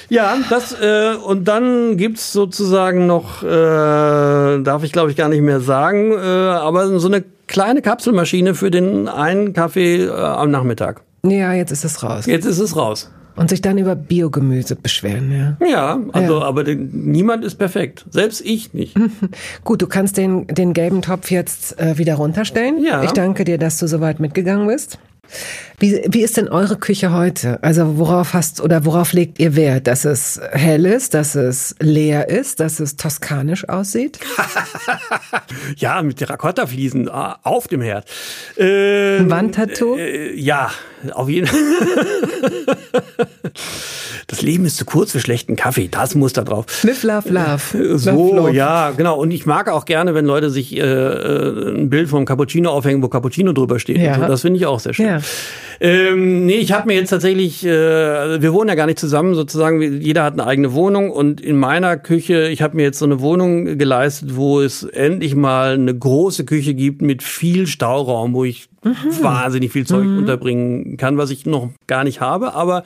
Ja, 0.09 0.35
das 0.49 0.73
äh, 0.79 1.13
und 1.25 1.47
dann 1.47 1.95
gibt's 1.97 2.33
sozusagen 2.33 3.07
noch, 3.07 3.41
äh, 3.43 3.47
darf 3.47 4.83
ich 4.83 4.91
glaube 4.91 5.09
ich 5.09 5.15
gar 5.17 5.29
nicht 5.29 5.41
mehr 5.41 5.61
sagen, 5.61 6.11
äh, 6.11 6.17
aber 6.17 6.99
so 6.99 7.07
eine 7.07 7.23
kleine 7.47 7.81
Kapselmaschine 7.81 8.53
für 8.55 8.69
den 8.69 9.07
einen 9.07 9.53
Kaffee 9.53 10.03
äh, 10.05 10.09
am 10.11 10.51
Nachmittag. 10.51 11.01
Ja, 11.25 11.53
jetzt 11.53 11.71
ist 11.71 11.85
es 11.85 12.03
raus. 12.03 12.25
Jetzt 12.25 12.45
ist 12.45 12.59
es 12.59 12.75
raus. 12.75 13.09
Und 13.35 13.49
sich 13.49 13.61
dann 13.61 13.77
über 13.79 13.95
Biogemüse 13.95 14.75
beschweren, 14.75 15.31
ja. 15.31 15.67
Ja, 15.67 15.99
also 16.11 16.39
Ja. 16.39 16.45
aber 16.45 16.63
den, 16.63 16.89
niemand 17.11 17.43
ist 17.43 17.55
perfekt, 17.55 18.05
selbst 18.11 18.41
ich 18.45 18.73
nicht. 18.73 18.95
Gut, 19.63 19.81
du 19.81 19.87
kannst 19.87 20.17
den, 20.17 20.45
den 20.47 20.73
gelben 20.73 21.01
Topf 21.01 21.31
jetzt 21.31 21.79
äh, 21.79 21.97
wieder 21.97 22.15
runterstellen. 22.15 22.83
Ja. 22.83 23.03
Ich 23.03 23.11
danke 23.11 23.43
dir, 23.43 23.57
dass 23.57 23.79
du 23.79 23.87
so 23.87 24.01
weit 24.01 24.19
mitgegangen 24.19 24.67
bist. 24.67 24.99
Wie, 25.83 26.01
wie 26.07 26.21
ist 26.21 26.37
denn 26.37 26.47
eure 26.47 26.77
Küche 26.77 27.11
heute? 27.11 27.61
Also 27.61 27.97
worauf 27.97 28.33
hast 28.33 28.61
oder 28.61 28.85
worauf 28.85 29.11
legt 29.11 29.37
ihr 29.37 29.57
Wert? 29.57 29.85
Dass 29.85 30.05
es 30.05 30.39
hell 30.53 30.85
ist, 30.85 31.13
dass 31.13 31.35
es 31.35 31.75
leer 31.81 32.29
ist, 32.29 32.61
dass 32.61 32.79
es 32.79 32.95
toskanisch 32.95 33.67
aussieht? 33.67 34.17
Ja, 35.77 36.01
mit 36.01 36.17
Terrakotta-Fliesen 36.17 37.09
ah, 37.09 37.39
auf 37.43 37.67
dem 37.67 37.81
Herd. 37.81 38.07
Äh, 38.57 39.17
Ein 39.17 39.29
Wandtattoo? 39.29 39.97
Äh, 39.97 40.33
ja, 40.33 40.71
auf 41.11 41.29
jeden 41.29 41.47
Fall. 41.47 41.59
Das 44.27 44.41
Leben 44.41 44.65
ist 44.65 44.77
zu 44.77 44.85
kurz 44.85 45.11
für 45.11 45.19
schlechten 45.19 45.55
Kaffee. 45.55 45.89
Das 45.89 46.15
muss 46.15 46.33
da 46.33 46.43
drauf. 46.43 46.65
Live, 46.83 47.03
love, 47.03 47.29
love. 47.29 47.97
So, 47.99 48.11
love, 48.11 48.35
love. 48.35 48.53
ja, 48.53 48.91
genau. 48.91 49.19
Und 49.19 49.31
ich 49.31 49.45
mag 49.45 49.69
auch 49.69 49.85
gerne, 49.85 50.15
wenn 50.15 50.25
Leute 50.25 50.49
sich 50.49 50.75
äh, 50.75 50.79
äh, 50.79 51.75
ein 51.75 51.89
Bild 51.89 52.09
vom 52.09 52.25
Cappuccino 52.25 52.71
aufhängen, 52.71 53.03
wo 53.03 53.09
Cappuccino 53.09 53.53
drüber 53.53 53.79
steht. 53.79 53.97
Ja. 53.97 54.15
So. 54.15 54.21
Das 54.21 54.41
finde 54.41 54.57
ich 54.57 54.65
auch 54.65 54.79
sehr 54.79 54.93
schön. 54.93 55.05
Ja. 55.05 55.19
Ähm, 55.79 56.45
nee, 56.45 56.55
ich 56.55 56.71
habe 56.71 56.87
mir 56.87 56.95
jetzt 56.95 57.09
tatsächlich, 57.09 57.65
äh, 57.65 57.71
also 57.71 58.41
wir 58.41 58.53
wohnen 58.53 58.69
ja 58.69 58.75
gar 58.75 58.85
nicht 58.85 58.99
zusammen, 58.99 59.35
sozusagen, 59.35 60.01
jeder 60.01 60.23
hat 60.23 60.33
eine 60.33 60.45
eigene 60.45 60.73
Wohnung 60.73 61.11
und 61.11 61.41
in 61.41 61.57
meiner 61.57 61.97
Küche, 61.97 62.49
ich 62.49 62.61
habe 62.61 62.75
mir 62.75 62.83
jetzt 62.83 62.99
so 62.99 63.05
eine 63.05 63.19
Wohnung 63.21 63.77
geleistet, 63.77 64.35
wo 64.35 64.61
es 64.61 64.83
endlich 64.83 65.35
mal 65.35 65.73
eine 65.73 65.95
große 65.97 66.45
Küche 66.45 66.73
gibt 66.73 67.01
mit 67.01 67.23
viel 67.23 67.67
Stauraum, 67.67 68.33
wo 68.33 68.45
ich 68.45 68.69
wahnsinnig 69.21 69.71
viel 69.71 69.87
Zeug 69.87 70.05
unterbringen 70.05 70.97
kann, 70.97 71.17
was 71.17 71.29
ich 71.29 71.45
noch 71.45 71.69
gar 71.87 72.03
nicht 72.03 72.19
habe, 72.19 72.53
aber 72.53 72.83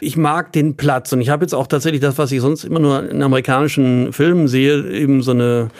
ich 0.00 0.16
mag 0.16 0.52
den 0.52 0.76
Platz 0.76 1.12
und 1.12 1.20
ich 1.20 1.30
habe 1.30 1.44
jetzt 1.44 1.54
auch 1.54 1.66
tatsächlich 1.66 2.00
das, 2.00 2.18
was 2.18 2.30
ich 2.30 2.40
sonst 2.40 2.64
immer 2.64 2.78
nur 2.78 3.08
in 3.08 3.22
amerikanischen 3.22 4.12
Filmen 4.12 4.46
sehe, 4.46 4.88
eben 4.90 5.22
so 5.22 5.32
eine 5.32 5.70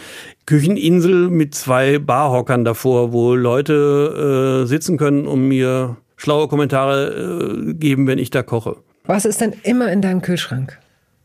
Kücheninsel 0.47 1.31
mit 1.31 1.55
zwei 1.55 1.99
Barhockern 1.99 2.65
davor, 2.65 3.13
wo 3.13 3.35
Leute 3.35 4.63
äh, 4.65 4.67
sitzen 4.67 4.99
können 4.99 5.27
und 5.27 5.47
mir 5.47 5.97
schlaue 6.23 6.47
Kommentare 6.47 7.67
äh, 7.71 7.75
geben, 7.75 8.07
wenn 8.07 8.19
ich 8.19 8.31
da 8.31 8.43
koche. 8.43 8.77
Was 9.05 9.25
ist 9.25 9.41
denn 9.41 9.55
immer 9.65 9.91
in 9.91 10.01
deinem 10.01 10.23
Kühlschrank? 10.23 10.79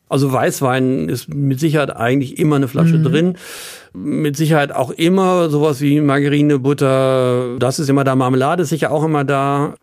Also 0.10 0.32
Weißwein 0.32 1.10
ist 1.10 1.32
mit 1.34 1.60
Sicherheit 1.60 1.96
eigentlich 1.96 2.40
immer 2.40 2.56
eine 2.56 2.68
Flasche 2.68 3.00
drin. 3.02 3.36
Mit 3.94 4.38
Sicherheit 4.38 4.72
auch 4.72 4.90
immer 4.90 5.50
sowas 5.50 5.82
wie 5.82 6.00
Margarine, 6.00 6.60
Butter, 6.60 7.58
das 7.60 7.78
ist 7.78 7.90
immer 7.90 8.06
da. 8.06 8.16
Marmelade 8.16 8.64
ist 8.64 8.70
sicher 8.70 8.90
auch 8.92 9.04
immer 9.04 9.26
da. 9.26 9.76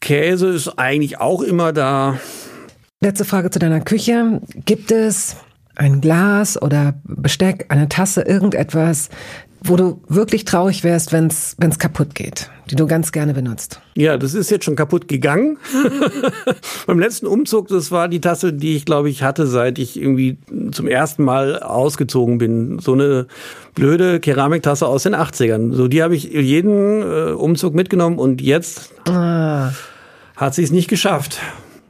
Käse 0.00 0.48
ist 0.48 0.78
eigentlich 0.78 1.20
auch 1.20 1.42
immer 1.42 1.72
da. 1.72 2.18
Letzte 3.00 3.24
Frage 3.24 3.50
zu 3.50 3.58
deiner 3.58 3.80
Küche. 3.80 4.40
Gibt 4.64 4.90
es 4.90 5.36
ein 5.76 6.00
Glas 6.00 6.60
oder 6.60 6.94
Besteck, 7.04 7.66
eine 7.68 7.88
Tasse, 7.88 8.22
irgendetwas, 8.22 9.10
wo 9.64 9.76
du 9.76 10.00
wirklich 10.08 10.44
traurig 10.44 10.82
wärst, 10.84 11.12
wenn 11.12 11.28
es 11.28 11.78
kaputt 11.78 12.14
geht, 12.14 12.50
die 12.70 12.74
du 12.76 12.86
ganz 12.86 13.12
gerne 13.12 13.32
benutzt? 13.34 13.80
Ja, 13.94 14.16
das 14.16 14.34
ist 14.34 14.50
jetzt 14.50 14.64
schon 14.64 14.76
kaputt 14.76 15.06
gegangen. 15.08 15.58
Beim 16.86 16.98
letzten 16.98 17.26
Umzug, 17.26 17.68
das 17.68 17.90
war 17.90 18.08
die 18.08 18.20
Tasse, 18.20 18.52
die 18.52 18.76
ich 18.76 18.84
glaube 18.84 19.08
ich 19.10 19.22
hatte, 19.22 19.46
seit 19.46 19.78
ich 19.78 20.00
irgendwie 20.00 20.36
zum 20.72 20.88
ersten 20.88 21.24
Mal 21.24 21.60
ausgezogen 21.62 22.38
bin. 22.38 22.78
So 22.80 22.94
eine 22.94 23.26
blöde 23.74 24.20
Keramiktasse 24.20 24.86
aus 24.86 25.04
den 25.04 25.14
80ern. 25.14 25.74
So 25.74 25.88
die 25.88 26.02
habe 26.02 26.16
ich 26.16 26.24
jeden 26.24 27.02
äh, 27.02 27.32
Umzug 27.32 27.74
mitgenommen 27.74 28.18
und 28.18 28.40
jetzt 28.40 28.90
Ah. 29.08 29.70
hat 30.36 30.54
sie 30.54 30.62
es 30.62 30.70
nicht 30.70 30.88
geschafft. 30.88 31.38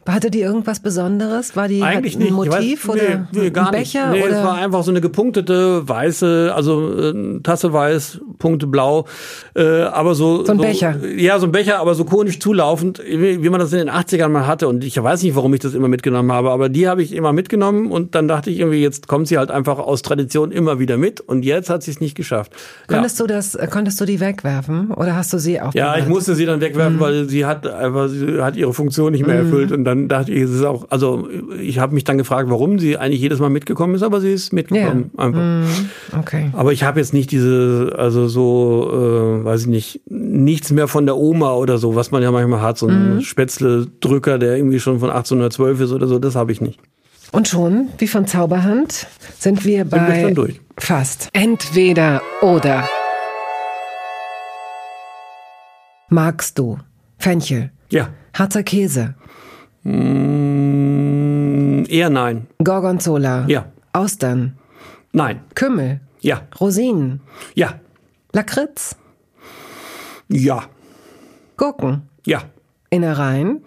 Hatte 0.08 0.30
die 0.30 0.40
irgendwas 0.40 0.80
Besonderes? 0.80 1.54
War 1.54 1.68
die 1.68 1.82
Eigentlich 1.82 2.16
ein 2.16 2.20
nicht. 2.22 2.32
Motiv 2.32 2.88
weiß, 2.88 2.94
oder 2.94 3.02
nee, 3.32 3.40
nee, 3.42 3.50
gar 3.50 3.66
ein 3.66 3.72
Becher? 3.72 4.10
nicht. 4.10 4.20
Nee, 4.20 4.28
oder? 4.28 4.38
es 4.38 4.44
war 4.44 4.54
einfach 4.54 4.82
so 4.82 4.90
eine 4.90 5.00
gepunktete 5.00 5.88
weiße, 5.88 6.52
also 6.54 6.92
äh, 6.98 7.40
Tasse 7.42 7.72
weiß, 7.72 8.20
Punkte 8.38 8.66
blau, 8.66 9.06
äh, 9.54 9.82
aber 9.82 10.14
so 10.14 10.44
So 10.44 10.52
ein 10.52 10.58
Becher. 10.58 10.96
Ja, 11.16 11.38
so 11.38 11.46
ein 11.46 11.52
Becher, 11.52 11.78
aber 11.78 11.94
so 11.94 12.04
konisch 12.04 12.40
zulaufend, 12.40 13.00
wie, 13.06 13.42
wie 13.42 13.48
man 13.48 13.60
das 13.60 13.72
in 13.72 13.78
den 13.78 13.90
80ern 13.90 14.28
mal 14.28 14.46
hatte 14.46 14.66
und 14.68 14.82
ich 14.82 15.00
weiß 15.00 15.22
nicht, 15.22 15.36
warum 15.36 15.54
ich 15.54 15.60
das 15.60 15.74
immer 15.74 15.88
mitgenommen 15.88 16.32
habe, 16.32 16.50
aber 16.50 16.68
die 16.68 16.88
habe 16.88 17.02
ich 17.02 17.14
immer 17.14 17.32
mitgenommen 17.32 17.90
und 17.92 18.14
dann 18.16 18.26
dachte 18.26 18.50
ich 18.50 18.58
irgendwie, 18.58 18.82
jetzt 18.82 19.06
kommt 19.06 19.28
sie 19.28 19.38
halt 19.38 19.50
einfach 19.52 19.78
aus 19.78 20.02
Tradition 20.02 20.50
immer 20.50 20.78
wieder 20.80 20.96
mit 20.96 21.20
und 21.20 21.44
jetzt 21.44 21.70
hat 21.70 21.82
sie 21.84 21.92
es 21.92 22.00
nicht 22.00 22.16
geschafft. 22.16 22.52
Ja. 22.88 22.96
Konntest 22.96 23.20
du 23.20 23.26
das, 23.28 23.54
äh, 23.54 23.68
konntest 23.70 24.00
du 24.00 24.04
die 24.04 24.18
wegwerfen 24.20 24.90
oder 24.90 25.14
hast 25.14 25.32
du 25.32 25.38
sie 25.38 25.60
auch? 25.60 25.74
Ja, 25.74 25.96
ich 25.96 26.06
musste 26.08 26.34
sie 26.34 26.44
dann 26.46 26.58
Mhm. 26.58 26.62
wegwerfen, 26.64 27.00
weil 27.00 27.28
sie 27.28 27.44
hat 27.46 27.66
einfach, 27.66 28.08
sie 28.08 28.42
hat 28.42 28.56
ihre 28.56 28.72
Funktion 28.74 29.12
nicht 29.12 29.26
mehr 29.26 29.36
erfüllt 29.36 29.70
und 29.72 29.84
dann 29.84 29.91
dachte 29.94 30.32
ich, 30.32 30.42
es 30.42 30.50
ist 30.50 30.64
auch, 30.64 30.86
also 30.90 31.28
ich 31.60 31.78
habe 31.78 31.94
mich 31.94 32.04
dann 32.04 32.18
gefragt, 32.18 32.50
warum 32.50 32.78
sie 32.78 32.98
eigentlich 32.98 33.20
jedes 33.20 33.38
Mal 33.38 33.50
mitgekommen 33.50 33.94
ist, 33.94 34.02
aber 34.02 34.20
sie 34.20 34.32
ist 34.32 34.52
mitgekommen 34.52 35.10
einfach. 35.16 35.40
Okay. 36.18 36.50
Aber 36.52 36.72
ich 36.72 36.84
habe 36.84 37.00
jetzt 37.00 37.12
nicht 37.12 37.30
diese, 37.30 37.94
also 37.96 38.28
so, 38.28 38.90
äh, 38.92 39.44
weiß 39.44 39.62
ich 39.62 39.66
nicht, 39.68 40.00
nichts 40.08 40.70
mehr 40.70 40.88
von 40.88 41.06
der 41.06 41.16
Oma 41.16 41.54
oder 41.54 41.78
so, 41.78 41.94
was 41.94 42.10
man 42.10 42.22
ja 42.22 42.30
manchmal 42.30 42.60
hat, 42.62 42.78
so 42.78 42.86
ein 42.88 43.22
Spätzle-Drücker, 43.22 44.38
der 44.38 44.56
irgendwie 44.56 44.80
schon 44.80 45.00
von 45.00 45.10
1812 45.10 45.80
ist 45.80 45.92
oder 45.92 46.06
so, 46.06 46.18
das 46.18 46.34
habe 46.36 46.52
ich 46.52 46.60
nicht. 46.60 46.78
Und 47.32 47.48
schon, 47.48 47.88
wie 47.98 48.08
von 48.08 48.26
Zauberhand, 48.26 49.06
sind 49.38 49.64
wir 49.64 49.84
bei 49.86 50.06
wir 50.16 50.22
schon 50.26 50.34
durch. 50.34 50.60
fast. 50.78 51.28
Entweder 51.32 52.20
oder. 52.42 52.86
Magst 56.08 56.58
du 56.58 56.78
Fenchel, 57.18 57.70
Ja. 57.90 58.08
Harzer 58.34 58.62
Käse, 58.62 59.14
Mm, 59.82 61.84
eher 61.88 62.10
nein. 62.10 62.46
Gorgonzola, 62.62 63.44
Ja. 63.48 63.66
Austern, 63.92 64.56
Nein. 65.12 65.40
Kümmel, 65.54 66.00
Ja. 66.20 66.42
Rosinen, 66.60 67.20
Ja. 67.54 67.80
Lakritz, 68.32 68.96
Ja. 70.28 70.64
Gurken, 71.56 72.02
Ja. 72.24 72.42
Innereien, 72.90 73.64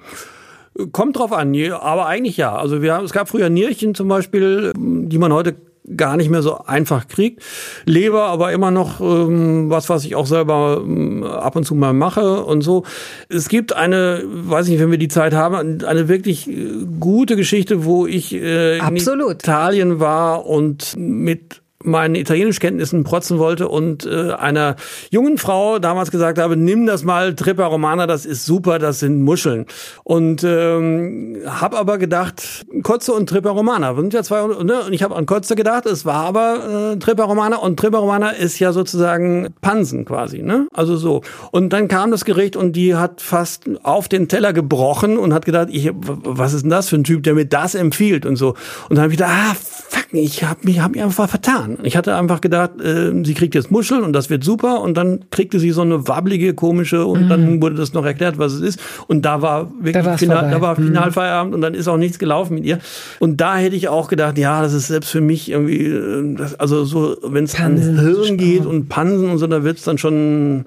Kommt 0.91 1.18
drauf 1.18 1.32
an, 1.32 1.55
aber 1.72 2.05
eigentlich 2.05 2.36
ja. 2.36 2.53
Also 2.53 2.82
wir 2.82 2.93
haben, 2.93 3.05
es 3.05 3.13
gab 3.13 3.30
früher 3.30 3.49
Nierchen 3.49 3.95
zum 3.95 4.09
Beispiel, 4.09 4.74
die 4.76 5.18
man 5.18 5.32
heute 5.32 5.55
gar 5.95 6.17
nicht 6.17 6.29
mehr 6.29 6.41
so 6.41 6.59
einfach 6.65 7.07
kriegt. 7.07 7.43
Leber 7.86 8.23
aber 8.23 8.51
immer 8.51 8.71
noch 8.71 9.01
ähm, 9.01 9.69
was, 9.69 9.89
was 9.89 10.05
ich 10.05 10.15
auch 10.15 10.25
selber 10.25 10.81
ähm, 10.83 11.23
ab 11.23 11.55
und 11.55 11.63
zu 11.65 11.75
mal 11.75 11.93
mache 11.93 12.43
und 12.43 12.61
so. 12.61 12.83
Es 13.29 13.49
gibt 13.49 13.73
eine, 13.73 14.23
weiß 14.25 14.67
nicht, 14.67 14.79
wenn 14.79 14.91
wir 14.91 14.97
die 14.97 15.07
Zeit 15.07 15.33
haben, 15.33 15.83
eine 15.83 16.07
wirklich 16.07 16.49
äh, 16.49 16.86
gute 16.99 17.36
Geschichte, 17.36 17.86
wo 17.86 18.07
ich 18.07 18.33
äh, 18.33 18.77
in 18.77 18.95
Italien 18.95 19.99
war 19.99 20.45
und 20.45 20.95
mit 20.97 21.61
meinen 21.86 22.15
Italienischkenntnissen 22.15 23.03
protzen 23.03 23.39
wollte 23.39 23.67
und 23.67 24.05
äh, 24.05 24.31
einer 24.31 24.75
jungen 25.11 25.38
Frau 25.38 25.79
damals 25.79 26.11
gesagt 26.11 26.38
habe, 26.38 26.57
nimm 26.57 26.86
das 26.86 27.03
mal 27.03 27.36
Trippa 27.36 27.65
Romana, 27.65 28.07
das 28.07 28.25
ist 28.25 28.45
super, 28.45 28.79
das 28.79 28.99
sind 28.99 29.21
Muscheln. 29.21 29.65
Und 30.03 30.43
ähm, 30.43 31.38
habe 31.45 31.77
aber 31.77 31.97
gedacht, 31.97 32.65
Kotze 32.83 33.13
und 33.13 33.29
Trippa 33.29 33.49
Romana 33.49 33.95
sind 33.95 34.13
ja 34.13 34.23
zwei, 34.23 34.45
ne? 34.63 34.81
und 34.86 34.93
ich 34.93 35.03
habe 35.03 35.15
an 35.15 35.25
Kotze 35.25 35.55
gedacht, 35.55 35.86
es 35.86 36.05
war 36.05 36.25
aber 36.25 36.93
äh, 36.93 36.97
Trippa 36.97 37.23
Romana 37.23 37.57
und 37.57 37.79
Trippa 37.79 37.97
Romana 37.97 38.29
ist 38.29 38.59
ja 38.59 38.71
sozusagen 38.71 39.53
Pansen 39.61 40.05
quasi, 40.05 40.41
ne? 40.41 40.67
Also 40.73 40.97
so. 40.97 41.21
Und 41.51 41.71
dann 41.71 41.88
kam 41.88 42.11
das 42.11 42.25
Gericht 42.25 42.55
und 42.55 42.75
die 42.75 42.95
hat 42.95 43.21
fast 43.21 43.63
auf 43.83 44.07
den 44.07 44.27
Teller 44.27 44.53
gebrochen 44.53 45.17
und 45.17 45.33
hat 45.33 45.45
gedacht, 45.45 45.69
ich, 45.71 45.91
was 45.93 46.53
ist 46.53 46.63
denn 46.63 46.69
das 46.69 46.89
für 46.89 46.95
ein 46.97 47.03
Typ, 47.03 47.23
der 47.23 47.33
mir 47.33 47.45
das 47.45 47.75
empfiehlt 47.75 48.25
und 48.25 48.36
so. 48.36 48.49
Und 48.89 48.95
dann 48.95 49.01
habe 49.01 49.13
ich 49.13 49.17
gedacht, 49.17 49.33
ah, 49.33 49.55
fuck, 49.55 50.05
ich 50.11 50.43
habe 50.43 50.59
mich, 50.63 50.79
hab 50.79 50.91
mich 50.91 51.03
einfach 51.03 51.29
vertan. 51.29 51.74
Ich 51.84 51.97
hatte 51.97 52.15
einfach 52.15 52.41
gedacht, 52.41 52.82
äh, 52.82 53.11
sie 53.23 53.34
kriegt 53.34 53.55
jetzt 53.55 53.71
Muscheln 53.71 54.03
und 54.03 54.13
das 54.13 54.30
wird 54.30 54.43
super. 54.43 54.82
Und 54.82 54.95
dann 54.95 55.26
kriegte 55.32 55.59
sie 55.59 55.71
so 55.71 55.82
eine 55.82 56.07
wabbelige, 56.07 56.53
komische 56.53 57.05
und 57.05 57.26
mhm. 57.26 57.30
dann 57.30 57.61
wurde 57.61 57.76
das 57.76 57.93
noch 57.93 58.05
erklärt, 58.05 58.38
was 58.38 58.53
es 58.53 58.61
ist. 58.61 58.80
Und 59.07 59.23
da 59.26 59.41
war 59.41 59.71
wirklich 59.80 60.03
da 60.03 60.17
final, 60.17 60.51
da 60.51 60.61
war 60.61 60.80
mhm. 60.80 60.88
Finalfeierabend 60.88 61.51
mhm. 61.51 61.55
und 61.55 61.61
dann 61.61 61.73
ist 61.73 61.88
auch 61.88 61.97
nichts 61.97 62.19
gelaufen 62.19 62.55
mit 62.55 62.65
ihr. 62.65 62.80
Und 63.19 63.41
da 63.41 63.57
hätte 63.57 63.76
ich 63.76 63.88
auch 63.88 64.07
gedacht, 64.07 64.38
ja, 64.38 64.61
das 64.61 64.73
ist 64.73 64.88
selbst 64.88 65.09
für 65.09 65.21
mich 65.21 65.49
irgendwie, 65.51 65.86
äh, 65.86 66.36
das, 66.36 66.59
also 66.59 66.86
so, 66.86 67.17
wenn 67.23 67.43
es 67.43 67.59
an 67.59 67.78
Hirn 67.78 68.38
geht 68.38 68.65
und 68.65 68.89
Pansen 68.89 69.30
und 69.30 69.38
so, 69.38 69.47
da 69.47 69.63
wird's 69.63 69.84
dann 69.84 69.97
schon, 69.97 70.65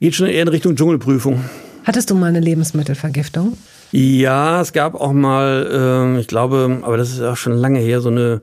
geht 0.00 0.14
schon 0.14 0.26
eher 0.26 0.42
in 0.42 0.48
Richtung 0.48 0.76
Dschungelprüfung. 0.76 1.44
Hattest 1.84 2.10
du 2.10 2.14
mal 2.14 2.26
eine 2.26 2.40
Lebensmittelvergiftung? 2.40 3.56
Ja, 3.92 4.60
es 4.60 4.72
gab 4.72 4.94
auch 4.94 5.12
mal, 5.12 6.14
äh, 6.16 6.20
ich 6.20 6.26
glaube, 6.26 6.78
aber 6.82 6.96
das 6.96 7.10
ist 7.10 7.22
auch 7.22 7.36
schon 7.36 7.54
lange 7.54 7.78
her, 7.78 8.00
so 8.00 8.10
eine 8.10 8.40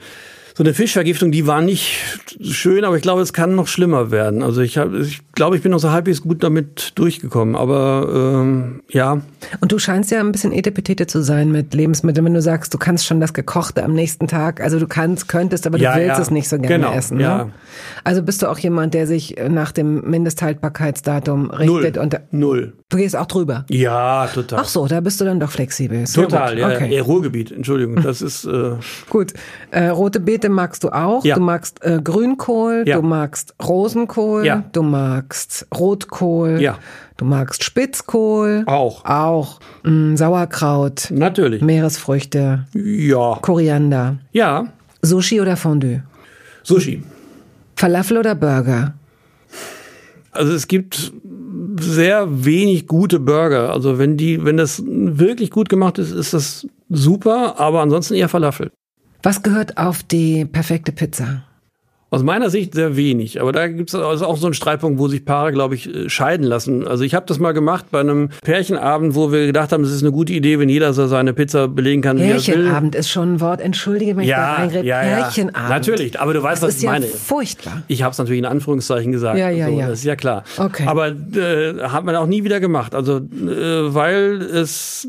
so 0.57 0.63
eine 0.63 0.73
Fischvergiftung, 0.73 1.33
die 1.33 1.47
war 1.47 1.61
nicht 1.61 1.97
schön, 2.41 2.85
aber 2.85 2.95
ich 2.95 3.01
glaube, 3.01 3.21
es 3.21 3.33
kann 3.33 3.55
noch 3.55 3.67
schlimmer 3.67 4.09
werden. 4.09 4.41
Also 4.41 4.61
ich, 4.61 4.77
hab, 4.77 4.93
ich 4.93 5.19
glaube, 5.33 5.57
ich 5.57 5.61
bin 5.61 5.71
noch 5.73 5.79
so 5.79 5.91
halbwegs 5.91 6.21
gut 6.21 6.43
damit 6.43 6.93
durchgekommen. 6.95 7.57
Aber 7.57 8.41
ähm, 8.41 8.81
ja. 8.89 9.19
Und 9.59 9.73
du 9.73 9.79
scheinst 9.79 10.11
ja 10.11 10.21
ein 10.21 10.31
bisschen 10.31 10.53
etepetete 10.53 11.07
zu 11.07 11.21
sein 11.21 11.51
mit 11.51 11.73
Lebensmitteln, 11.73 12.25
wenn 12.25 12.33
du 12.33 12.41
sagst, 12.41 12.73
du 12.73 12.77
kannst 12.77 13.05
schon 13.05 13.19
das 13.19 13.33
Gekochte 13.33 13.83
am 13.83 13.93
nächsten 13.93 14.29
Tag. 14.29 14.61
Also 14.61 14.79
du 14.79 14.87
kannst, 14.87 15.27
könntest, 15.27 15.67
aber 15.67 15.77
du 15.77 15.83
ja, 15.83 15.97
willst 15.97 16.15
ja. 16.15 16.21
es 16.21 16.31
nicht 16.31 16.47
so 16.47 16.57
gerne 16.57 16.85
genau, 16.85 16.93
essen. 16.93 17.17
Ne? 17.17 17.23
Ja. 17.23 17.49
Also 18.05 18.23
bist 18.23 18.41
du 18.41 18.47
auch 18.47 18.57
jemand, 18.57 18.93
der 18.93 19.07
sich 19.07 19.35
nach 19.49 19.73
dem 19.73 20.09
Mindesthaltbarkeitsdatum 20.09 21.49
richtet? 21.49 21.97
Null. 21.97 22.03
Und 22.03 22.19
Null. 22.31 22.73
Du 22.87 22.97
gehst 22.97 23.17
auch 23.17 23.25
drüber? 23.25 23.65
Ja, 23.69 24.27
total. 24.27 24.59
Ach 24.61 24.67
so, 24.69 24.87
da 24.87 25.01
bist 25.01 25.19
du 25.19 25.25
dann 25.25 25.39
doch 25.39 25.49
flexibel. 25.49 26.05
Sehr 26.05 26.23
total, 26.23 26.51
gut. 26.51 26.59
ja. 26.59 26.69
Okay. 26.69 26.99
Ruhrgebiet, 26.99 27.51
Entschuldigung. 27.51 28.01
Das 28.01 28.21
ist. 28.21 28.45
Äh 28.45 28.73
gut. 29.09 29.33
Äh, 29.71 29.87
rote 29.87 30.19
Beete 30.19 30.44
magst 30.49 30.83
du 30.83 30.89
auch. 30.89 31.23
Ja. 31.23 31.35
Du 31.35 31.41
magst 31.41 31.83
äh, 31.83 31.99
Grünkohl, 32.03 32.83
ja. 32.85 32.97
du 32.97 33.01
magst 33.01 33.55
Rosenkohl, 33.63 34.45
ja. 34.45 34.63
du 34.71 34.83
magst 34.83 35.67
Rotkohl. 35.73 36.61
Ja. 36.61 36.77
Du 37.17 37.23
magst 37.23 37.63
Spitzkohl. 37.63 38.63
Auch. 38.65 39.05
Auch. 39.05 39.59
Mh, 39.83 39.91
mm, 39.91 40.17
Sauerkraut. 40.17 41.07
Natürlich. 41.11 41.61
Meeresfrüchte. 41.61 42.65
Ja. 42.73 43.39
Koriander. 43.41 44.17
Ja. 44.33 44.67
Sushi 45.01 45.39
oder 45.39 45.55
Fondue? 45.55 46.03
Sushi. 46.63 47.03
Falafel 47.77 48.17
oder 48.17 48.35
Burger? 48.35 48.95
Also 50.31 50.53
es 50.53 50.67
gibt 50.67 51.13
sehr 51.79 52.45
wenig 52.45 52.87
gute 52.87 53.19
Burger. 53.19 53.71
Also 53.71 53.97
wenn 53.97 54.17
die, 54.17 54.43
wenn 54.43 54.57
das 54.57 54.83
wirklich 54.85 55.51
gut 55.51 55.69
gemacht 55.69 55.97
ist, 55.97 56.11
ist 56.11 56.33
das 56.33 56.67
super, 56.89 57.59
aber 57.59 57.81
ansonsten 57.81 58.15
eher 58.15 58.29
Falafel. 58.29 58.71
Was 59.25 59.41
gehört 59.41 59.79
auf 59.79 60.03
die 60.03 60.45
perfekte 60.45 60.91
Pizza? 60.91 61.41
Aus 62.15 62.23
meiner 62.23 62.49
Sicht 62.49 62.73
sehr 62.73 62.95
wenig, 62.95 63.41
aber 63.41 63.51
da 63.51 63.67
gibt 63.67 63.89
es 63.89 63.95
also 63.95 64.25
auch 64.25 64.37
so 64.37 64.47
einen 64.47 64.53
Streitpunkt, 64.53 64.99
wo 64.99 65.09
sich 65.09 65.25
Paare, 65.25 65.51
glaube 65.51 65.75
ich, 65.75 65.93
äh, 65.93 66.07
scheiden 66.07 66.45
lassen. 66.45 66.87
Also 66.87 67.03
ich 67.03 67.13
habe 67.13 67.25
das 67.25 67.39
mal 67.39 67.51
gemacht 67.51 67.87
bei 67.91 67.99
einem 67.99 68.29
Pärchenabend, 68.41 69.15
wo 69.15 69.33
wir 69.33 69.47
gedacht 69.47 69.73
haben, 69.73 69.83
es 69.83 69.91
ist 69.91 70.01
eine 70.01 70.13
gute 70.13 70.31
Idee, 70.31 70.57
wenn 70.57 70.69
jeder 70.69 70.93
so 70.93 71.07
seine 71.07 71.33
Pizza 71.33 71.67
belegen 71.67 72.01
kann. 72.01 72.15
Pärchenabend 72.15 72.95
ist 72.95 73.09
schon 73.09 73.33
ein 73.33 73.41
Wort. 73.41 73.59
Entschuldige, 73.59 74.15
wenn 74.15 74.23
ja, 74.23 74.65
ich 74.65 74.71
da 74.71 74.79
ja, 74.79 75.01
Pärchenabend. 75.01 75.57
Ja. 75.57 75.67
Natürlich, 75.67 76.17
aber 76.17 76.33
du 76.33 76.41
weißt, 76.41 76.63
das 76.63 76.69
was 76.69 76.77
ich 76.77 76.83
ja 76.83 76.91
meine. 76.91 77.05
Furchtbar. 77.05 77.83
Ich 77.89 78.01
habe 78.01 78.13
es 78.13 78.17
natürlich 78.17 78.39
in 78.39 78.45
Anführungszeichen 78.45 79.11
gesagt. 79.11 79.37
Ja, 79.37 79.49
ja, 79.49 79.67
so, 79.67 79.77
ja. 79.77 79.87
Das 79.89 79.99
ist 79.99 80.05
ja 80.05 80.15
klar. 80.15 80.45
Okay. 80.57 80.85
Aber 80.87 81.09
äh, 81.09 81.81
hat 81.81 82.05
man 82.05 82.15
auch 82.15 82.27
nie 82.27 82.45
wieder 82.45 82.61
gemacht. 82.61 82.95
Also 82.95 83.17
äh, 83.17 83.93
weil 83.93 84.41
es 84.41 85.05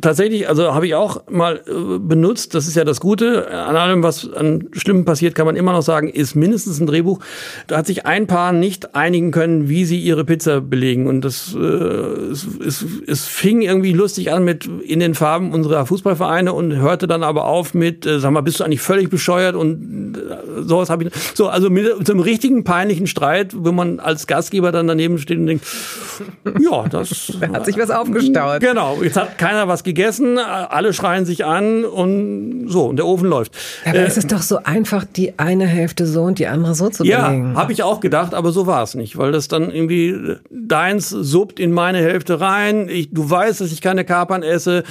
tatsächlich, 0.00 0.48
also 0.48 0.72
habe 0.72 0.86
ich 0.86 0.94
auch 0.94 1.22
mal 1.28 1.60
äh, 1.66 1.98
benutzt. 1.98 2.54
Das 2.54 2.66
ist 2.66 2.76
ja 2.76 2.84
das 2.84 3.00
Gute. 3.00 3.50
An 3.50 3.76
allem, 3.76 4.02
was 4.02 4.32
an 4.32 4.70
Schlimmen 4.72 5.04
passiert, 5.04 5.34
kann 5.34 5.44
man 5.44 5.54
immer 5.54 5.72
noch 5.72 5.82
sagen, 5.82 6.08
ist 6.08 6.34
mindestens 6.46 6.80
ein 6.80 6.86
Drehbuch 6.86 7.16
Buch. 7.16 7.24
Da 7.66 7.78
hat 7.78 7.86
sich 7.86 8.06
ein 8.06 8.26
Paar 8.26 8.52
nicht 8.52 8.94
einigen 8.94 9.30
können, 9.30 9.68
wie 9.68 9.84
sie 9.84 9.98
ihre 9.98 10.24
Pizza 10.24 10.60
belegen. 10.60 11.06
Und 11.06 11.22
das 11.22 11.54
äh, 11.54 11.58
es, 11.58 12.46
es, 12.64 12.84
es 13.06 13.26
fing 13.26 13.62
irgendwie 13.62 13.92
lustig 13.92 14.32
an 14.32 14.44
mit 14.44 14.66
in 14.66 15.00
den 15.00 15.14
Farben 15.14 15.52
unserer 15.52 15.86
Fußballvereine 15.86 16.52
und 16.52 16.76
hörte 16.76 17.06
dann 17.06 17.22
aber 17.22 17.46
auf 17.46 17.74
mit, 17.74 18.06
äh, 18.06 18.20
sag 18.20 18.32
mal, 18.32 18.42
bist 18.42 18.60
du 18.60 18.64
eigentlich 18.64 18.80
völlig 18.80 19.10
bescheuert 19.10 19.56
und 19.56 20.16
äh, 20.16 20.62
sowas 20.62 20.90
habe 20.90 21.04
ich. 21.04 21.10
So, 21.34 21.48
also 21.48 21.70
mit, 21.70 21.98
mit 21.98 22.10
einem 22.10 22.20
richtigen 22.20 22.64
peinlichen 22.64 23.06
Streit, 23.06 23.52
wo 23.56 23.72
man 23.72 24.00
als 24.00 24.26
Gastgeber 24.26 24.72
dann 24.72 24.86
daneben 24.86 25.18
steht 25.18 25.38
und 25.38 25.46
denkt, 25.46 25.66
ja, 26.60 26.88
das. 26.88 27.32
da 27.40 27.48
hat 27.48 27.66
sich 27.66 27.78
was 27.78 27.90
aufgestaut. 27.90 28.60
Genau, 28.60 29.02
jetzt 29.02 29.16
hat 29.16 29.38
keiner 29.38 29.68
was 29.68 29.84
gegessen, 29.84 30.38
alle 30.38 30.92
schreien 30.92 31.24
sich 31.24 31.44
an 31.44 31.84
und 31.84 32.66
so, 32.68 32.86
und 32.86 32.96
der 32.96 33.06
Ofen 33.06 33.28
läuft. 33.28 33.52
Aber 33.84 33.98
äh, 33.98 34.04
es 34.04 34.16
ist 34.16 34.32
doch 34.32 34.42
so 34.42 34.58
einfach, 34.64 35.04
die 35.04 35.38
eine 35.38 35.66
Hälfte 35.66 36.06
so 36.06 36.25
und 36.26 36.38
die 36.38 36.46
andere 36.46 36.74
so 36.74 36.88
zu 36.88 37.04
ja, 37.04 37.32
habe 37.54 37.72
ich 37.72 37.82
auch 37.82 38.00
gedacht, 38.00 38.34
aber 38.34 38.52
so 38.52 38.66
war 38.66 38.82
es 38.82 38.94
nicht, 38.94 39.16
weil 39.16 39.32
das 39.32 39.48
dann 39.48 39.70
irgendwie 39.70 40.36
deins 40.50 41.10
suppt 41.10 41.60
in 41.60 41.72
meine 41.72 41.98
Hälfte 41.98 42.40
rein. 42.40 42.88
Ich, 42.88 43.10
du 43.10 43.28
weißt, 43.28 43.60
dass 43.60 43.72
ich 43.72 43.80
keine 43.80 44.04
Kapern 44.04 44.42
esse 44.42 44.84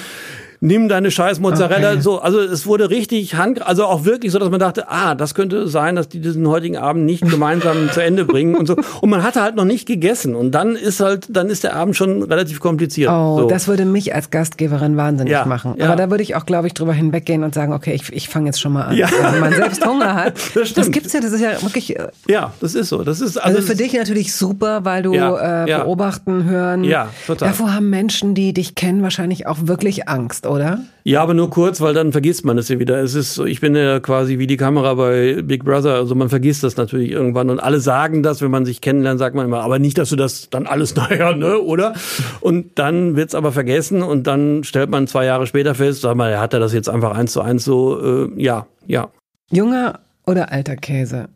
nimm 0.59 0.89
deine 0.89 1.11
scheiß 1.11 1.39
Mozzarella. 1.39 1.91
Okay. 1.91 2.01
So, 2.01 2.19
also 2.19 2.39
es 2.39 2.65
wurde 2.65 2.89
richtig 2.89 3.35
hand, 3.35 3.65
also 3.65 3.85
auch 3.85 4.05
wirklich 4.05 4.31
so, 4.31 4.39
dass 4.39 4.49
man 4.49 4.59
dachte, 4.59 4.89
ah, 4.89 5.15
das 5.15 5.35
könnte 5.35 5.67
sein, 5.67 5.95
dass 5.95 6.09
die 6.09 6.19
diesen 6.19 6.47
heutigen 6.47 6.77
Abend 6.77 7.05
nicht 7.05 7.27
gemeinsam 7.29 7.91
zu 7.91 8.01
Ende 8.01 8.25
bringen 8.25 8.55
und 8.55 8.67
so. 8.67 8.75
Und 9.01 9.09
man 9.09 9.23
hatte 9.23 9.41
halt 9.41 9.55
noch 9.55 9.65
nicht 9.65 9.87
gegessen 9.87 10.35
und 10.35 10.51
dann 10.51 10.75
ist 10.75 10.99
halt, 10.99 11.27
dann 11.29 11.49
ist 11.49 11.63
der 11.63 11.75
Abend 11.75 11.95
schon 11.95 12.23
relativ 12.23 12.59
kompliziert. 12.59 13.11
Oh, 13.11 13.39
so. 13.41 13.47
das 13.47 13.67
würde 13.67 13.85
mich 13.85 14.13
als 14.13 14.29
Gastgeberin 14.29 14.97
wahnsinnig 14.97 15.31
ja, 15.31 15.45
machen. 15.45 15.75
Ja. 15.77 15.85
Aber 15.85 15.95
da 15.95 16.09
würde 16.09 16.23
ich 16.23 16.35
auch, 16.35 16.45
glaube 16.45 16.67
ich, 16.67 16.73
drüber 16.73 16.93
hinweggehen 16.93 17.43
und 17.43 17.53
sagen, 17.53 17.73
okay, 17.73 17.93
ich, 17.93 18.11
ich 18.11 18.29
fange 18.29 18.47
jetzt 18.47 18.59
schon 18.59 18.73
mal 18.73 18.83
an. 18.83 18.97
Ja. 18.97 19.07
Also, 19.07 19.33
wenn 19.33 19.39
man 19.39 19.53
selbst 19.53 19.85
Hunger 19.85 20.15
hat. 20.15 20.35
Das, 20.55 20.69
stimmt. 20.69 20.87
das 20.87 20.91
gibt's 20.91 21.13
ja, 21.13 21.19
das 21.19 21.31
ist 21.31 21.41
ja 21.41 21.61
wirklich. 21.61 21.97
Äh, 21.97 22.07
ja, 22.27 22.53
das 22.61 22.75
ist 22.75 22.89
so. 22.89 23.03
Das 23.03 23.19
ist 23.19 23.37
also, 23.37 23.57
also 23.57 23.67
für 23.67 23.75
dich 23.75 23.93
natürlich 23.93 24.33
super, 24.33 24.85
weil 24.85 25.03
du 25.03 25.13
ja, 25.13 25.63
äh, 25.63 25.65
beobachten, 25.65 26.45
hören. 26.45 26.83
Ja, 26.83 27.09
total. 27.27 27.49
Davor 27.49 27.73
haben 27.73 27.89
Menschen, 27.89 28.35
die 28.35 28.53
dich 28.53 28.75
kennen, 28.75 29.03
wahrscheinlich 29.03 29.47
auch 29.47 29.57
wirklich 29.61 30.07
Angst, 30.07 30.44
oder? 30.45 30.79
Ja, 31.03 31.21
aber 31.21 31.33
nur 31.33 31.49
kurz, 31.49 31.81
weil 31.81 31.93
dann 31.93 32.11
vergisst 32.11 32.45
man 32.45 32.57
es 32.57 32.67
ja 32.69 32.79
wieder. 32.79 32.99
Es 32.99 33.13
ist, 33.13 33.37
ich 33.37 33.61
bin 33.61 33.75
ja 33.75 33.99
quasi 33.99 34.39
wie 34.39 34.47
die 34.47 34.57
Kamera 34.57 34.95
bei 34.95 35.41
Big 35.41 35.63
Brother, 35.63 35.93
also 35.93 36.15
man 36.15 36.29
vergisst 36.29 36.63
das 36.63 36.77
natürlich 36.77 37.11
irgendwann 37.11 37.49
und 37.49 37.59
alle 37.59 37.79
sagen 37.79 38.23
das, 38.23 38.41
wenn 38.41 38.49
man 38.49 38.65
sich 38.65 38.81
kennenlernt, 38.81 39.19
sagt 39.19 39.35
man 39.35 39.45
immer, 39.45 39.61
aber 39.61 39.77
nicht, 39.77 39.97
dass 39.97 40.09
du 40.09 40.15
das 40.15 40.49
dann 40.49 40.65
alles 40.65 40.95
naja, 40.95 41.35
ne, 41.35 41.59
oder? 41.59 41.93
Und 42.41 42.79
dann 42.79 43.15
wird's 43.15 43.35
aber 43.35 43.51
vergessen 43.51 44.01
und 44.01 44.25
dann 44.25 44.63
stellt 44.63 44.89
man 44.89 45.07
zwei 45.07 45.25
Jahre 45.25 45.45
später 45.47 45.75
fest, 45.75 46.01
sag 46.01 46.15
mal, 46.15 46.39
hat 46.39 46.53
er 46.53 46.59
das 46.59 46.73
jetzt 46.73 46.89
einfach 46.89 47.15
eins 47.15 47.33
zu 47.33 47.41
eins 47.41 47.65
so, 47.65 48.25
äh, 48.25 48.41
ja, 48.41 48.65
ja. 48.87 49.09
Junger 49.51 49.99
oder 50.25 50.51
alter 50.51 50.75
Käse? 50.75 51.29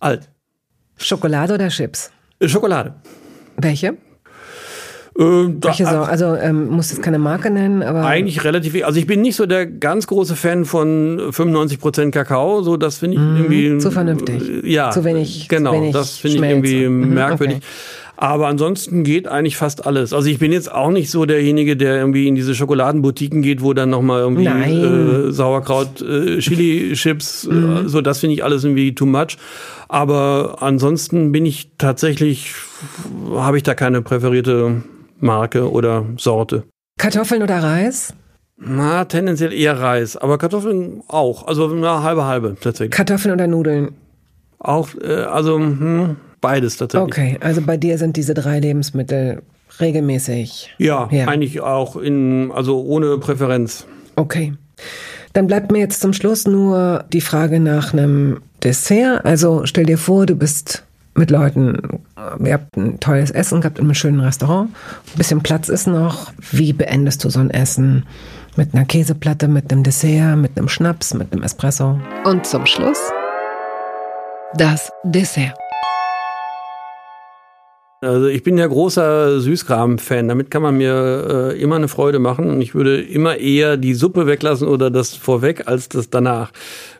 Alt. 0.00 0.28
Schokolade 0.96 1.54
oder 1.54 1.68
Chips? 1.68 2.10
Schokolade. 2.42 2.94
Welche? 3.56 3.96
Äh, 5.18 5.22
Welche 5.22 5.84
so? 5.84 5.96
Also 5.96 6.36
ähm, 6.36 6.68
muss 6.68 6.92
jetzt 6.92 7.02
keine 7.02 7.18
Marke 7.18 7.50
nennen, 7.50 7.82
aber 7.82 8.04
eigentlich 8.06 8.44
relativ. 8.44 8.84
Also 8.84 9.00
ich 9.00 9.06
bin 9.06 9.20
nicht 9.20 9.34
so 9.34 9.46
der 9.46 9.66
ganz 9.66 10.06
große 10.06 10.36
Fan 10.36 10.64
von 10.64 11.18
95% 11.32 12.12
Kakao. 12.12 12.62
So 12.62 12.76
das 12.76 12.98
finde 12.98 13.16
ich 13.16 13.22
mhm, 13.22 13.36
irgendwie 13.36 13.78
zu 13.78 13.90
vernünftig. 13.90 14.64
Ja, 14.64 14.90
zu 14.90 15.02
wenig. 15.04 15.48
Genau, 15.48 15.72
zu 15.72 15.76
wenig 15.76 15.92
das 15.92 16.18
finde 16.18 16.36
ich 16.36 16.42
irgendwie 16.44 16.86
mhm, 16.86 17.14
merkwürdig. 17.14 17.56
Okay. 17.56 17.66
Aber 18.20 18.48
ansonsten 18.48 19.04
geht 19.04 19.28
eigentlich 19.28 19.56
fast 19.56 19.86
alles. 19.86 20.12
Also 20.12 20.28
ich 20.28 20.40
bin 20.40 20.50
jetzt 20.52 20.72
auch 20.72 20.90
nicht 20.90 21.08
so 21.08 21.24
derjenige, 21.24 21.76
der 21.76 21.98
irgendwie 21.98 22.26
in 22.26 22.34
diese 22.34 22.52
Schokoladenboutiquen 22.54 23.42
geht, 23.42 23.62
wo 23.62 23.74
dann 23.74 23.90
nochmal 23.90 24.20
irgendwie 24.22 24.44
äh, 24.46 25.30
Sauerkraut, 25.30 26.02
äh, 26.02 26.38
Chili-Chips, 26.38 27.46
mhm. 27.50 27.86
äh, 27.86 27.88
so 27.88 28.00
das 28.00 28.18
finde 28.18 28.34
ich 28.34 28.42
alles 28.42 28.64
irgendwie 28.64 28.92
too 28.94 29.06
much. 29.06 29.36
Aber 29.88 30.58
ansonsten 30.60 31.30
bin 31.30 31.46
ich 31.46 31.70
tatsächlich, 31.78 32.54
habe 33.34 33.56
ich 33.56 33.62
da 33.62 33.74
keine 33.74 34.02
präferierte 34.02 34.82
Marke 35.20 35.70
oder 35.70 36.04
Sorte. 36.16 36.64
Kartoffeln 36.98 37.42
oder 37.42 37.62
Reis? 37.62 38.14
Na, 38.56 39.04
tendenziell 39.04 39.52
eher 39.52 39.78
Reis, 39.78 40.16
aber 40.16 40.36
Kartoffeln 40.36 41.02
auch. 41.06 41.46
Also 41.46 41.68
na, 41.68 42.02
halbe 42.02 42.24
halbe 42.24 42.56
tatsächlich. 42.60 42.90
Kartoffeln 42.90 43.34
oder 43.34 43.46
Nudeln? 43.46 43.94
Auch, 44.58 44.88
äh, 45.00 45.22
also 45.22 45.56
hm, 45.56 46.16
beides 46.40 46.76
tatsächlich. 46.76 47.08
Okay, 47.08 47.38
also 47.40 47.62
bei 47.62 47.76
dir 47.76 47.98
sind 47.98 48.16
diese 48.16 48.34
drei 48.34 48.58
Lebensmittel 48.58 49.42
regelmäßig. 49.80 50.74
Ja, 50.78 51.08
ja, 51.12 51.26
eigentlich 51.26 51.60
auch 51.60 51.94
in, 51.96 52.50
also 52.52 52.82
ohne 52.82 53.18
Präferenz. 53.18 53.86
Okay. 54.16 54.54
Dann 55.34 55.46
bleibt 55.46 55.70
mir 55.70 55.78
jetzt 55.78 56.00
zum 56.00 56.12
Schluss 56.12 56.46
nur 56.46 57.04
die 57.12 57.20
Frage 57.20 57.60
nach 57.60 57.92
einem 57.92 58.40
Dessert. 58.64 59.24
Also 59.24 59.66
stell 59.66 59.84
dir 59.84 59.98
vor, 59.98 60.26
du 60.26 60.34
bist 60.34 60.84
mit 61.18 61.30
Leuten, 61.30 62.00
ihr 62.42 62.54
habt 62.54 62.76
ein 62.76 63.00
tolles 63.00 63.30
Essen 63.30 63.60
gehabt 63.60 63.78
in 63.78 63.84
einem 63.84 63.94
schönen 63.94 64.20
Restaurant, 64.20 64.70
ein 64.70 65.18
bisschen 65.18 65.42
Platz 65.42 65.68
ist 65.68 65.86
noch. 65.86 66.32
Wie 66.52 66.72
beendest 66.72 67.24
du 67.24 67.30
so 67.30 67.40
ein 67.40 67.50
Essen? 67.50 68.06
Mit 68.56 68.74
einer 68.74 68.84
Käseplatte, 68.84 69.46
mit 69.46 69.70
einem 69.70 69.84
Dessert, 69.84 70.36
mit 70.36 70.56
einem 70.56 70.68
Schnaps, 70.68 71.14
mit 71.14 71.32
einem 71.32 71.42
Espresso. 71.42 72.00
Und 72.24 72.46
zum 72.46 72.66
Schluss 72.66 72.98
das 74.56 74.90
Dessert. 75.04 75.54
Also 78.00 78.26
ich 78.26 78.44
bin 78.44 78.56
ja 78.56 78.66
großer 78.66 79.40
Süßkram-Fan. 79.40 80.28
Damit 80.28 80.52
kann 80.52 80.62
man 80.62 80.76
mir 80.76 81.52
äh, 81.52 81.60
immer 81.60 81.76
eine 81.76 81.88
Freude 81.88 82.20
machen 82.20 82.48
und 82.48 82.60
ich 82.60 82.74
würde 82.74 83.00
immer 83.02 83.36
eher 83.38 83.76
die 83.76 83.94
Suppe 83.94 84.26
weglassen 84.26 84.68
oder 84.68 84.90
das 84.90 85.14
vorweg 85.14 85.66
als 85.66 85.88
das 85.88 86.08
danach. 86.08 86.52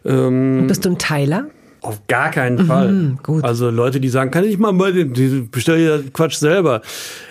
Ähm, 0.04 0.66
Bist 0.66 0.84
du 0.84 0.90
ein 0.90 0.98
Teiler? 0.98 1.46
Auf 1.80 2.06
gar 2.08 2.30
keinen 2.30 2.66
Fall. 2.66 2.92
Mhm, 2.92 3.18
gut. 3.22 3.44
Also 3.44 3.70
Leute, 3.70 4.00
die 4.00 4.08
sagen, 4.08 4.30
kann 4.30 4.44
ich 4.44 4.58
mal 4.58 4.72
mal 4.72 4.92
die 4.92 5.04
bestell 5.50 5.78
dir 5.78 6.04
Quatsch 6.12 6.36
selber. 6.36 6.82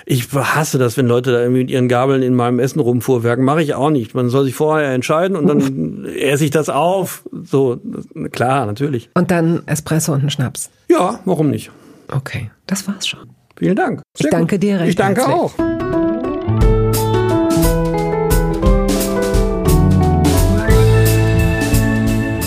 Ich 0.06 0.32
hasse 0.34 0.78
das, 0.78 0.96
wenn 0.98 1.08
Leute 1.08 1.32
da 1.32 1.40
irgendwie 1.42 1.62
mit 1.62 1.72
ihren 1.72 1.88
Gabeln 1.90 2.22
in 2.24 2.34
meinem 2.34 2.60
Essen 2.60 2.80
rumfuhrwerken. 2.80 3.44
Mache 3.44 3.62
ich 3.62 3.76
auch 3.76 3.90
nicht. 3.90 4.16
Man 4.16 4.30
soll 4.30 4.46
sich 4.46 4.56
vorher 4.56 4.94
entscheiden 4.94 5.36
und 5.36 5.48
dann 5.48 6.06
esse 6.06 6.46
ich 6.46 6.52
das 6.52 6.70
auf. 6.70 7.24
So 7.44 7.80
klar, 8.32 8.66
natürlich. 8.66 9.10
Und 9.16 9.32
dann 9.32 9.64
Espresso 9.66 10.14
und 10.14 10.22
einen 10.22 10.30
Schnaps. 10.30 10.70
Ja, 10.88 11.20
warum 11.26 11.50
nicht? 11.50 11.72
Okay, 12.12 12.52
das 12.68 12.88
war's 12.88 13.08
schon. 13.08 13.20
Vielen 13.58 13.76
Dank. 13.76 14.02
Sehr 14.16 14.28
ich 14.28 14.32
danke 14.32 14.60
dir 14.60 14.80
recht 14.80 14.90
Ich 14.90 14.96
danke 14.96 15.22
herzlich. 15.22 15.36
auch. 15.36 15.77